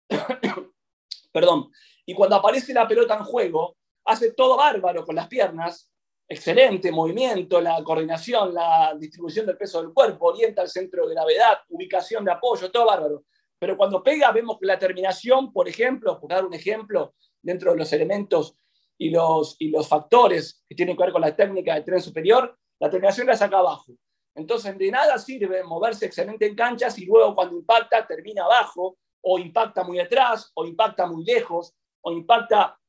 perdón, 1.31 1.71
y 2.05 2.13
cuando 2.13 2.35
aparece 2.35 2.73
la 2.73 2.87
pelota 2.87 3.15
en 3.15 3.23
juego, 3.23 3.77
hace 4.05 4.33
todo 4.33 4.57
bárbaro 4.57 5.03
con 5.05 5.15
las 5.15 5.27
piernas, 5.27 5.91
excelente 6.27 6.91
movimiento, 6.91 7.59
la 7.59 7.83
coordinación, 7.83 8.53
la 8.53 8.95
distribución 8.97 9.47
del 9.47 9.57
peso 9.57 9.81
del 9.81 9.93
cuerpo, 9.93 10.27
orienta 10.27 10.61
al 10.61 10.69
centro 10.69 11.07
de 11.07 11.15
gravedad, 11.15 11.57
ubicación 11.69 12.23
de 12.23 12.31
apoyo, 12.31 12.71
todo 12.71 12.85
bárbaro. 12.85 13.25
Pero 13.59 13.75
cuando 13.75 14.01
pega, 14.01 14.31
vemos 14.31 14.57
que 14.57 14.65
la 14.65 14.79
terminación, 14.79 15.51
por 15.51 15.67
ejemplo, 15.67 16.19
por 16.19 16.29
dar 16.29 16.45
un 16.45 16.53
ejemplo, 16.53 17.13
dentro 17.41 17.71
de 17.71 17.77
los 17.77 17.91
elementos 17.93 18.55
y 18.97 19.09
los, 19.09 19.55
y 19.59 19.69
los 19.69 19.87
factores 19.87 20.63
que 20.67 20.75
tienen 20.75 20.95
que 20.95 21.03
ver 21.03 21.11
con 21.11 21.21
la 21.21 21.35
técnica 21.35 21.75
de 21.75 21.81
tren 21.81 22.01
superior, 22.01 22.57
la 22.79 22.89
terminación 22.89 23.27
la 23.27 23.35
saca 23.35 23.59
abajo. 23.59 23.93
Entonces, 24.35 24.77
de 24.77 24.91
nada 24.91 25.17
sirve 25.17 25.63
moverse 25.63 26.05
excelente 26.05 26.45
en 26.45 26.55
canchas 26.55 26.97
y 26.97 27.05
luego 27.05 27.35
cuando 27.35 27.57
impacta 27.57 28.07
termina 28.07 28.45
abajo, 28.45 28.97
o 29.21 29.37
impacta 29.37 29.83
muy 29.83 29.99
atrás, 29.99 30.51
o 30.53 30.65
impacta 30.65 31.05
muy 31.05 31.25
lejos, 31.25 31.75
o 32.01 32.11
impacta 32.13 32.79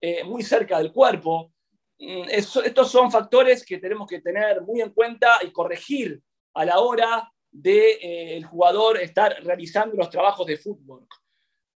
eh, 0.00 0.24
muy 0.24 0.42
cerca 0.42 0.78
del 0.78 0.92
cuerpo. 0.92 1.52
Mm, 1.98 2.28
estos 2.30 2.90
son 2.90 3.10
factores 3.10 3.64
que 3.64 3.78
tenemos 3.78 4.08
que 4.08 4.20
tener 4.20 4.62
muy 4.62 4.80
en 4.80 4.90
cuenta 4.90 5.38
y 5.42 5.52
corregir 5.52 6.22
a 6.54 6.64
la 6.64 6.78
hora 6.78 7.30
de, 7.54 7.98
eh, 8.02 8.42
jugador 8.42 8.98
estar 8.98 9.36
realizando 9.44 9.94
los 9.96 10.10
trabajos 10.10 10.44
de 10.46 10.56
fútbol 10.56 11.06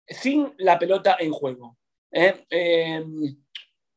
sin 0.07 0.55
la 0.59 0.79
pelota 0.79 1.17
en 1.19 1.33
juego. 1.33 1.77
¿eh? 2.13 2.45
Em, 2.49 3.37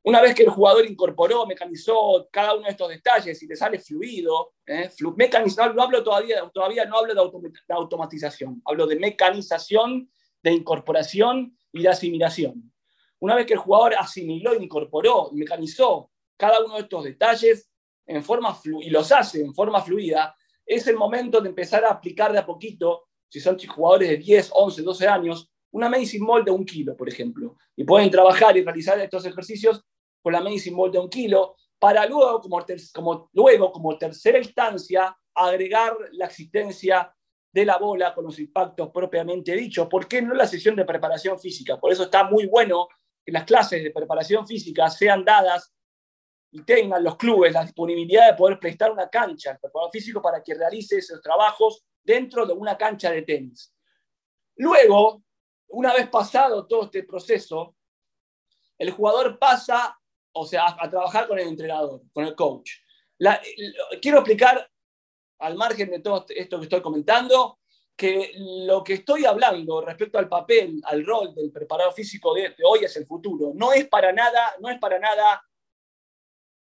una 0.04 0.22
vez 0.22 0.34
que 0.34 0.44
el 0.44 0.50
jugador 0.50 0.86
incorporó, 0.86 1.46
mecanizó 1.46 2.28
cada 2.32 2.56
uno 2.56 2.66
de 2.66 2.72
estos 2.72 2.90
detalles 2.90 3.42
y 3.44 3.48
le 3.48 3.56
sale 3.56 3.78
fluido, 3.78 4.54
¿eh? 4.66 4.90
no, 5.00 5.84
hablo 5.84 6.04
todavía, 6.04 6.50
todavía 6.54 6.86
no 6.86 6.98
hablo 6.98 7.14
de, 7.14 7.52
automatización, 7.70 8.62
hablo 8.66 8.88
de 8.88 8.96
mecanización, 8.96 10.10
de 10.42 10.52
incorporación 10.52 11.58
y 11.74 11.84
de 11.84 11.90
asimilación. 11.90 12.74
Una 13.20 13.36
vez 13.36 13.46
que 13.46 13.54
el 13.54 13.60
jugador 13.60 13.96
asimiló, 13.96 14.56
incorporó, 14.56 15.30
mecanizó 15.34 16.10
cada 16.38 16.64
uno 16.64 16.76
de 16.76 16.82
estos 16.82 17.04
detalles 17.04 17.70
en 18.06 18.24
forma 18.24 18.58
y 18.82 18.90
los 18.90 19.12
hace 19.12 19.42
en 19.42 19.54
forma 19.54 19.82
fluida, 19.82 20.36
es 20.68 20.86
el 20.88 20.98
momento 20.98 21.40
de 21.40 21.50
empezar 21.50 21.86
a 21.86 21.92
aplicar 21.92 22.34
de 22.34 22.40
a 22.40 22.46
poquito, 22.46 23.06
si 23.30 23.40
son 23.40 23.58
jugadores 23.58 24.10
de 24.10 24.18
10, 24.18 24.52
11, 24.54 24.82
12 24.84 25.08
años, 25.08 25.50
una 25.72 25.90
medicine 25.90 26.26
ball 26.26 26.44
de 26.44 26.52
un 26.52 26.66
kilo, 26.66 26.96
por 26.96 27.08
ejemplo. 27.08 27.56
Y 27.76 27.86
pueden 27.86 28.12
trabajar 28.12 28.56
y 28.58 28.64
realizar 28.64 29.00
estos 29.00 29.26
ejercicios 29.26 29.82
con 30.22 30.34
la 30.34 30.42
medicine 30.42 30.76
ball 30.76 30.92
de 30.92 31.00
un 31.00 31.10
kilo, 31.10 31.56
para 31.80 32.06
luego 32.06 32.42
como, 32.94 33.30
luego, 33.34 33.72
como 33.72 33.98
tercera 33.98 34.40
instancia, 34.40 35.16
agregar 35.34 35.96
la 36.14 36.26
existencia 36.26 37.14
de 37.54 37.66
la 37.66 37.78
bola 37.78 38.14
con 38.14 38.26
los 38.26 38.38
impactos 38.40 38.90
propiamente 38.90 39.56
dichos. 39.56 39.88
¿Por 39.88 40.08
qué 40.08 40.22
no 40.22 40.34
la 40.34 40.48
sesión 40.48 40.76
de 40.76 40.86
preparación 40.86 41.40
física? 41.40 41.80
Por 41.80 41.92
eso 41.92 42.04
está 42.04 42.24
muy 42.26 42.48
bueno 42.48 42.88
que 43.24 43.32
las 43.32 43.46
clases 43.46 43.84
de 43.84 43.92
preparación 43.92 44.46
física 44.46 44.90
sean 44.90 45.24
dadas 45.24 45.74
y 46.52 46.64
tengan 46.64 47.04
los 47.04 47.18
clubes 47.18 47.54
la 47.54 47.64
disponibilidad 47.64 48.32
de 48.32 48.38
poder 48.38 48.60
prestar 48.60 48.92
una 48.92 49.10
cancha 49.10 49.52
al 49.52 49.60
preparador 49.60 49.92
físico 49.92 50.22
para 50.22 50.42
que 50.42 50.54
realice 50.54 50.98
esos 50.98 51.22
trabajos 51.22 51.86
dentro 52.04 52.46
de 52.46 52.54
una 52.54 52.78
cancha 52.78 53.12
de 53.12 53.24
tenis. 53.24 53.74
Luego, 54.56 55.24
una 55.70 55.94
vez 55.94 56.08
pasado 56.10 56.66
todo 56.66 56.86
este 56.86 57.04
proceso, 57.04 57.76
el 58.78 58.92
jugador 58.92 59.38
pasa, 59.38 59.98
o 60.32 60.46
sea, 60.46 60.76
a, 60.80 60.90
trabajar 60.90 61.28
con 61.28 61.38
el 61.40 61.48
entrenador, 61.48 62.02
con 62.14 62.26
el 62.26 62.36
coach. 62.36 62.72
quiero 64.02 64.20
explicar, 64.20 64.70
al 65.40 65.56
margen 65.56 65.92
de 65.92 66.00
todo 66.00 66.26
esto 66.30 66.58
que 66.58 66.64
estoy 66.64 66.82
comentando, 66.82 67.60
que 67.96 68.32
lo 68.38 68.84
que 68.84 68.94
estoy 68.94 69.26
hablando 69.26 69.82
respecto 69.82 70.20
al 70.20 70.30
papel, 70.30 70.80
al 70.86 71.06
rol 71.06 71.34
del 71.34 71.52
preparador 71.52 71.94
físico 71.94 72.34
de, 72.34 72.56
hoy 72.64 72.84
es 72.84 72.96
el 72.96 73.06
futuro. 73.06 73.52
No 73.56 73.74
es 73.74 73.88
para 73.88 74.14
nada, 74.14 74.56
no 74.60 74.70
es 74.70 74.80
para 74.80 75.00
nada 75.00 75.44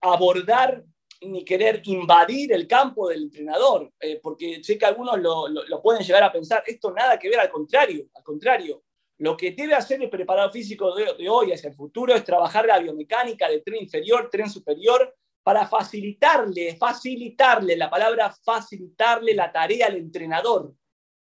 abordar 0.01 0.83
ni 1.21 1.43
querer 1.43 1.81
invadir 1.85 2.53
el 2.53 2.67
campo 2.67 3.09
del 3.09 3.23
entrenador, 3.23 3.91
eh, 3.99 4.19
porque 4.21 4.63
sé 4.63 4.77
que 4.77 4.85
algunos 4.85 5.19
lo, 5.19 5.81
pueden 5.81 6.03
llegar 6.03 6.23
a 6.23 6.31
pensar, 6.31 6.63
esto 6.65 6.91
nada 6.91 7.17
que 7.17 7.29
ver, 7.29 7.39
al 7.39 7.49
contrario, 7.49 8.07
al 8.13 8.23
contrario, 8.23 8.83
lo 9.19 9.35
que 9.35 9.51
debe 9.51 9.73
hacer 9.73 10.01
el 10.01 10.09
preparador 10.09 10.51
físico 10.51 10.93
de, 10.93 11.27
hoy 11.27 11.51
hacia 11.51 11.69
el 11.69 11.75
futuro 11.75 12.13
es 12.13 12.23
trabajar 12.23 12.67
la 12.67 12.77
biomecánica 12.77 13.49
de 13.49 13.61
tren 13.61 13.81
inferior, 13.81 14.29
tren 14.31 14.49
superior, 14.49 15.15
para 15.41 15.65
facilitarle, 15.65 16.75
facilitarle, 16.75 17.77
la 17.77 17.89
palabra 17.89 18.35
facilitarle 18.43 19.33
la 19.33 19.51
tarea 19.51 19.87
al 19.87 19.95
entrenador, 19.95 20.73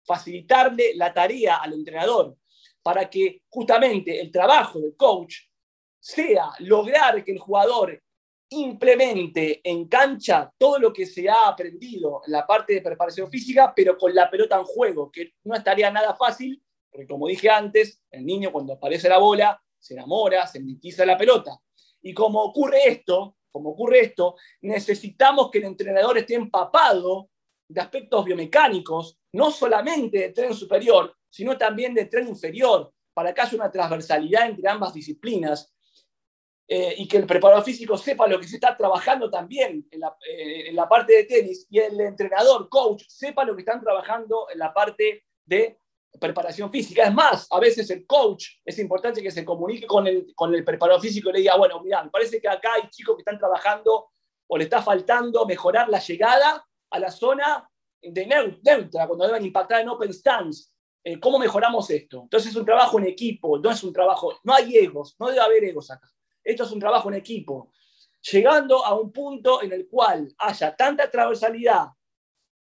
facilitarle 0.05 0.95
la 0.97 1.15
tarea 1.15 1.57
al 1.57 1.75
entrenador, 1.75 2.37
para 2.83 3.09
que 3.09 3.43
justamente 3.49 4.21
el 4.21 4.31
trabajo 4.31 4.81
del 4.81 4.97
coach 4.97 5.37
sea 5.99 6.51
lograr 6.59 7.23
que 7.25 7.33
el 7.33 7.39
jugador 7.39 8.03
implemente 8.51 9.61
en 9.65 9.87
cancha 9.89 10.53
todo 10.59 10.79
lo 10.79 10.93
que 10.93 11.07
se 11.07 11.29
ha 11.29 11.49
aprendido 11.49 12.23
en 12.27 12.33
la 12.33 12.47
parte 12.47 12.75
de 12.75 12.83
preparación 12.83 13.31
física, 13.31 13.73
pero 13.75 13.97
con 13.97 14.15
la 14.15 14.29
pelota 14.29 14.57
en 14.57 14.65
juego, 14.65 15.11
que 15.11 15.35
no 15.45 15.55
estaría 15.55 15.91
nada 15.91 16.15
fácil 16.15 16.63
porque 16.91 17.07
como 17.07 17.29
dije 17.29 17.49
antes, 17.49 18.03
el 18.11 18.27
niño 18.27 18.53
cuando 18.53 18.75
aparece 18.75 19.09
la 19.09 19.19
bola 19.19 19.63
se 19.79 19.95
enamora, 19.95 20.47
se 20.47 20.61
mitiza 20.61 21.07
la 21.07 21.17
pelota. 21.17 21.59
Y 22.03 22.13
como 22.13 22.43
ocurre 22.43 22.89
esto, 22.89 23.37
como 23.51 23.71
ocurre 23.71 24.01
esto, 24.01 24.37
necesitamos 24.63 25.51
que 25.51 25.59
el 25.59 25.65
entrenador 25.65 26.19
esté 26.19 26.35
empapado 26.35 27.31
de 27.69 27.81
aspectos 27.81 28.25
biomecánicos, 28.25 29.19
no 29.33 29.51
solamente 29.51 30.19
de 30.19 30.29
tren 30.31 30.55
superior, 30.55 31.15
sino 31.29 31.57
también 31.57 31.95
de 31.95 32.07
tren 32.07 32.29
inferior, 32.29 32.93
para 33.15 33.33
que 33.33 33.41
haya 33.41 33.57
una 33.57 33.71
transversalidad 33.71 34.49
entre 34.49 34.69
ambas 34.69 34.93
disciplinas 34.93 35.73
eh, 36.73 36.95
y 36.99 37.09
que 37.09 37.17
el 37.17 37.27
preparador 37.27 37.65
físico 37.65 37.99
sepa 37.99 38.29
lo 38.29 38.39
que 38.39 38.47
se 38.47 38.55
está 38.55 38.77
trabajando 38.77 39.29
también 39.29 39.89
en 39.91 39.99
la, 39.99 40.17
eh, 40.25 40.69
en 40.69 40.77
la 40.77 40.89
parte 40.89 41.15
de 41.15 41.25
tenis 41.25 41.67
y 41.69 41.81
el 41.81 42.01
entrenador, 42.01 42.69
coach, 42.69 43.03
sepa 43.09 43.45
lo 43.45 43.57
que 43.57 43.63
están 43.63 43.81
trabajando 43.81 44.47
en 44.53 44.61
la 44.61 44.73
parte 44.73 45.25
de 45.45 45.81
preparación 46.21 46.71
física. 46.71 47.03
Es 47.03 47.13
más, 47.13 47.49
a 47.51 47.59
veces 47.59 47.91
el 47.91 48.07
coach 48.07 48.47
es 48.65 48.79
importante 48.79 49.21
que 49.21 49.33
se 49.33 49.45
comunique 49.45 49.85
con 49.85 50.07
el, 50.07 50.33
con 50.37 50.55
el 50.55 50.63
preparador 50.63 51.01
físico 51.03 51.31
y 51.31 51.33
le 51.33 51.39
diga, 51.41 51.57
bueno, 51.57 51.81
mira, 51.83 52.05
me 52.05 52.11
parece 52.11 52.41
que 52.41 52.47
acá 52.47 52.75
hay 52.75 52.89
chicos 52.89 53.17
que 53.17 53.23
están 53.23 53.39
trabajando 53.41 54.11
o 54.47 54.57
le 54.57 54.63
está 54.63 54.81
faltando 54.81 55.45
mejorar 55.47 55.89
la 55.89 55.99
llegada 55.99 56.65
a 56.89 56.99
la 57.01 57.11
zona 57.11 57.69
de 58.01 58.27
neutra, 58.27 59.09
cuando 59.09 59.27
deben 59.27 59.45
impactar 59.45 59.81
en 59.81 59.89
open 59.89 60.15
stance. 60.15 60.71
Eh, 61.03 61.19
¿Cómo 61.19 61.41
mejoramos 61.41 61.91
esto? 61.91 62.21
Entonces 62.23 62.51
es 62.51 62.57
un 62.57 62.65
trabajo 62.65 63.01
en 63.01 63.07
equipo, 63.07 63.59
no 63.59 63.73
es 63.73 63.83
un 63.83 63.93
trabajo, 63.93 64.39
no 64.45 64.55
hay 64.55 64.77
egos, 64.77 65.17
no 65.19 65.27
debe 65.27 65.41
haber 65.41 65.65
egos 65.65 65.91
acá. 65.91 66.09
Esto 66.43 66.65
es 66.65 66.73
un 66.73 66.81
trabajo 66.81 67.09
en 67.09 67.17
equipo, 67.17 67.73
llegando 68.31 68.85
a 68.85 68.95
un 68.99 69.13
punto 69.13 69.63
en 69.63 69.73
el 69.73 69.89
cual 69.89 70.33
haya 70.39 70.75
tanta 70.75 71.11
transversalidad 71.11 71.89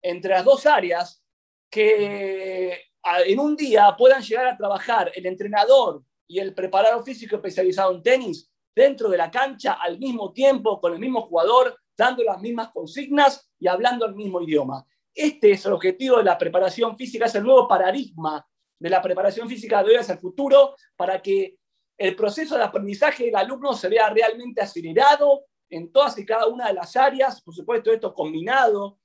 entre 0.03 0.31
las 0.31 0.45
dos 0.45 0.67
áreas 0.67 1.23
que 1.71 2.81
en 3.27 3.39
un 3.39 3.57
día 3.57 3.95
puedan 3.97 4.23
llegar 4.23 4.47
a 4.47 4.57
trabajar 4.57 5.13
el 5.15 5.27
entrenador 5.27 6.03
y 6.27 6.39
el 6.39 6.55
preparador 6.55 7.05
físico 7.05 7.37
especializado 7.37 7.93
en 7.93 8.03
tenis 8.03 8.51
dentro 8.75 9.09
de 9.09 9.17
la 9.17 9.31
cancha 9.31 9.75
al 9.75 9.99
mismo 9.99 10.33
tiempo, 10.33 10.81
con 10.81 10.93
el 10.93 10.99
mismo 10.99 11.23
jugador, 11.23 11.79
dando 11.97 12.23
las 12.23 12.41
mismas 12.41 12.71
consignas 12.73 13.51
y 13.59 13.69
hablando 13.69 14.07
el 14.07 14.15
mismo 14.15 14.41
idioma. 14.43 14.85
Este 15.15 15.53
es 15.53 15.65
el 15.65 15.73
objetivo 15.73 16.19
de 16.19 16.25
la 16.25 16.37
preparación 16.37 16.97
física, 16.97 17.25
es 17.25 17.35
el 17.35 17.45
nuevo 17.45 17.67
paradigma 17.67 18.47
de 18.79 18.91
la 18.91 19.01
preparación 19.01 19.49
física 19.49 19.83
de 19.83 19.91
hoy 19.91 19.97
hacia 19.97 20.15
el 20.15 20.21
futuro 20.21 20.75
para 20.95 21.23
que 21.23 21.57
el 21.99 22.15
proceso 22.15 22.57
de 22.57 22.65
aprendizaje 22.65 23.25
del 23.25 23.37
alumno 23.37 23.73
se 23.73 23.89
vea 23.89 24.11
realmente 24.11 24.61
acelerado 24.61 25.45
en 25.69 25.91
todas 25.91 26.19
y 26.19 26.27
cada 26.27 26.47
una 26.47 26.69
de 26.69 26.75
las 26.75 26.95
áreas, 26.97 27.41
por 27.43 27.55
supuesto 27.55 27.93
esto 27.93 28.15
combinado 28.15 28.99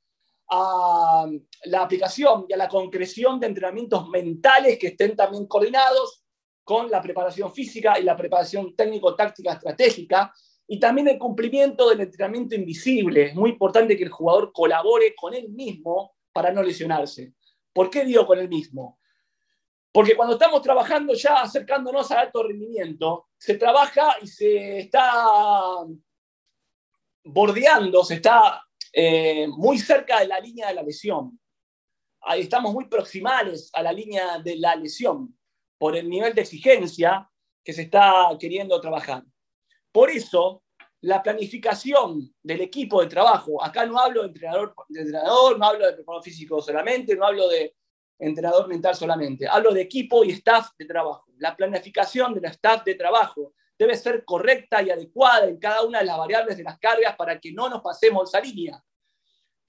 a 0.49 1.27
la 1.65 1.81
aplicación 1.81 2.45
y 2.47 2.53
a 2.53 2.57
la 2.57 2.67
concreción 2.67 3.39
de 3.39 3.47
entrenamientos 3.47 4.09
mentales 4.09 4.77
que 4.77 4.87
estén 4.87 5.15
también 5.15 5.47
coordinados 5.47 6.23
con 6.63 6.91
la 6.91 7.01
preparación 7.01 7.51
física 7.51 7.99
y 7.99 8.03
la 8.03 8.15
preparación 8.15 8.75
técnico-táctica 8.75 9.53
estratégica, 9.53 10.31
y 10.67 10.79
también 10.79 11.09
el 11.09 11.19
cumplimiento 11.19 11.89
del 11.89 11.99
entrenamiento 11.99 12.55
invisible. 12.55 13.25
Es 13.25 13.35
muy 13.35 13.49
importante 13.49 13.97
que 13.97 14.03
el 14.05 14.09
jugador 14.09 14.53
colabore 14.53 15.13
con 15.15 15.33
él 15.33 15.49
mismo 15.49 16.15
para 16.31 16.53
no 16.53 16.63
lesionarse. 16.63 17.33
¿Por 17.73 17.89
qué 17.89 18.05
digo 18.05 18.25
con 18.25 18.39
el 18.39 18.47
mismo? 18.47 19.00
Porque 19.91 20.15
cuando 20.15 20.35
estamos 20.35 20.61
trabajando 20.61 21.13
ya 21.13 21.41
acercándonos 21.41 22.09
al 22.11 22.19
alto 22.19 22.43
rendimiento, 22.43 23.27
se 23.37 23.55
trabaja 23.55 24.15
y 24.21 24.27
se 24.27 24.79
está 24.79 25.85
bordeando, 27.23 28.03
se 28.03 28.15
está 28.15 28.63
eh, 28.93 29.47
muy 29.47 29.77
cerca 29.77 30.19
de 30.19 30.27
la 30.27 30.39
línea 30.39 30.69
de 30.69 30.75
la 30.75 30.83
lesión. 30.83 31.37
Ahí 32.21 32.41
estamos 32.41 32.73
muy 32.73 32.87
proximales 32.87 33.69
a 33.73 33.81
la 33.81 33.91
línea 33.91 34.39
de 34.39 34.57
la 34.57 34.75
lesión 34.75 35.37
por 35.77 35.95
el 35.95 36.09
nivel 36.09 36.33
de 36.33 36.41
exigencia 36.41 37.29
que 37.63 37.73
se 37.73 37.83
está 37.83 38.29
queriendo 38.39 38.79
trabajar. 38.79 39.23
Por 39.91 40.09
eso, 40.09 40.63
la 41.01 41.21
planificación 41.21 42.33
del 42.41 42.61
equipo 42.61 43.01
de 43.01 43.07
trabajo, 43.07 43.63
acá 43.63 43.85
no 43.85 43.99
hablo 43.99 44.21
de 44.21 44.27
entrenador, 44.27 44.73
de 44.87 45.01
entrenador 45.01 45.57
no 45.57 45.65
hablo 45.65 45.85
de 45.85 45.93
preparador 45.93 46.23
físico 46.23 46.61
solamente, 46.61 47.15
no 47.15 47.25
hablo 47.25 47.47
de 47.49 47.75
entrenador 48.21 48.67
mental 48.67 48.95
solamente, 48.95 49.47
hablo 49.47 49.73
de 49.73 49.81
equipo 49.81 50.23
y 50.23 50.31
staff 50.31 50.69
de 50.77 50.85
trabajo. 50.85 51.25
La 51.37 51.55
planificación 51.55 52.33
del 52.33 52.45
staff 52.45 52.83
de 52.83 52.95
trabajo 52.95 53.53
debe 53.77 53.95
ser 53.95 54.23
correcta 54.23 54.81
y 54.81 54.91
adecuada 54.91 55.47
en 55.47 55.57
cada 55.57 55.81
una 55.83 55.99
de 55.99 56.05
las 56.05 56.17
variables 56.17 56.55
de 56.55 56.63
las 56.63 56.77
cargas 56.79 57.15
para 57.15 57.39
que 57.39 57.51
no 57.51 57.67
nos 57.67 57.81
pasemos 57.81 58.29
esa 58.29 58.39
línea. 58.39 58.81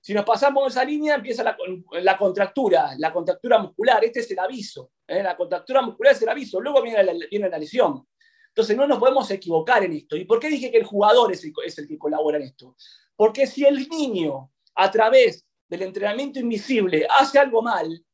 Si 0.03 0.13
nos 0.13 0.25
pasamos 0.25 0.73
esa 0.73 0.85
línea, 0.85 1.15
empieza 1.15 1.45
la, 1.45 2.19
contractura, 2.19 2.95
la 2.99 3.13
contractura 3.13 3.59
muscular. 3.59 4.05
Este 4.05 4.19
es 4.19 4.31
el 4.33 4.39
aviso. 4.41 4.91
¿eh? 5.07 5.23
La 5.23 5.37
contractura 5.37 5.81
muscular 5.81 6.13
es 6.13 6.21
el 6.23 6.29
aviso. 6.29 6.61
Luego 6.61 6.83
viene 6.83 7.05
la, 7.05 7.15
viene 7.31 7.49
la 7.49 7.57
lesión. 7.57 8.07
Entonces 8.49 8.77
no 8.77 8.87
nos 8.87 8.99
podemos 8.99 9.31
equivocar 9.31 9.85
en 9.85 9.93
esto. 9.93 10.17
¿Y 10.17 10.25
por 10.25 10.41
qué 10.41 10.49
dije 10.49 10.71
que 10.71 10.79
el 10.79 10.85
jugador 10.85 11.33
es 11.33 11.43
el, 11.45 11.89
que 11.89 11.97
colabora 11.97 12.37
en 12.37 12.43
esto? 12.43 12.77
Porque 13.17 13.47
si 13.47 13.65
el 13.65 13.89
niño, 13.89 14.51
a 14.75 14.91
través 14.91 15.47
del 15.69 15.83
entrenamiento 15.83 16.39
invisible, 16.39 17.07
hace 17.09 17.39
algo 17.39 17.63
mal, 17.63 18.05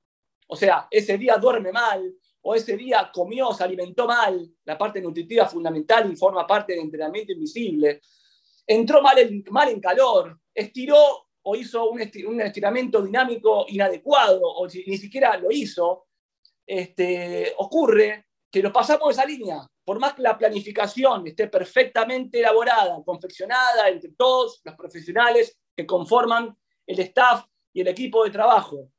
o 0.48 0.56
sea, 0.56 0.88
ese 0.90 1.18
día 1.18 1.36
duerme 1.36 1.72
mal, 1.72 2.14
o 2.40 2.54
ese 2.54 2.76
día 2.76 3.10
comió, 3.12 3.52
se 3.52 3.64
alimentó 3.64 4.06
mal, 4.06 4.50
la 4.64 4.78
parte 4.78 5.00
nutritiva 5.00 5.46
fundamental 5.46 6.10
y 6.10 6.16
forma 6.16 6.46
parte 6.46 6.72
del 6.72 6.82
entrenamiento 6.82 7.32
invisible, 7.32 8.00
entró 8.66 9.02
mal 9.02 9.18
en, 9.18 9.44
mal 9.50 9.68
en 9.68 9.80
calor, 9.80 10.40
estiró 10.54 11.28
o 11.42 11.56
hizo 11.56 11.90
un, 11.90 12.00
estiramiento 12.40 13.02
dinámico 13.02 13.66
inadecuado, 13.68 14.40
o 14.42 14.66
ni 14.66 14.96
siquiera 14.96 15.36
lo 15.36 15.50
hizo, 15.50 16.06
este, 16.66 17.54
ocurre 17.58 18.26
que 18.50 18.62
lo 18.62 18.72
pasamos 18.72 19.10
esa 19.10 19.24
línea. 19.24 19.66
Por 19.84 19.98
más 19.98 20.14
que 20.14 20.22
la 20.22 20.36
planificación 20.36 21.26
esté 21.26 21.48
perfectamente 21.48 22.40
elaborada, 22.40 23.02
confeccionada 23.04 23.88
entre 23.88 24.12
todos 24.12 24.60
los 24.64 24.74
profesionales 24.74 25.58
que 25.74 25.86
conforman 25.86 26.56
el 26.86 26.98
staff 27.00 27.44
y 27.72 27.80
el 27.80 27.88
equipo 27.88 28.24
de 28.24 28.30
trabajo, 28.30 28.90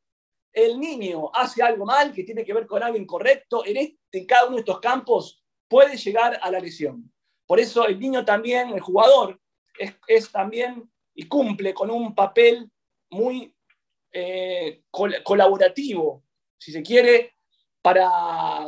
el 0.54 0.80
niño 0.80 1.30
hace 1.34 1.62
algo 1.62 1.86
mal 1.86 2.14
que 2.14 2.24
tiene 2.24 2.44
que 2.44 2.54
ver 2.54 2.66
con 2.66 2.82
algo 2.84 2.98
incorrecto, 2.98 3.66
en, 3.66 3.78
este, 3.78 4.26
cada 4.26 4.48
uno 4.48 4.56
de 4.56 4.62
estos 4.62 4.80
campos 4.80 5.44
puede 5.68 5.98
llegar 5.98 6.40
a 6.42 6.52
la 6.52 6.60
lesión. 6.60 7.12
Por 7.46 7.60
eso 7.60 7.88
el 7.88 8.00
niño 8.00 8.26
también, 8.26 8.70
el 8.70 8.80
jugador, 8.80 9.40
es, 10.08 10.32
también 10.32 10.90
y 11.14 11.28
cumple 11.28 11.74
con 11.74 11.90
un 11.90 12.14
papel 12.14 12.70
muy 13.10 13.56
eh, 14.12 14.84
colaborativo, 14.92 16.24
si 16.58 16.72
se 16.72 16.84
quiere, 16.84 17.36
para 17.82 18.66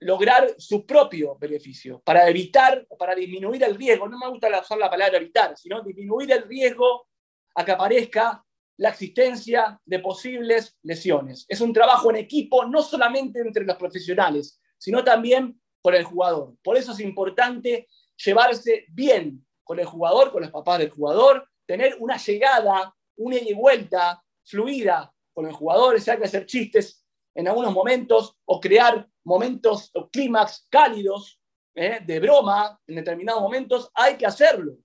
lograr 0.00 0.54
su 0.58 0.84
propio 0.84 1.36
beneficio, 1.36 2.00
para 2.00 2.28
evitar, 2.28 2.86
para 2.98 3.14
disminuir 3.14 3.62
el 3.62 3.76
riesgo, 3.76 4.08
no 4.08 4.18
me 4.18 4.28
gusta 4.28 4.48
usar 4.60 4.78
la 4.78 4.90
palabra 4.90 5.18
evitar, 5.18 5.56
sino 5.56 5.82
disminuir 5.82 6.30
el 6.32 6.42
riesgo 6.42 7.08
a 7.54 7.64
que 7.64 7.72
aparezca 7.72 8.43
la 8.76 8.90
existencia 8.90 9.80
de 9.84 9.98
posibles 10.00 10.76
lesiones. 10.82 11.46
Es 11.48 11.60
un 11.60 11.72
trabajo 11.72 12.10
en 12.10 12.16
equipo, 12.16 12.64
no 12.64 12.82
solamente 12.82 13.40
entre 13.40 13.64
los 13.64 13.76
profesionales, 13.76 14.60
sino 14.78 15.04
también 15.04 15.60
con 15.80 15.94
el 15.94 16.04
jugador. 16.04 16.54
Por 16.62 16.76
eso 16.76 16.92
es 16.92 17.00
importante 17.00 17.88
llevarse 18.16 18.84
bien 18.88 19.46
con 19.62 19.78
el 19.78 19.86
jugador, 19.86 20.32
con 20.32 20.42
los 20.42 20.50
papás 20.50 20.78
del 20.78 20.90
jugador, 20.90 21.48
tener 21.66 21.96
una 22.00 22.16
llegada, 22.16 22.94
una 23.16 23.36
ida 23.36 23.50
y 23.50 23.54
vuelta 23.54 24.22
fluida 24.44 25.12
con 25.32 25.46
el 25.46 25.52
jugador, 25.52 26.00
sea 26.00 26.16
que 26.16 26.24
hacer 26.24 26.46
chistes 26.46 27.04
en 27.34 27.48
algunos 27.48 27.72
momentos 27.72 28.36
o 28.44 28.60
crear 28.60 29.08
momentos 29.24 29.90
o 29.94 30.08
clímax 30.08 30.66
cálidos 30.70 31.40
¿eh? 31.74 32.00
de 32.04 32.20
broma 32.20 32.78
en 32.86 32.96
determinados 32.96 33.42
momentos, 33.42 33.90
hay 33.94 34.16
que 34.16 34.26
hacerlo. 34.26 34.76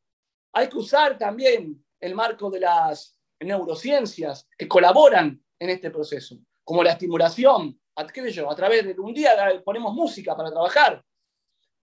Hay 0.53 0.67
que 0.67 0.77
usar 0.77 1.17
también 1.17 1.85
el 1.99 2.15
marco 2.15 2.49
de 2.49 2.61
las 2.61 3.18
neurociencias 3.39 4.47
que 4.57 4.67
colaboran 4.67 5.41
en 5.59 5.69
este 5.69 5.91
proceso, 5.91 6.37
como 6.63 6.83
la 6.83 6.91
estimulación, 6.91 7.79
a, 7.95 8.01
a 8.01 8.55
través 8.55 8.85
de 8.85 8.95
un 8.99 9.13
día 9.13 9.31
ponemos 9.63 9.93
música 9.93 10.35
para 10.35 10.51
trabajar. 10.51 11.03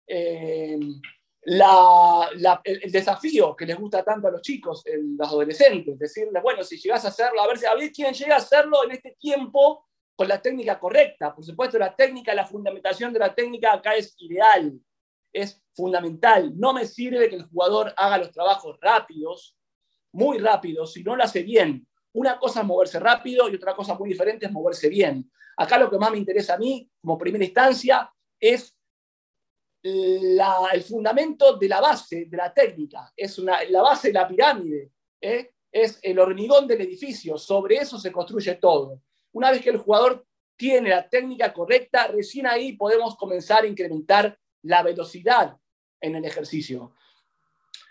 Eh, 0.08 0.78
el, 1.46 2.92
desafío 2.92 3.56
que 3.56 3.66
les 3.66 3.78
gusta 3.78 4.04
tanto 4.04 4.28
a 4.28 4.32
los 4.32 4.42
chicos, 4.42 4.84
los 5.18 5.28
adolescentes, 5.28 5.98
decirles, 5.98 6.42
bueno, 6.42 6.64
si 6.64 6.78
llegas 6.78 7.06
a 7.06 7.10
hacerlo, 7.10 7.42
a 7.42 7.48
ver, 7.48 7.58
a 7.68 7.76
ver 7.76 7.92
quién 7.92 8.14
llega 8.14 8.36
a 8.36 8.40
hacerlo 8.40 8.84
en 8.84 8.92
este 8.92 9.16
tiempo 9.20 9.86
con 10.16 10.28
la 10.28 10.42
técnica 10.42 10.80
correcta. 10.80 11.36
Por 11.36 11.44
supuesto, 11.44 11.78
la 11.78 11.96
técnica, 11.96 12.34
la 12.34 12.48
fundamentación 12.48 13.14
de 13.14 13.20
la 13.20 13.36
técnica 13.36 13.74
acá 13.74 13.96
es 13.96 14.16
ideal, 14.20 14.80
es 15.32 15.62
fundamental. 15.76 16.58
No 16.58 16.74
me 16.74 16.86
sirve 16.86 17.30
que 17.30 17.36
el 17.36 17.46
jugador 17.46 17.94
haga 17.96 18.18
los 18.18 18.32
trabajos 18.32 18.78
rápidos, 18.82 19.56
muy 20.16 20.38
rápidos, 20.38 20.94
si 20.94 21.04
no 21.04 21.16
lo 21.16 21.24
hace 21.24 21.44
bien. 21.44 21.86
Una 22.14 22.40
cosa 22.40 22.62
es 22.62 22.66
moverse 22.66 23.00
rápido 23.00 23.50
y 23.50 23.56
otra 23.56 23.76
cosa 23.76 23.96
muy 23.96 24.10
diferente 24.10 24.46
es 24.46 24.52
moverse 24.52 24.88
bien. 24.88 25.30
Acá 25.58 25.78
lo 25.78 25.90
que 25.90 25.98
más 25.98 26.10
me 26.10 26.18
interesa 26.18 26.54
a 26.54 26.58
mí, 26.58 26.90
como 27.02 27.18
primera 27.18 27.44
instancia, 27.44 28.10
es 28.40 28.74
el 29.84 30.84
fundamento 30.88 31.58
de 31.58 31.68
la 31.68 31.82
base 31.82 32.26
de 32.26 32.38
la 32.38 32.54
técnica. 32.54 33.12
Es 33.16 33.38
la 33.38 33.82
base 33.82 34.08
de 34.08 34.14
la 34.14 34.28
pirámide. 34.28 34.92
¿eh? 35.20 35.52
Es 35.70 36.00
el 36.02 36.18
hormigón 36.18 36.66
del 36.66 36.82
edificio. 36.82 37.38
Sobre 37.38 37.76
eso 37.76 38.00
se 38.00 38.12
construye 38.12 38.56
todo. 38.56 39.02
Una 39.34 39.52
vez 39.52 39.62
que 39.62 39.70
el 39.70 39.78
jugador 39.78 40.26
tiene 40.56 40.92
la 40.92 41.10
técnica 41.10 41.52
correcta, 41.52 42.08
recién 42.08 42.48
ahí 42.48 42.74
podemos 42.74 43.18
comenzar 43.18 43.66
a 43.66 43.68
incrementar 43.68 44.40
la 44.62 44.82
velocidad 44.82 45.58
en 46.00 46.16
el 46.16 46.24
ejercicio. 46.24 46.94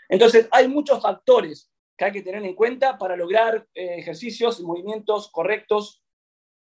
Entonces, 0.09 0.49
hay 0.51 0.69
muchos 0.69 1.03
factores 1.03 1.71
que 1.97 2.05
hay 2.05 2.13
que 2.13 2.23
tener 2.23 2.45
en 2.45 2.55
cuenta 2.55 2.99
para 2.99 3.17
lograr 3.17 3.67
eh, 3.75 3.97
ejercicios 3.99 4.61
y 4.61 4.65
movimientos 4.65 5.31
correctos 5.31 6.03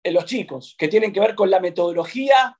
en 0.02 0.14
los 0.14 0.24
chicos, 0.24 0.76
que 0.78 0.88
tienen 0.88 1.12
que 1.12 1.20
ver 1.20 1.34
con 1.34 1.50
la 1.50 1.60
metodología 1.60 2.56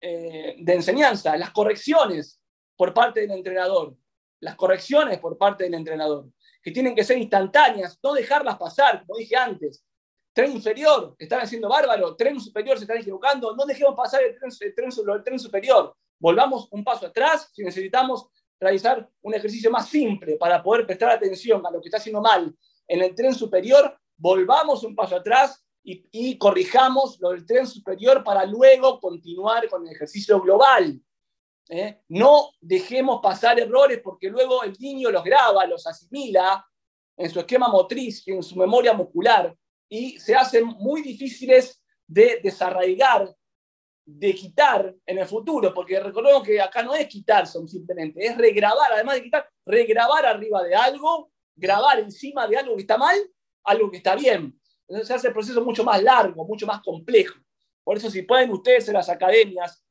eh, 0.00 0.56
de 0.58 0.74
enseñanza, 0.74 1.36
las 1.36 1.50
correcciones 1.50 2.40
por 2.76 2.94
parte 2.94 3.20
del 3.20 3.32
entrenador, 3.32 3.96
las 4.40 4.54
correcciones 4.54 5.18
por 5.18 5.36
parte 5.36 5.64
del 5.64 5.74
entrenador, 5.74 6.30
que 6.62 6.70
tienen 6.70 6.94
que 6.94 7.04
ser 7.04 7.18
instantáneas, 7.18 7.98
no 8.02 8.12
dejarlas 8.12 8.56
pasar, 8.56 9.04
como 9.04 9.18
dije 9.18 9.36
antes, 9.36 9.84
tren 10.32 10.52
inferior, 10.52 11.16
están 11.18 11.40
haciendo 11.40 11.68
bárbaro, 11.68 12.14
tren 12.14 12.38
superior 12.38 12.76
se 12.76 12.84
están 12.84 12.98
equivocando, 12.98 13.56
no 13.56 13.64
dejemos 13.64 13.94
pasar 13.96 14.22
el 14.22 14.38
tren, 14.38 14.50
el 14.60 15.24
tren, 15.24 15.38
superior, 15.40 15.96
volvamos 16.18 16.68
un 16.70 16.84
paso 16.84 17.06
atrás 17.06 17.50
si 17.52 17.64
necesitamos 17.64 18.28
realizar 18.58 19.08
un 19.22 19.34
ejercicio 19.34 19.70
más 19.70 19.88
simple 19.88 20.36
para 20.36 20.62
poder 20.62 20.86
prestar 20.86 21.10
atención 21.10 21.64
a 21.66 21.70
lo 21.70 21.80
que 21.80 21.88
está 21.88 21.98
haciendo 21.98 22.20
mal 22.20 22.54
en 22.88 23.02
el 23.02 23.14
tren 23.14 23.34
superior, 23.34 23.98
volvamos 24.16 24.84
un 24.84 24.94
paso 24.94 25.16
atrás 25.16 25.64
y, 25.88 26.36
corrijamos 26.36 27.20
lo 27.20 27.30
del 27.30 27.46
tren 27.46 27.66
superior 27.66 28.24
para 28.24 28.44
luego 28.44 28.98
continuar 28.98 29.68
con 29.68 29.86
el 29.86 29.94
ejercicio 29.94 30.40
global. 30.40 31.00
¿eh? 31.68 32.00
No 32.08 32.50
dejemos 32.60 33.20
pasar 33.22 33.60
errores 33.60 34.00
porque 34.02 34.28
luego 34.28 34.64
el 34.64 34.72
niño 34.80 35.10
los 35.10 35.22
graba, 35.22 35.64
los 35.66 35.86
asimila 35.86 36.66
en 37.16 37.30
su 37.30 37.38
esquema 37.38 37.68
motriz 37.68 38.26
y 38.26 38.32
en 38.32 38.42
su 38.42 38.56
memoria 38.56 38.92
muscular 38.94 39.56
y 39.88 40.18
se 40.18 40.34
hacen 40.34 40.66
muy 40.66 41.02
difíciles 41.02 41.82
de 42.06 42.40
desarraigar, 42.42 43.32
de 44.06 44.34
quitar 44.34 44.94
en 45.04 45.18
el 45.18 45.26
futuro, 45.26 45.74
porque 45.74 45.98
recordemos 45.98 46.44
que 46.44 46.60
acá 46.60 46.82
no 46.84 46.94
es 46.94 47.08
quitar 47.08 47.44
simplemente, 47.46 48.24
es 48.24 48.38
regrabar, 48.38 48.92
además 48.92 49.16
de 49.16 49.24
quitar, 49.24 49.50
regrabar 49.66 50.24
arriba 50.24 50.62
de 50.62 50.76
algo, 50.76 51.32
grabar 51.56 51.98
encima 51.98 52.46
de 52.46 52.56
algo 52.56 52.76
que 52.76 52.82
está 52.82 52.96
mal, 52.96 53.16
algo 53.64 53.90
que 53.90 53.96
está 53.96 54.14
bien. 54.14 54.58
Entonces 54.88 55.10
hace 55.10 55.26
el 55.26 55.32
proceso 55.32 55.64
mucho 55.64 55.82
más 55.82 56.00
largo, 56.00 56.44
mucho 56.44 56.66
más 56.66 56.80
complejo. 56.82 57.34
Por 57.82 57.96
eso 57.96 58.08
si 58.08 58.22
pueden 58.22 58.52
ustedes 58.52 58.86
en 58.86 58.94
las 58.94 59.08
academias 59.08 59.84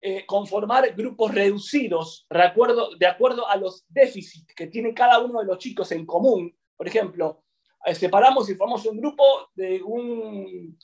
eh, 0.00 0.24
conformar 0.24 0.94
grupos 0.94 1.34
reducidos 1.34 2.26
de 2.30 2.42
acuerdo, 2.42 2.96
de 2.96 3.06
acuerdo 3.06 3.46
a 3.46 3.56
los 3.56 3.84
déficits 3.88 4.54
que 4.54 4.68
tiene 4.68 4.94
cada 4.94 5.18
uno 5.18 5.40
de 5.40 5.46
los 5.46 5.58
chicos 5.58 5.92
en 5.92 6.06
común, 6.06 6.56
por 6.76 6.88
ejemplo, 6.88 7.44
eh, 7.84 7.94
separamos 7.94 8.48
y 8.48 8.54
formamos 8.54 8.86
un 8.86 8.98
grupo 8.98 9.50
de 9.54 9.82
un, 9.82 10.78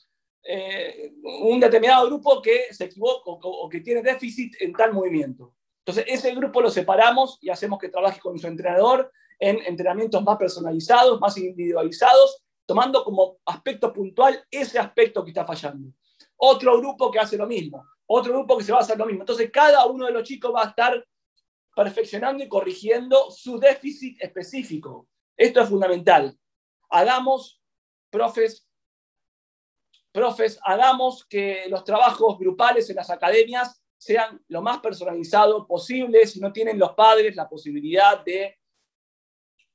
eh, 0.47 1.11
un 1.23 1.59
determinado 1.59 2.05
grupo 2.05 2.39
que 2.39 2.71
se 2.71 2.85
equivoca 2.85 3.23
o, 3.25 3.67
que 3.67 3.81
tiene 3.81 4.03
déficit 4.03 4.53
en 4.59 4.73
tal 4.73 4.93
movimiento. 4.93 5.55
Entonces, 5.79 6.05
ese 6.07 6.35
grupo 6.35 6.61
lo 6.61 6.69
separamos 6.69 7.39
y 7.41 7.49
hacemos 7.49 7.79
que 7.79 7.89
trabaje 7.89 8.19
con 8.19 8.37
su 8.37 8.45
entrenador 8.45 9.11
en 9.39 9.59
entrenamientos 9.65 10.23
más 10.23 10.37
personalizados, 10.37 11.19
más 11.19 11.35
individualizados, 11.37 12.43
tomando 12.65 13.03
como 13.03 13.37
aspecto 13.45 13.91
puntual 13.91 14.43
ese 14.51 14.77
aspecto 14.77 15.23
que 15.23 15.31
está 15.31 15.45
fallando. 15.45 15.91
Otro 16.37 16.77
grupo 16.77 17.09
que 17.09 17.19
hace 17.19 17.37
lo 17.37 17.47
mismo, 17.47 17.83
otro 18.05 18.33
grupo 18.33 18.57
que 18.57 18.63
se 18.63 18.71
va 18.71 18.79
a 18.79 18.81
hacer 18.81 18.99
lo 18.99 19.05
mismo. 19.07 19.23
Entonces, 19.23 19.49
cada 19.51 19.85
uno 19.87 20.05
de 20.05 20.11
los 20.11 20.23
chicos 20.23 20.53
va 20.53 20.63
a 20.63 20.69
estar 20.69 21.03
perfeccionando 21.75 22.43
y 22.43 22.47
corrigiendo 22.47 23.31
su 23.31 23.59
déficit 23.59 24.21
específico. 24.21 25.07
Esto 25.35 25.61
es 25.61 25.69
fundamental. 25.69 26.37
Hagamos, 26.89 27.61
profes, 28.11 28.67
profes, 30.15 30.57
hagamos 30.63 31.25
que 31.25 31.65
los 31.67 31.83
trabajos 31.83 32.39
grupales 32.39 32.89
en 32.89 32.95
las 32.95 33.09
academias 33.09 33.83
sean 33.97 34.41
lo 34.47 34.61
más 34.61 34.79
personalizados 34.79 35.65
posible, 35.67 36.25
si 36.25 36.39
no 36.39 36.53
tienen 36.53 36.79
los 36.79 36.93
padres 36.93 37.35
la 37.35 37.49
posibilidad 37.49 38.23
de 38.23 38.57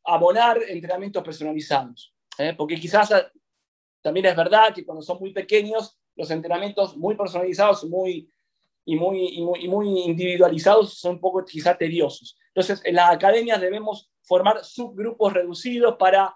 abonar 0.05 0.63
entrenamientos 0.67 1.23
personalizados. 1.23 2.15
¿eh? 2.39 2.55
Porque 2.57 2.81
quizás 2.81 3.13
también 4.03 4.27
es 4.27 4.37
verdad 4.37 4.73
que 4.75 4.85
cuando 4.85 5.03
son 5.03 5.19
muy 5.21 5.33
pequeños, 5.35 5.99
los 6.17 6.31
entrenamientos 6.31 6.97
muy 6.97 7.17
personalizados 7.17 7.85
muy, 7.85 8.33
y, 8.87 8.97
muy, 8.97 9.29
y 9.61 9.69
muy, 9.69 10.01
individualizados 10.01 10.95
son 10.95 11.17
un 11.17 11.21
poco 11.21 11.45
quizás 11.45 11.77
tediosos. 11.77 12.39
Entonces, 12.55 12.81
en 12.85 12.95
las 12.95 13.11
academias 13.11 13.61
debemos 13.61 14.11
formar 14.23 14.65
subgrupos 14.65 15.35
reducidos 15.35 15.97
para 15.99 16.35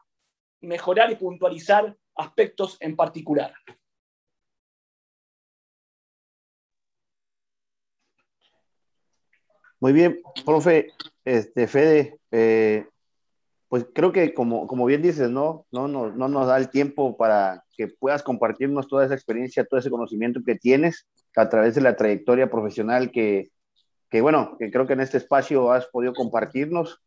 mejorar 0.61 1.11
y 1.11 1.17
puntualizar 1.17 1.97
aspectos 2.17 2.77
en 2.81 2.97
particular. 2.97 3.55
Muy 9.85 9.93
bien, 9.93 10.23
profe, 10.47 10.95
este, 11.27 11.69
Fede, 11.69 12.19
eh, 12.31 12.87
pues 13.69 13.85
creo 13.95 14.13
que 14.13 14.33
como, 14.33 14.67
como 14.67 14.87
bien 14.87 15.03
dices, 15.03 15.29
¿no? 15.29 15.67
No, 15.73 15.89
no, 15.89 16.11
no 16.11 16.27
nos 16.27 16.47
da 16.47 16.57
el 16.57 16.71
tiempo 16.71 17.19
para 17.19 17.63
que 17.77 17.89
puedas 17.89 18.23
compartirnos 18.23 18.89
toda 18.89 19.05
esa 19.05 19.13
experiencia, 19.13 19.67
todo 19.67 19.79
ese 19.79 19.91
conocimiento 19.91 20.41
que 20.43 20.55
tienes 20.55 21.07
a 21.37 21.51
través 21.51 21.75
de 21.75 21.83
la 21.83 21.97
trayectoria 21.97 22.51
profesional 22.51 23.11
que, 23.11 23.51
que 24.09 24.23
bueno, 24.23 24.57
que 24.59 24.71
creo 24.71 24.87
que 24.87 24.95
en 24.95 25.01
este 25.01 25.19
espacio 25.19 25.71
has 25.71 25.85
podido 25.89 26.15
compartirnos. 26.15 27.03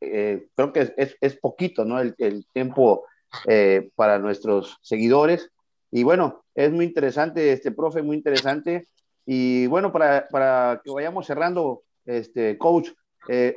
Eh, 0.00 0.46
creo 0.54 0.72
que 0.72 0.92
es, 0.96 1.16
es, 1.20 1.36
poquito, 1.36 1.84
¿no? 1.84 1.98
El, 1.98 2.14
el 2.18 2.46
tiempo 2.54 3.06
eh, 3.48 3.90
para 3.96 4.20
nuestros 4.20 4.78
seguidores. 4.82 5.50
Y 5.90 6.04
bueno, 6.04 6.44
es 6.54 6.70
muy 6.70 6.84
interesante, 6.84 7.50
este 7.52 7.72
profe, 7.72 8.02
muy 8.02 8.16
interesante. 8.16 8.86
Y 9.26 9.66
bueno, 9.66 9.90
para, 9.90 10.28
para 10.28 10.80
que 10.84 10.92
vayamos 10.92 11.26
cerrando, 11.26 11.82
este 12.06 12.58
coach, 12.58 12.90
eh, 13.28 13.56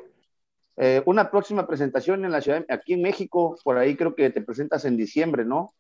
eh, 0.78 1.02
una 1.06 1.30
próxima 1.30 1.68
presentación 1.68 2.26
en 2.26 2.32
la 2.32 2.42
ciudad, 2.42 2.66
aquí 2.70 2.94
en 2.94 3.02
México, 3.02 3.58
por 3.64 3.78
ahí 3.78 3.96
creo 3.96 4.16
que 4.16 4.30
te 4.30 4.42
presentas 4.42 4.86
en 4.86 4.98
diciembre, 4.98 5.46
¿no? 5.46 5.74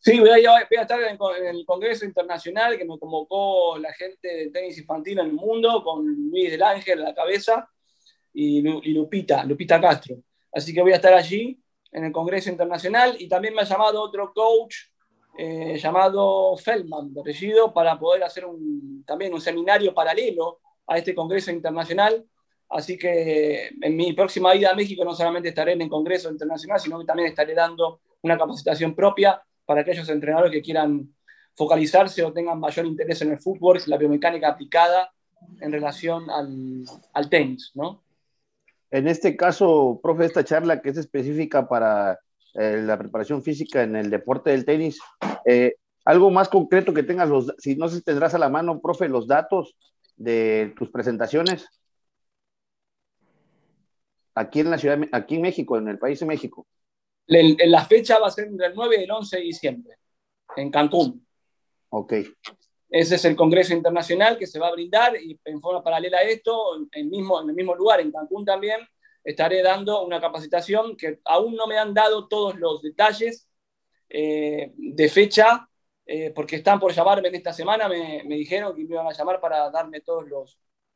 Sí, 0.00 0.18
voy 0.18 0.30
a, 0.30 0.58
estar 0.70 1.00
en, 1.02 1.18
el 1.46 1.64
Congreso 1.64 2.04
Internacional 2.04 2.76
que 2.76 2.84
me 2.84 2.98
convocó 2.98 3.78
la 3.78 3.92
gente 3.92 4.28
de 4.28 4.50
tenis 4.50 4.78
infantil 4.78 5.18
en 5.20 5.26
el 5.26 5.32
mundo, 5.32 5.82
con 5.84 6.04
Luis 6.30 6.50
del 6.50 6.62
Ángel 6.62 7.02
a 7.02 7.08
la 7.10 7.14
cabeza 7.14 7.68
y, 8.32 8.62
Lupita, 8.92 9.44
Lupita 9.44 9.80
Castro. 9.80 10.16
Así 10.52 10.72
que 10.72 10.82
voy 10.82 10.92
a 10.92 10.96
estar 10.96 11.12
allí 11.14 11.60
en 11.92 12.04
el 12.04 12.12
Congreso 12.12 12.50
Internacional 12.50 13.16
y 13.18 13.28
también 13.28 13.54
me 13.54 13.62
ha 13.62 13.64
llamado 13.64 14.02
otro 14.02 14.32
coach 14.32 14.74
eh, 15.36 15.78
llamado 15.78 16.56
Feldman, 16.56 17.14
de 17.14 17.20
apellido, 17.20 17.72
para 17.72 17.96
poder 17.96 18.24
hacer 18.24 18.44
un, 18.44 19.04
también 19.06 19.32
un 19.32 19.40
seminario 19.40 19.94
paralelo 19.94 20.58
a 20.88 20.98
este 20.98 21.14
Congreso 21.14 21.52
Internacional 21.52 22.26
Así 22.70 22.98
que 22.98 23.70
en 23.80 23.96
mi 23.96 24.12
próxima 24.12 24.54
ida 24.54 24.70
a 24.70 24.74
México 24.74 25.04
no 25.04 25.14
solamente 25.14 25.48
estaré 25.48 25.72
en 25.72 25.82
el 25.82 25.88
Congreso 25.88 26.30
Internacional, 26.30 26.78
sino 26.78 26.98
que 26.98 27.06
también 27.06 27.28
estaré 27.28 27.54
dando 27.54 28.00
una 28.22 28.36
capacitación 28.36 28.94
propia 28.94 29.42
para 29.64 29.80
aquellos 29.80 30.08
entrenadores 30.10 30.52
que 30.52 30.62
quieran 30.62 31.14
focalizarse 31.54 32.22
o 32.22 32.32
tengan 32.32 32.60
mayor 32.60 32.84
interés 32.84 33.22
en 33.22 33.32
el 33.32 33.38
fútbol, 33.38 33.80
la 33.86 33.96
biomecánica 33.96 34.48
aplicada 34.48 35.10
en 35.60 35.72
relación 35.72 36.28
al, 36.30 36.84
al 37.14 37.30
tenis, 37.30 37.72
¿no? 37.74 38.02
En 38.90 39.08
este 39.08 39.36
caso, 39.36 40.00
profe, 40.02 40.24
esta 40.24 40.44
charla 40.44 40.80
que 40.80 40.90
es 40.90 40.96
específica 40.96 41.68
para 41.68 42.18
eh, 42.54 42.82
la 42.84 42.98
preparación 42.98 43.42
física 43.42 43.82
en 43.82 43.96
el 43.96 44.10
deporte 44.10 44.50
del 44.50 44.64
tenis, 44.64 45.00
eh, 45.44 45.74
algo 46.04 46.30
más 46.30 46.48
concreto 46.48 46.94
que 46.94 47.02
tengas 47.02 47.28
los, 47.28 47.54
si 47.58 47.76
no 47.76 47.88
se 47.88 48.02
tendrás 48.02 48.34
a 48.34 48.38
la 48.38 48.48
mano, 48.48 48.80
profe, 48.80 49.08
los 49.08 49.26
datos 49.26 49.74
de 50.18 50.74
tus 50.76 50.90
presentaciones 50.90 51.66
aquí 54.34 54.60
en 54.60 54.70
la 54.70 54.78
ciudad, 54.78 54.98
aquí 55.12 55.36
en 55.36 55.42
México, 55.42 55.76
en 55.78 55.88
el 55.88 55.98
país 55.98 56.20
de 56.20 56.26
México? 56.26 56.66
La 57.26 57.84
fecha 57.84 58.18
va 58.18 58.28
a 58.28 58.30
ser 58.30 58.46
entre 58.46 58.68
el 58.68 58.74
9 58.74 58.96
y 59.00 59.04
el 59.04 59.10
11 59.10 59.36
de 59.36 59.42
diciembre, 59.42 59.96
en 60.56 60.70
Cancún. 60.70 61.26
Ok. 61.90 62.14
Ese 62.90 63.16
es 63.16 63.24
el 63.26 63.36
Congreso 63.36 63.74
Internacional 63.74 64.38
que 64.38 64.46
se 64.46 64.58
va 64.58 64.68
a 64.68 64.72
brindar 64.72 65.14
y 65.20 65.38
en 65.44 65.60
forma 65.60 65.84
paralela 65.84 66.18
a 66.18 66.22
esto, 66.22 66.76
en, 66.92 67.10
mismo, 67.10 67.40
en 67.42 67.50
el 67.50 67.54
mismo 67.54 67.74
lugar, 67.74 68.00
en 68.00 68.10
Cancún 68.10 68.46
también, 68.46 68.80
estaré 69.22 69.62
dando 69.62 70.04
una 70.04 70.20
capacitación 70.20 70.96
que 70.96 71.20
aún 71.24 71.54
no 71.54 71.66
me 71.66 71.78
han 71.78 71.92
dado 71.92 72.28
todos 72.28 72.56
los 72.58 72.80
detalles 72.80 73.46
eh, 74.08 74.72
de 74.74 75.08
fecha, 75.10 75.67
eh, 76.10 76.32
porque 76.34 76.56
están 76.56 76.80
por 76.80 76.90
llamarme 76.90 77.28
en 77.28 77.34
esta 77.34 77.52
semana, 77.52 77.86
me, 77.86 78.24
dijeron 78.24 78.74
que 78.74 78.82
me 78.82 78.94
iban 78.94 79.06
a 79.06 79.12
llamar 79.12 79.38
para 79.42 79.70
darme 79.70 80.00
todos 80.00 80.24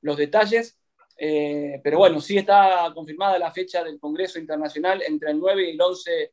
los, 0.00 0.16
detalles. 0.16 0.78
Eh, 1.18 1.82
pero 1.84 1.98
bueno, 1.98 2.18
sí 2.18 2.38
está 2.38 2.90
confirmada 2.94 3.38
la 3.38 3.52
fecha 3.52 3.84
del 3.84 4.00
Congreso 4.00 4.38
Internacional 4.38 5.02
entre 5.02 5.32
el 5.32 5.38
9 5.38 5.68
y 5.68 5.70
el 5.72 5.80
11 5.82 6.32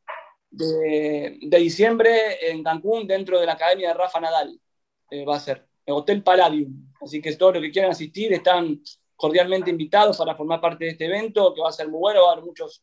de, 0.51 1.59
diciembre 1.59 2.49
en 2.49 2.63
Cancún, 2.63 3.05
dentro 3.05 3.38
de 3.38 3.47
la 3.47 3.53
Academia 3.53 3.89
de 3.89 3.95
Rafa 3.95 4.21
Nadal. 4.21 4.57
Eh, 5.11 5.25
va 5.25 5.36
a 5.36 5.41
ser 5.41 5.67
el 5.86 5.95
Hotel 5.95 6.23
Palladium. 6.23 6.89
Así 7.01 7.21
que 7.21 7.36
todos 7.36 7.55
los 7.55 7.63
que 7.63 7.71
quieran 7.71 7.91
asistir 7.91 8.32
están 8.32 8.82
cordialmente 9.17 9.69
invitados 9.69 10.17
para 10.17 10.36
formar 10.36 10.61
parte 10.61 10.86
de 10.86 10.91
este 10.91 11.05
evento, 11.05 11.53
que 11.53 11.61
va 11.61 11.67
a 11.67 11.73
ser 11.73 11.89
muy 11.89 11.99
bueno. 11.99 12.23
Va 12.23 12.30
a 12.30 12.32
haber 12.34 12.45
muchos, 12.45 12.82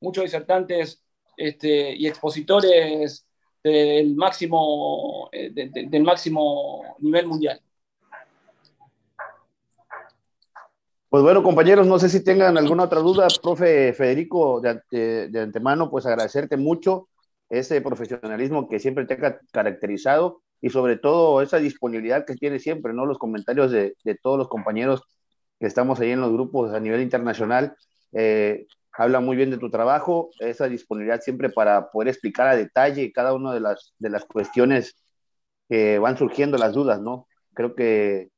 muchos 0.00 0.24
disertantes 0.24 1.04
este, 1.36 1.94
y 1.94 2.08
expositores 2.08 3.25
del 3.70 4.14
máximo, 4.14 5.28
eh, 5.32 5.50
del 5.52 6.02
máximo 6.02 6.96
nivel 7.00 7.26
mundial. 7.26 7.60
Pues 11.08 11.22
bueno, 11.22 11.42
compañeros, 11.42 11.86
no 11.86 11.98
sé 11.98 12.08
si 12.08 12.22
tengan 12.22 12.58
alguna 12.58 12.84
otra 12.84 13.00
duda. 13.00 13.26
Profe 13.42 13.92
Federico, 13.92 14.60
de, 14.60 15.40
antemano, 15.40 15.90
pues 15.90 16.06
agradecerte 16.06 16.56
mucho 16.56 17.08
ese 17.48 17.80
profesionalismo 17.80 18.68
que 18.68 18.78
siempre 18.78 19.04
te 19.04 19.14
ha 19.14 19.38
caracterizado 19.52 20.42
y 20.60 20.70
sobre 20.70 20.96
todo 20.96 21.42
esa 21.42 21.58
disponibilidad 21.58 22.24
que 22.24 22.34
tiene 22.34 22.58
siempre, 22.58 22.92
¿no? 22.92 23.06
Los 23.06 23.18
comentarios 23.18 23.72
de, 23.72 23.94
todos 24.22 24.38
los 24.38 24.48
compañeros 24.48 25.02
que 25.58 25.66
estamos 25.66 25.98
ahí 26.00 26.10
en 26.10 26.20
los 26.20 26.32
grupos 26.32 26.72
a 26.72 26.80
nivel 26.80 27.00
internacional. 27.00 27.74
Eh, 28.12 28.66
habla 28.96 29.20
muy 29.20 29.36
bien 29.36 29.50
de 29.50 29.58
tu 29.58 29.70
trabajo, 29.70 30.30
esa 30.38 30.68
disponibilidad 30.68 31.20
siempre 31.20 31.50
para 31.50 31.90
poder 31.90 32.08
explicar 32.08 32.48
a 32.48 32.56
detalle 32.56 33.12
cada 33.12 33.34
una 33.34 33.52
de 33.52 33.60
las, 33.60 33.94
de 33.98 34.10
las 34.10 34.24
cuestiones 34.24 34.96
que 35.68 35.98
van 35.98 36.16
surgiendo, 36.16 36.56
las 36.58 36.72
dudas, 36.72 37.00
¿no? 37.00 37.26
Creo 37.54 37.74
que 37.74 38.30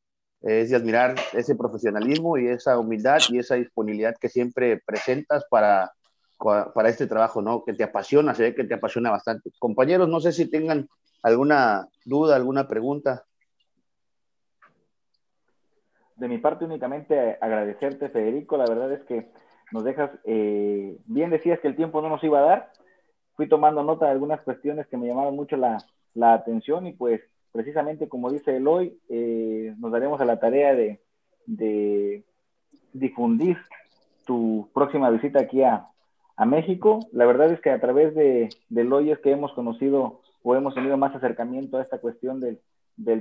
es 0.43 0.71
de 0.71 0.77
admirar 0.77 1.17
ese 1.33 1.55
profesionalismo 1.55 2.39
y 2.39 2.49
esa 2.49 2.79
humildad 2.79 3.19
y 3.31 3.39
esa 3.39 3.57
disponibilidad 3.57 4.17
que 4.21 4.29
siempre 4.29 4.81
presentas 4.85 5.45
para, 5.51 5.93
para 6.39 6.89
este 6.89 7.07
trabajo, 7.07 7.43
¿no? 7.43 7.65
Que 7.65 7.75
te 7.75 7.85
apasiona, 7.85 8.35
se 8.35 8.45
ve 8.45 8.55
que 8.55 8.65
te 8.65 8.75
apasiona 8.75 9.11
bastante. 9.11 9.51
Compañeros, 9.59 10.09
no 10.09 10.21
sé 10.21 10.33
si 10.33 10.51
tengan 10.51 10.89
alguna 11.23 11.89
duda, 12.05 12.37
alguna 12.37 12.69
pregunta. 12.69 13.25
De 16.17 16.29
mi 16.29 16.39
parte, 16.39 16.65
únicamente 16.65 17.39
agradecerte, 17.41 18.09
Federico. 18.09 18.57
La 18.57 18.67
verdad 18.67 18.93
es 18.93 19.05
que 19.05 19.31
nos 19.73 19.85
dejas, 19.85 20.11
eh, 20.25 20.99
bien 21.07 21.31
decías 21.31 21.61
que 21.61 21.69
el 21.69 21.77
tiempo 21.77 22.01
no 22.01 22.09
nos 22.09 22.25
iba 22.25 22.39
a 22.39 22.43
dar. 22.43 22.73
Fui 23.35 23.49
tomando 23.49 23.83
nota 23.83 24.07
de 24.07 24.13
algunas 24.13 24.41
cuestiones 24.43 24.87
que 24.87 24.97
me 24.97 25.07
llamaron 25.07 25.37
mucho 25.37 25.57
la, 25.57 25.79
la 26.15 26.35
atención 26.35 26.87
y 26.87 26.93
pues 26.93 27.21
precisamente 27.53 28.09
como 28.09 28.31
dice 28.31 28.57
Eloy, 28.57 28.99
eh, 29.09 29.75
nos 29.79 29.93
daremos 29.93 30.21
a 30.21 30.25
la 30.25 30.39
tarea 30.39 30.75
de, 30.75 31.01
difundir 32.93 33.57
tu 34.27 34.69
próxima 34.75 35.11
visita 35.11 35.41
aquí 35.41 35.63
a, 35.63 35.89
México. 36.47 37.01
La 37.11 37.27
verdad 37.27 37.51
es 37.51 37.61
que 37.61 37.71
a 37.71 37.81
través 37.81 38.15
de, 38.15 38.49
de, 38.69 38.81
Eloy 38.83 39.11
es 39.11 39.19
que 39.19 39.33
hemos 39.33 39.53
conocido 39.55 40.21
o 40.45 40.55
hemos 40.55 40.73
tenido 40.73 40.97
más 40.97 41.13
acercamiento 41.17 41.79
a 41.79 41.83
esta 41.83 41.99
cuestión 41.99 42.39
del, 42.39 42.61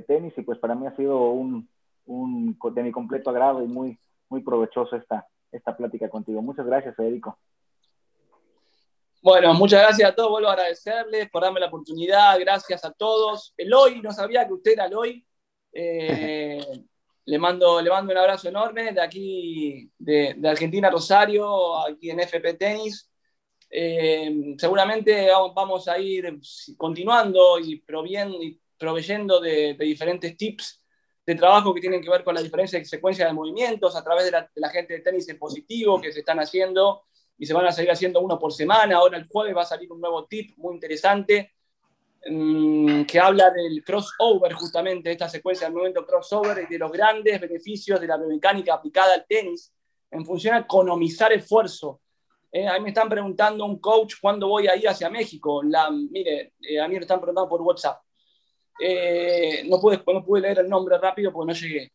tenis 0.06 0.34
y 0.38 0.44
pues 0.44 0.60
para 0.60 0.76
mí 0.76 0.86
ha 0.86 0.96
sido 0.96 1.32
un, 1.32 1.68
un, 2.06 2.56
de 2.76 2.84
mi 2.84 2.92
completo 2.92 3.32
agrado 3.32 3.64
y 3.64 3.68
muy, 3.68 3.98
muy 4.30 4.44
provechoso 4.44 4.96
esta, 4.96 5.26
esta 5.52 5.76
plática 5.76 6.10
contigo. 6.10 6.42
Muchas 6.42 6.66
gracias, 6.66 6.96
Federico. 6.96 7.38
Bueno, 9.22 9.54
muchas 9.56 9.82
gracias 9.82 10.10
a 10.10 10.16
todos, 10.16 10.30
vuelvo 10.30 10.48
a 10.48 10.54
agradecerles 10.54 11.30
por 11.30 11.42
darme 11.42 11.60
la 11.60 11.68
oportunidad, 11.68 12.40
gracias 12.40 12.86
a 12.86 12.94
todos. 12.94 13.54
Eloy, 13.58 14.02
no 14.02 14.12
sabía 14.12 14.48
que 14.48 14.54
usted 14.54 14.72
era 14.74 14.86
Eloy. 14.86 15.26
Eh, 15.74 16.60
le, 17.26 17.38
mando, 17.38 17.82
le 17.82 17.90
mando 17.90 18.12
un 18.12 18.18
abrazo 18.18 18.48
enorme 18.48 18.94
de 18.94 19.02
aquí, 19.02 19.92
de, 19.98 20.40
Argentina, 20.46 20.90
Rosario, 20.90 21.78
aquí 21.80 22.10
en 22.10 22.20
FP 22.22 22.54
Tenis. 22.54 23.12
Eh, 23.70 24.56
seguramente 24.58 25.30
vamos 25.54 25.88
a 25.90 26.00
ir 26.00 26.40
continuando 26.78 27.60
y, 27.60 27.82
proveyendo 27.82 29.42
de, 29.42 29.76
diferentes 29.80 30.38
tips 30.38 30.82
de 31.28 31.36
trabajo 31.36 31.74
que 31.74 31.82
tienen 31.82 32.02
que 32.02 32.10
ver 32.10 32.24
con 32.24 32.34
la 32.34 32.42
diferencia 32.42 32.80
de 32.80 32.86
secuencia 32.86 33.28
de 33.28 33.34
movimientos 33.34 33.98
a 33.98 34.04
través 34.04 34.32
de 34.32 34.32
la, 34.32 34.70
gente 34.70 34.94
de 34.94 35.00
tenis 35.02 35.28
en 35.28 35.38
positivo 35.38 36.00
que 36.00 36.14
se 36.14 36.20
están 36.20 36.40
haciendo 36.40 37.04
y 37.38 37.46
se 37.46 37.54
van 37.54 37.66
a 37.66 37.72
seguir 37.74 37.92
haciendo 37.92 38.22
uno 38.22 38.40
por 38.40 38.54
semana. 38.54 38.96
Ahora 38.96 39.18
el 39.18 39.28
jueves 39.28 39.54
va 39.54 39.64
a 39.64 39.66
salir 39.66 39.92
un 39.92 40.00
nuevo 40.00 40.26
tip 40.26 40.58
muy 40.58 40.76
interesante 40.76 41.52
mm, 42.26 43.04
que 43.04 43.20
habla 43.20 43.50
del 43.50 43.84
crossover, 43.84 44.54
justamente, 44.54 45.10
de 45.10 45.14
esta 45.14 45.28
secuencia 45.28 45.68
del 45.68 45.74
movimiento 45.74 46.06
crossover 46.06 46.60
y 46.64 46.72
de 46.72 46.80
los 46.80 46.94
grandes 46.94 47.42
beneficios 47.42 48.00
de 48.00 48.08
la 48.08 48.16
biomecánica 48.16 48.76
aplicada 48.76 49.14
al 49.14 49.26
tenis 49.28 49.74
en 50.10 50.26
función 50.26 50.56
a 50.56 50.60
economizar 50.60 51.34
esfuerzo. 51.34 52.00
Eh, 52.50 52.66
a 52.66 52.76
mí 52.76 52.84
me 52.84 52.90
están 52.90 53.10
preguntando 53.10 53.66
un 53.66 53.80
coach 53.80 54.14
cuándo 54.22 54.48
voy 54.48 54.70
a 54.70 54.78
ir 54.78 54.88
hacia 54.88 55.10
México. 55.10 55.62
Mire, 56.10 56.54
eh, 56.62 56.80
a 56.80 56.88
mí 56.88 56.94
me 56.94 57.02
están 57.02 57.20
preguntando 57.20 57.50
por 57.50 57.62
WhatsApp. 57.62 58.00
Eh, 58.80 59.64
no, 59.68 59.80
pude, 59.80 60.02
no 60.06 60.24
pude 60.24 60.42
leer 60.42 60.60
el 60.60 60.70
nombre 60.70 60.98
rápido 60.98 61.32
porque 61.32 61.48
no 61.48 61.60
llegué. 61.60 61.92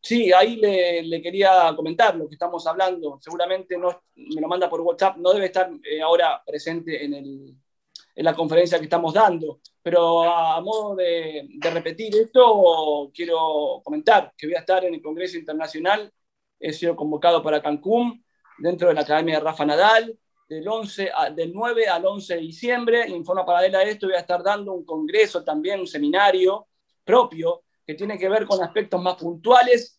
sí, 0.00 0.32
ahí 0.32 0.56
le, 0.56 1.22
quería 1.22 1.72
comentar 1.74 2.16
lo 2.16 2.28
que 2.28 2.34
estamos 2.34 2.66
hablando. 2.66 3.18
Seguramente 3.20 3.76
no, 3.78 4.02
me 4.14 4.40
lo 4.40 4.48
manda 4.48 4.68
por 4.68 4.80
WhatsApp. 4.80 5.16
No 5.16 5.32
debe 5.32 5.46
estar 5.46 5.70
ahora 6.02 6.42
presente 6.46 7.04
en, 7.04 7.14
el, 7.14 7.54
en, 8.14 8.24
la 8.24 8.34
conferencia 8.34 8.78
que 8.78 8.84
estamos 8.84 9.14
dando. 9.14 9.60
Pero 9.82 10.22
a, 10.22 10.60
modo 10.60 10.96
de, 10.96 11.48
de 11.48 11.70
repetir 11.70 12.14
esto, 12.16 13.10
quiero 13.14 13.80
comentar 13.84 14.32
que 14.36 14.46
voy 14.46 14.56
a 14.56 14.60
estar 14.60 14.84
en 14.84 14.94
el 14.94 15.02
Congreso 15.02 15.38
Internacional. 15.38 16.12
He 16.60 16.72
sido 16.72 16.96
convocado 16.96 17.42
para 17.42 17.62
Cancún 17.62 18.24
dentro 18.58 18.88
de 18.88 18.94
la 18.94 19.02
Academia 19.02 19.36
de 19.36 19.44
Rafa 19.44 19.64
Nadal, 19.64 20.18
del, 20.48 20.66
11 20.66 21.10
del 21.34 21.52
9 21.52 21.88
al 21.88 22.06
11 22.06 22.34
de 22.34 22.40
diciembre. 22.40 23.08
Y 23.08 23.14
en 23.14 23.24
forma 23.24 23.44
paralela 23.44 23.80
a 23.80 23.82
esto 23.82 24.06
voy 24.06 24.16
a 24.16 24.20
estar 24.20 24.42
dando 24.42 24.72
un 24.72 24.84
congreso 24.84 25.44
también, 25.44 25.80
un 25.80 25.86
seminario 25.86 26.68
propio 27.04 27.62
que 27.86 27.94
tiene 27.94 28.18
que 28.18 28.28
ver 28.28 28.46
con 28.46 28.62
aspectos 28.62 29.00
más 29.02 29.16
puntuales 29.16 29.98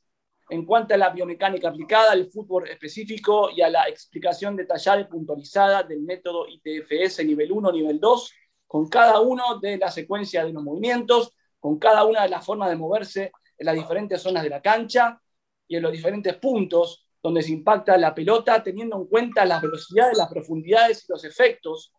en 0.50 0.66
cuanto 0.66 0.94
a 0.94 0.98
la 0.98 1.10
biomecánica 1.10 1.70
aplicada, 1.70 2.12
al 2.12 2.30
fútbol 2.30 2.68
específico 2.68 3.50
y 3.52 3.62
a 3.62 3.70
la 3.70 3.88
explicación 3.88 4.56
detallada 4.56 5.02
y 5.02 5.06
puntualizada 5.06 5.84
del 5.84 6.02
método 6.02 6.48
ITFS 6.48 7.24
nivel 7.26 7.52
1, 7.52 7.72
nivel 7.72 8.00
2, 8.00 8.34
con 8.66 8.90
cada 8.90 9.20
uno 9.22 9.60
de 9.60 9.78
las 9.78 9.94
secuencias 9.94 10.46
de 10.46 10.54
los 10.54 10.64
movimientos, 10.64 11.36
con 11.60 11.78
cada 11.78 12.04
una 12.04 12.24
de 12.24 12.30
las 12.30 12.46
formas 12.46 12.70
de 12.70 12.76
moverse 12.76 13.32
en 13.58 13.66
las 13.66 13.76
diferentes 13.76 14.22
zonas 14.22 14.44
de 14.44 14.50
la 14.50 14.62
cancha 14.62 15.22
y 15.68 15.76
en 15.76 15.84
los 15.84 15.92
diferentes 15.92 16.36
puntos 16.38 17.08
donde 17.22 17.42
se 17.42 17.52
impacta 17.52 17.98
la 17.98 18.16
pelota, 18.16 18.64
teniendo 18.64 18.98
en 18.98 19.06
cuenta 19.06 19.46
las 19.46 19.62
velocidades, 19.62 20.18
las 20.18 20.30
profundidades 20.30 21.04
y 21.04 21.12
los 21.12 21.24
efectos 21.26 21.94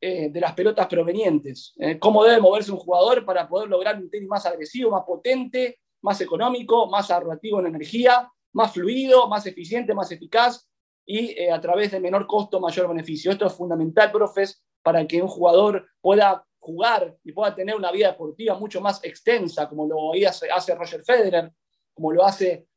eh, 0.00 0.30
de 0.30 0.40
las 0.40 0.54
pelotas 0.54 0.86
provenientes. 0.86 1.74
Eh, 1.78 1.98
cómo 1.98 2.24
debe 2.24 2.40
moverse 2.40 2.72
un 2.72 2.78
jugador 2.78 3.24
para 3.24 3.48
poder 3.48 3.68
lograr 3.68 3.96
un 3.98 4.08
tenis 4.08 4.28
más 4.28 4.46
agresivo, 4.46 4.92
más 4.92 5.04
potente, 5.04 5.78
más 6.02 6.20
económico, 6.20 6.86
más 6.86 7.10
ahorrativo 7.10 7.60
en 7.60 7.66
energía, 7.66 8.30
más 8.52 8.72
fluido, 8.72 9.28
más 9.28 9.46
eficiente, 9.46 9.94
más 9.94 10.10
eficaz 10.10 10.66
y 11.04 11.38
eh, 11.38 11.50
a 11.50 11.60
través 11.60 11.90
de 11.90 12.00
menor 12.00 12.26
costo, 12.26 12.60
mayor 12.60 12.88
beneficio. 12.88 13.30
Esto 13.30 13.46
es 13.46 13.52
fundamental, 13.52 14.10
profes, 14.10 14.62
para 14.82 15.06
que 15.06 15.20
un 15.20 15.28
jugador 15.28 15.86
pueda 16.00 16.46
jugar 16.58 17.16
y 17.24 17.32
pueda 17.32 17.54
tener 17.54 17.74
una 17.74 17.90
vida 17.90 18.08
deportiva 18.08 18.58
mucho 18.58 18.80
más 18.80 19.02
extensa, 19.04 19.68
como 19.68 19.86
lo 19.86 20.12
hace 20.26 20.74
Roger 20.74 21.04
Federer, 21.04 21.52
como 21.92 22.12
lo 22.12 22.24
hace 22.24 22.68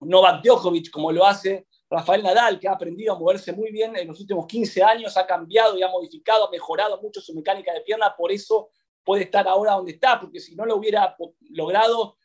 Novak 0.00 0.42
Djokovic, 0.42 0.90
como 0.90 1.12
lo 1.12 1.24
hace 1.24 1.66
Rafael 1.90 2.22
Nadal, 2.22 2.58
que 2.60 2.68
ha 2.68 2.72
aprendido 2.72 3.14
a 3.14 3.18
moverse 3.18 3.52
muy 3.52 3.70
bien 3.70 3.96
en 3.96 4.08
los 4.08 4.20
últimos 4.20 4.46
15 4.46 4.82
años, 4.82 5.16
ha 5.16 5.26
cambiado 5.26 5.76
y 5.76 5.82
ha 5.82 5.88
modificado, 5.88 6.46
ha 6.46 6.50
mejorado 6.50 7.00
mucho 7.00 7.20
su 7.20 7.34
mecánica 7.34 7.72
de 7.72 7.80
pierna, 7.80 8.14
por 8.16 8.30
eso 8.30 8.70
puede 9.04 9.24
estar 9.24 9.48
ahora 9.48 9.72
donde 9.72 9.92
está, 9.92 10.20
porque 10.20 10.38
si 10.38 10.54
no 10.54 10.66
lo 10.66 10.76
hubiera 10.76 11.16
logrado, 11.50 12.16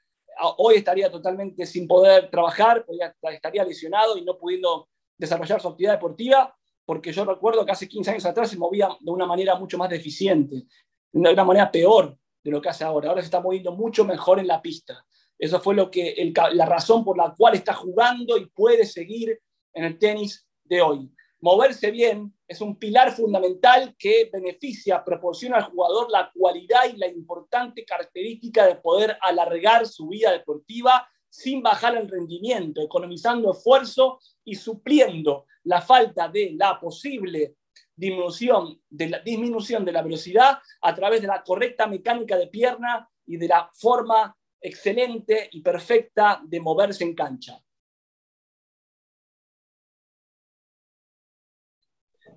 hoy 0.57 0.76
estaría 0.76 1.09
totalmente 1.09 1.65
sin 1.65 1.88
poder 1.88 2.30
trabajar, 2.30 2.86
estaría 3.32 3.63
lesionado 3.63 4.17
y 4.17 4.24
no 4.24 4.38
pudiendo 4.38 4.89
desarrollar 5.17 5.61
su 5.61 5.69
actividad 5.69 5.93
deportiva, 5.93 6.55
porque 6.86 7.13
yo 7.13 7.24
recuerdo 7.24 7.65
que 7.65 7.71
hace 7.71 7.88
15 7.88 8.11
años 8.11 8.26
atrás 8.26 8.49
se 8.49 8.57
movía 8.57 8.89
de 8.99 9.11
una 9.11 9.26
manera 9.26 9.55
mucho 9.55 9.78
más 9.78 9.89
deficiente, 9.89 10.65
de 11.11 11.32
una 11.32 11.45
manera 11.45 11.71
peor 11.71 12.17
de 12.43 12.51
lo 12.51 12.61
que 12.61 12.69
hace 12.69 12.84
ahora. 12.84 13.09
Ahora 13.09 13.21
se 13.21 13.28
está 13.28 13.39
moviendo 13.39 13.71
mucho 13.71 14.03
mejor 14.03 14.39
en 14.39 14.47
la 14.47 14.61
pista. 14.61 15.05
Eso 15.38 15.59
fue 15.59 15.75
lo 15.75 15.89
que 15.91 16.34
la 16.53 16.65
razón 16.65 17.03
por 17.03 17.17
la 17.17 17.34
cual 17.38 17.55
está 17.55 17.73
jugando 17.73 18.38
y 18.38 18.45
puede 18.47 18.86
seguir 18.86 19.39
en 19.73 19.86
el 19.86 19.97
tenis 19.97 20.47
de 20.63 20.81
hoy. 20.81 21.11
Moverse 21.41 21.91
bien 21.91 22.34
es 22.47 22.61
un 22.61 22.77
pilar 22.77 23.11
fundamental 23.11 23.93
que 23.99 24.29
beneficia, 24.31 25.03
proporciona 25.03 25.57
al 25.57 25.63
jugador 25.63 26.09
la 26.09 26.31
cualidad 26.34 26.86
y 26.93 26.97
la 26.97 27.07
importante 27.07 27.84
característica 27.84 28.65
de 28.65 28.75
poder 28.75 29.17
alargar 29.21 29.86
su 29.86 30.07
vida 30.07 30.31
deportiva 30.31 31.05
sin 31.27 31.61
bajar 31.61 31.97
el 31.97 32.07
rendimiento, 32.07 32.81
economizando 32.81 33.51
esfuerzo 33.51 34.19
y 34.45 34.55
supliendo 34.55 35.45
la 35.63 35.81
falta 35.81 36.29
de 36.29 36.53
la 36.55 36.79
posible 36.79 37.55
disminución 37.95 38.81
de 38.89 39.09
la, 39.09 39.19
disminución 39.19 39.86
de 39.86 39.91
la 39.91 40.01
velocidad 40.01 40.59
a 40.81 40.95
través 40.95 41.21
de 41.21 41.27
la 41.27 41.43
correcta 41.43 41.88
mecánica 41.88 42.38
de 42.38 42.47
pierna 42.47 43.09
y 43.25 43.38
de 43.38 43.47
la 43.47 43.69
forma 43.73 44.36
excelente 44.64 45.49
y 45.51 45.61
perfecta 45.61 46.41
de 46.43 46.59
moverse 46.61 47.03
en 47.03 47.14
cancha. 47.14 47.61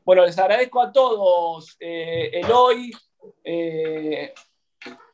Bueno, 0.05 0.25
les 0.25 0.39
agradezco 0.39 0.81
a 0.81 0.93
todos, 0.93 1.77
eh, 1.81 2.31
Eloy, 2.33 2.93
eh, 3.43 4.33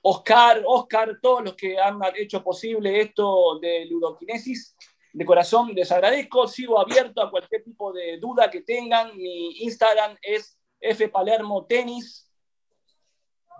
Oscar, 0.02 0.62
Oscar, 0.66 1.18
todos 1.20 1.44
los 1.44 1.54
que 1.54 1.78
han 1.78 2.00
hecho 2.16 2.42
posible 2.42 3.00
esto 3.00 3.58
de 3.60 3.86
ludoquinesis. 3.86 4.76
De 5.12 5.24
corazón 5.24 5.72
les 5.74 5.92
agradezco, 5.92 6.48
sigo 6.48 6.80
abierto 6.80 7.22
a 7.22 7.30
cualquier 7.30 7.62
tipo 7.62 7.92
de 7.92 8.18
duda 8.18 8.50
que 8.50 8.62
tengan. 8.62 9.16
Mi 9.16 9.58
Instagram 9.62 10.16
es 10.20 10.58
fpalermotenis. 10.80 12.31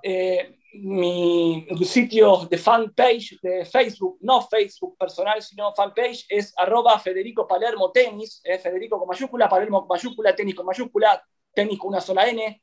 Eh, 0.03 0.59
mi 0.75 1.67
sitio 1.85 2.47
de 2.51 2.59
fanpage 2.59 3.39
de 3.41 3.65
Facebook, 3.65 4.19
no 4.23 4.43
Facebook 4.43 4.97
personal, 4.99 5.41
sino 5.41 5.73
fanpage, 5.75 6.27
es 6.29 6.53
arroba 6.57 6.99
Federico 6.99 7.47
Palermo 7.47 7.93
Tenis, 7.93 8.41
eh, 8.43 8.59
Federico 8.59 8.99
con 8.99 9.07
mayúscula, 9.07 9.49
Palermo 9.49 9.81
con 9.81 9.89
mayúscula, 9.89 10.35
tenis 10.35 10.55
con 10.55 10.67
mayúscula, 10.67 11.23
tenis 11.55 11.79
con 11.79 11.89
una 11.89 12.01
sola 12.01 12.27
N. 12.27 12.63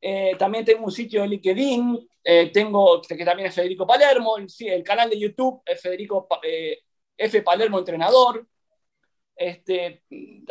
Eh, 0.00 0.34
también 0.38 0.64
tengo 0.64 0.84
un 0.84 0.90
sitio 0.90 1.22
de 1.22 1.28
LinkedIn, 1.28 2.08
tengo, 2.52 3.00
que 3.02 3.24
también 3.24 3.48
es 3.48 3.54
Federico 3.54 3.86
Palermo, 3.86 4.36
el, 4.36 4.48
el 4.60 4.82
canal 4.82 5.08
de 5.08 5.18
YouTube 5.18 5.62
es 5.64 5.80
Federico 5.80 6.26
F. 7.16 7.42
Palermo 7.42 7.78
Entrenador. 7.78 8.46
Este, 9.36 10.02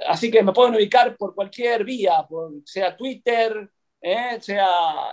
así 0.08 0.32
que 0.32 0.44
me 0.44 0.54
pueden 0.54 0.76
ubicar 0.76 1.18
por 1.18 1.34
cualquier 1.36 1.84
vía, 1.84 2.26
sea 2.64 2.96
Twitter, 2.96 3.70
sea 4.40 5.12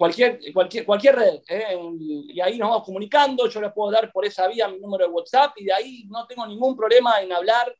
cualquier, 0.00 0.40
cualquier, 0.54 0.86
cualquier 0.86 1.14
red. 1.14 1.40
¿eh? 1.46 1.76
Y 1.98 2.40
ahí 2.40 2.56
nos 2.56 2.70
vamos 2.70 2.86
comunicando, 2.86 3.46
yo 3.46 3.60
les 3.60 3.70
puedo 3.70 3.90
dar 3.92 4.10
por 4.10 4.24
esa 4.24 4.48
vía 4.48 4.66
mi 4.66 4.78
número 4.80 5.04
de 5.06 5.12
WhatsApp 5.12 5.52
y 5.56 5.66
de 5.66 5.74
ahí 5.74 6.04
no 6.08 6.26
tengo 6.26 6.46
ningún 6.46 6.74
problema 6.74 7.20
en 7.20 7.30
hablar 7.30 7.76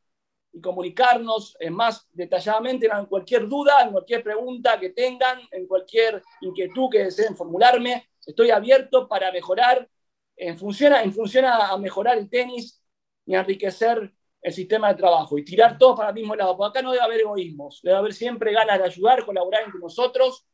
y 0.52 0.60
comunicarnos 0.60 1.56
más 1.70 2.06
detalladamente 2.12 2.90
en 2.92 3.06
cualquier 3.06 3.48
duda, 3.48 3.80
en 3.84 3.92
cualquier 3.92 4.22
pregunta 4.22 4.78
que 4.78 4.90
tengan, 4.90 5.40
en 5.50 5.66
cualquier 5.66 6.22
inquietud 6.42 6.90
que 6.90 7.04
deseen 7.04 7.34
formularme. 7.34 8.10
Estoy 8.26 8.50
abierto 8.50 9.08
para 9.08 9.32
mejorar, 9.32 9.88
en 10.36 10.58
función 10.58 10.92
en 10.92 11.14
función 11.14 11.46
a 11.46 11.74
mejorar 11.78 12.18
el 12.18 12.28
tenis 12.28 12.82
y 13.24 13.34
enriquecer 13.34 14.12
el 14.42 14.52
sistema 14.52 14.88
de 14.88 14.96
trabajo 14.96 15.38
y 15.38 15.44
tirar 15.44 15.78
todos 15.78 15.96
para 15.96 16.10
el 16.10 16.16
mismo 16.16 16.36
lado. 16.36 16.54
Porque 16.54 16.78
acá 16.78 16.82
no 16.84 16.92
debe 16.92 17.02
haber 17.02 17.20
egoísmos, 17.20 17.80
debe 17.82 17.96
haber 17.96 18.12
siempre 18.12 18.52
ganas 18.52 18.78
de 18.78 18.84
ayudar, 18.84 19.24
colaborar 19.24 19.62
entre 19.64 19.80
nosotros 19.80 20.44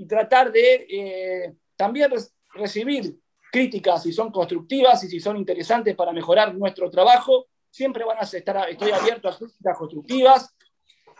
y 0.00 0.06
tratar 0.06 0.50
de 0.50 0.86
eh, 0.88 1.54
también 1.76 2.10
recibir 2.54 3.18
críticas 3.52 4.02
si 4.02 4.14
son 4.14 4.32
constructivas 4.32 5.04
y 5.04 5.08
si 5.08 5.20
son 5.20 5.36
interesantes 5.36 5.94
para 5.94 6.10
mejorar 6.12 6.54
nuestro 6.54 6.90
trabajo. 6.90 7.48
Siempre 7.68 8.02
van 8.04 8.16
a 8.18 8.22
estar, 8.22 8.70
estoy 8.70 8.92
abierto 8.92 9.28
a 9.28 9.36
críticas 9.36 9.76
constructivas 9.76 10.56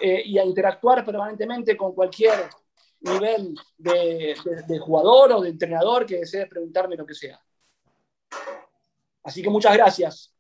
eh, 0.01 0.23
y 0.25 0.39
a 0.39 0.45
interactuar 0.45 1.05
permanentemente 1.05 1.77
con 1.77 1.95
cualquier 1.95 2.49
nivel 3.01 3.55
de, 3.77 4.35
jugador 4.81 5.33
o 5.33 5.41
de 5.43 5.51
entrenador 5.51 6.07
que 6.07 6.17
desee 6.17 6.47
preguntarme 6.47 6.97
lo 6.97 7.05
que 7.05 7.15
sea. 7.15 7.39
Así 9.23 9.43
que 9.43 9.51
muchas 9.51 9.77
gracias. 9.77 10.35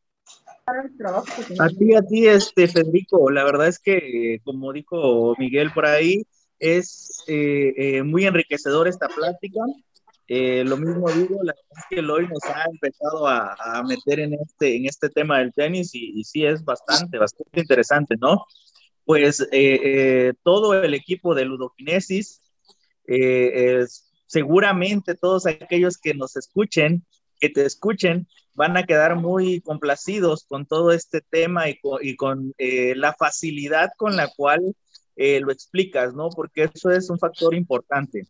A 0.66 1.68
ti, 1.68 1.94
a 1.94 2.02
ti, 2.02 2.26
este, 2.26 2.68
Federico, 2.68 3.30
la 3.30 3.44
verdad 3.44 3.68
es 3.68 3.78
que, 3.78 4.40
como 4.44 4.72
dijo 4.72 5.34
Miguel 5.38 5.72
por 5.72 5.84
ahí, 5.84 6.24
es 6.60 7.24
eh, 7.26 7.72
eh, 7.76 8.02
muy 8.02 8.26
enriquecedor 8.26 8.86
esta 8.86 9.08
plática. 9.08 9.60
Eh, 10.28 10.62
lo 10.64 10.76
mismo 10.76 11.10
digo, 11.10 11.42
la 11.42 11.52
es 11.52 11.84
que 11.90 12.00
hoy 12.00 12.28
nos 12.28 12.44
ha 12.44 12.64
empezado 12.70 13.26
a, 13.26 13.82
meter 13.84 14.20
en 14.20 14.34
este, 14.34 14.76
en 14.76 14.86
este 14.86 15.08
tema 15.08 15.38
del 15.38 15.52
tenis 15.52 15.92
y, 15.94 16.12
y, 16.20 16.22
sí 16.22 16.44
es 16.44 16.64
bastante, 16.64 17.18
bastante 17.18 17.58
interesante, 17.58 18.14
¿no? 18.20 18.46
pues 19.04 19.44
todo 20.44 20.80
el 20.80 20.94
equipo 20.94 21.34
de 21.34 21.44
Ludokinesis, 21.44 22.42
seguramente 24.26 25.16
todos 25.16 25.46
aquellos 25.46 25.98
que 25.98 26.14
nos 26.14 26.36
escuchen, 26.36 27.04
que 27.40 27.48
te 27.48 27.64
escuchen, 27.64 28.28
van 28.54 28.76
a 28.76 28.84
quedar 28.84 29.16
muy 29.16 29.62
complacidos 29.62 30.44
con 30.44 30.64
todo 30.64 30.92
este 30.92 31.22
tema 31.22 31.64
y 31.68 32.14
con, 32.14 32.54
la 32.58 33.12
facilidad 33.14 33.90
con 33.96 34.14
la 34.14 34.28
cual 34.28 34.76
lo 35.40 35.52
explicas, 35.52 36.14
¿no? 36.14 36.30
Porque 36.30 36.70
eso 36.74 36.90
es 36.90 37.10
un 37.10 37.18
factor 37.18 37.54
importante. 37.54 38.26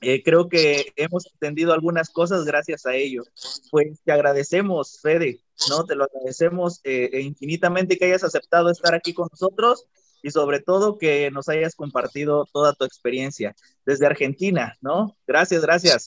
Eh, 0.00 0.22
creo 0.22 0.48
que 0.48 0.92
hemos 0.96 1.26
entendido 1.26 1.72
algunas 1.72 2.10
cosas 2.10 2.44
gracias 2.44 2.86
a 2.86 2.94
ello. 2.94 3.22
Pues 3.70 4.00
te 4.04 4.12
agradecemos, 4.12 5.00
Fede, 5.00 5.40
¿no? 5.68 5.84
Te 5.84 5.96
lo 5.96 6.04
agradecemos 6.04 6.80
eh, 6.84 7.10
e 7.12 7.20
infinitamente 7.20 7.96
que 7.96 8.04
hayas 8.04 8.24
aceptado 8.24 8.70
estar 8.70 8.94
aquí 8.94 9.12
con 9.12 9.28
nosotros 9.30 9.86
y 10.22 10.30
sobre 10.30 10.60
todo 10.60 10.98
que 10.98 11.30
nos 11.30 11.48
hayas 11.48 11.74
compartido 11.74 12.46
toda 12.52 12.74
tu 12.74 12.84
experiencia 12.84 13.54
desde 13.84 14.06
Argentina, 14.06 14.76
¿no? 14.80 15.16
Gracias, 15.26 15.62
gracias. 15.62 16.06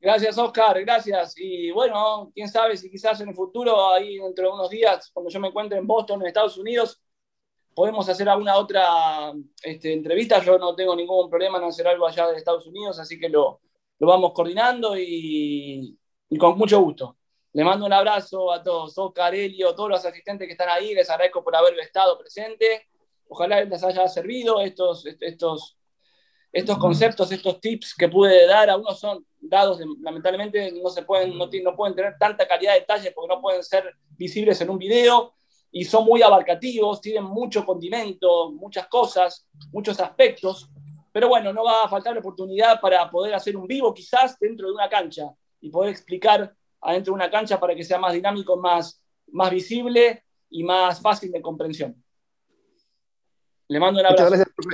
Gracias, 0.00 0.36
Oscar, 0.36 0.78
gracias. 0.82 1.34
Y 1.38 1.70
bueno, 1.70 2.30
quién 2.34 2.48
sabe 2.48 2.76
si 2.76 2.90
quizás 2.90 3.22
en 3.22 3.30
el 3.30 3.34
futuro, 3.34 3.90
ahí 3.90 4.18
dentro 4.18 4.48
de 4.48 4.52
unos 4.52 4.68
días, 4.68 5.10
cuando 5.14 5.30
yo 5.30 5.40
me 5.40 5.48
encuentre 5.48 5.78
en 5.78 5.86
Boston, 5.86 6.20
en 6.20 6.28
Estados 6.28 6.58
Unidos, 6.58 7.00
podemos 7.74 8.08
hacer 8.08 8.28
alguna 8.28 8.56
otra 8.56 9.32
este, 9.62 9.92
entrevista. 9.92 10.42
Yo 10.42 10.58
no 10.58 10.74
tengo 10.74 10.94
ningún 10.94 11.28
problema 11.28 11.58
en 11.58 11.64
hacer 11.64 11.86
algo 11.86 12.06
allá 12.06 12.28
de 12.28 12.36
Estados 12.36 12.66
Unidos, 12.66 12.98
así 12.98 13.18
que 13.18 13.28
lo, 13.28 13.60
lo 13.98 14.06
vamos 14.06 14.32
coordinando 14.32 14.96
y, 14.96 15.98
y, 16.28 16.38
con 16.38 16.56
mucho 16.56 16.80
gusto. 16.80 17.16
Le 17.52 17.64
mando 17.64 17.86
un 17.86 17.92
abrazo 17.92 18.52
a 18.52 18.62
todos, 18.62 18.96
Oscar, 18.98 19.34
Elio, 19.34 19.74
todos 19.74 19.90
los 19.90 20.04
asistentes 20.04 20.46
que 20.46 20.52
están 20.52 20.68
ahí. 20.68 20.94
Les 20.94 21.08
agradezco 21.08 21.44
por 21.44 21.54
haber 21.54 21.78
estado 21.78 22.18
presente. 22.18 22.88
Ojalá 23.28 23.64
les 23.64 23.82
haya 23.84 24.08
servido 24.08 24.60
estos, 24.60 25.06
estos, 25.20 25.76
estos 26.52 26.78
conceptos, 26.78 27.30
estos 27.30 27.60
tips 27.60 27.94
que 27.94 28.08
pude 28.08 28.46
dar. 28.46 28.70
Algunos 28.70 28.98
son 28.98 29.24
dados, 29.40 29.78
lamentablemente 30.00 30.72
no, 30.72 30.90
se 30.90 31.02
pueden, 31.02 31.38
no, 31.38 31.48
no 31.62 31.76
pueden 31.76 31.94
tener 31.94 32.14
tanta 32.18 32.46
calidad 32.48 32.74
de 32.74 32.80
detalle 32.80 33.12
porque 33.12 33.34
no 33.34 33.40
pueden 33.40 33.62
ser 33.62 33.94
visibles 34.16 34.60
en 34.60 34.70
un 34.70 34.78
video 34.78 35.34
y 35.76 35.84
son 35.84 36.04
muy 36.04 36.22
abarcativos, 36.22 37.00
tienen 37.00 37.24
mucho 37.24 37.66
condimento, 37.66 38.52
muchas 38.52 38.86
cosas, 38.86 39.44
muchos 39.72 39.98
aspectos, 39.98 40.70
pero 41.10 41.28
bueno, 41.28 41.52
no 41.52 41.64
va 41.64 41.82
a 41.82 41.88
faltar 41.88 42.14
la 42.14 42.20
oportunidad 42.20 42.80
para 42.80 43.10
poder 43.10 43.34
hacer 43.34 43.56
un 43.56 43.66
vivo 43.66 43.92
quizás 43.92 44.38
dentro 44.38 44.68
de 44.68 44.72
una 44.72 44.88
cancha 44.88 45.34
y 45.60 45.70
poder 45.70 45.90
explicar 45.90 46.54
adentro 46.80 47.12
de 47.12 47.16
una 47.16 47.28
cancha 47.28 47.58
para 47.58 47.74
que 47.74 47.82
sea 47.82 47.98
más 47.98 48.12
dinámico, 48.12 48.56
más, 48.56 49.02
más 49.32 49.50
visible 49.50 50.22
y 50.48 50.62
más 50.62 51.00
fácil 51.00 51.32
de 51.32 51.42
comprensión. 51.42 52.00
Le 53.66 53.80
mando 53.80 53.98
un 53.98 54.06
abrazo. 54.06 54.44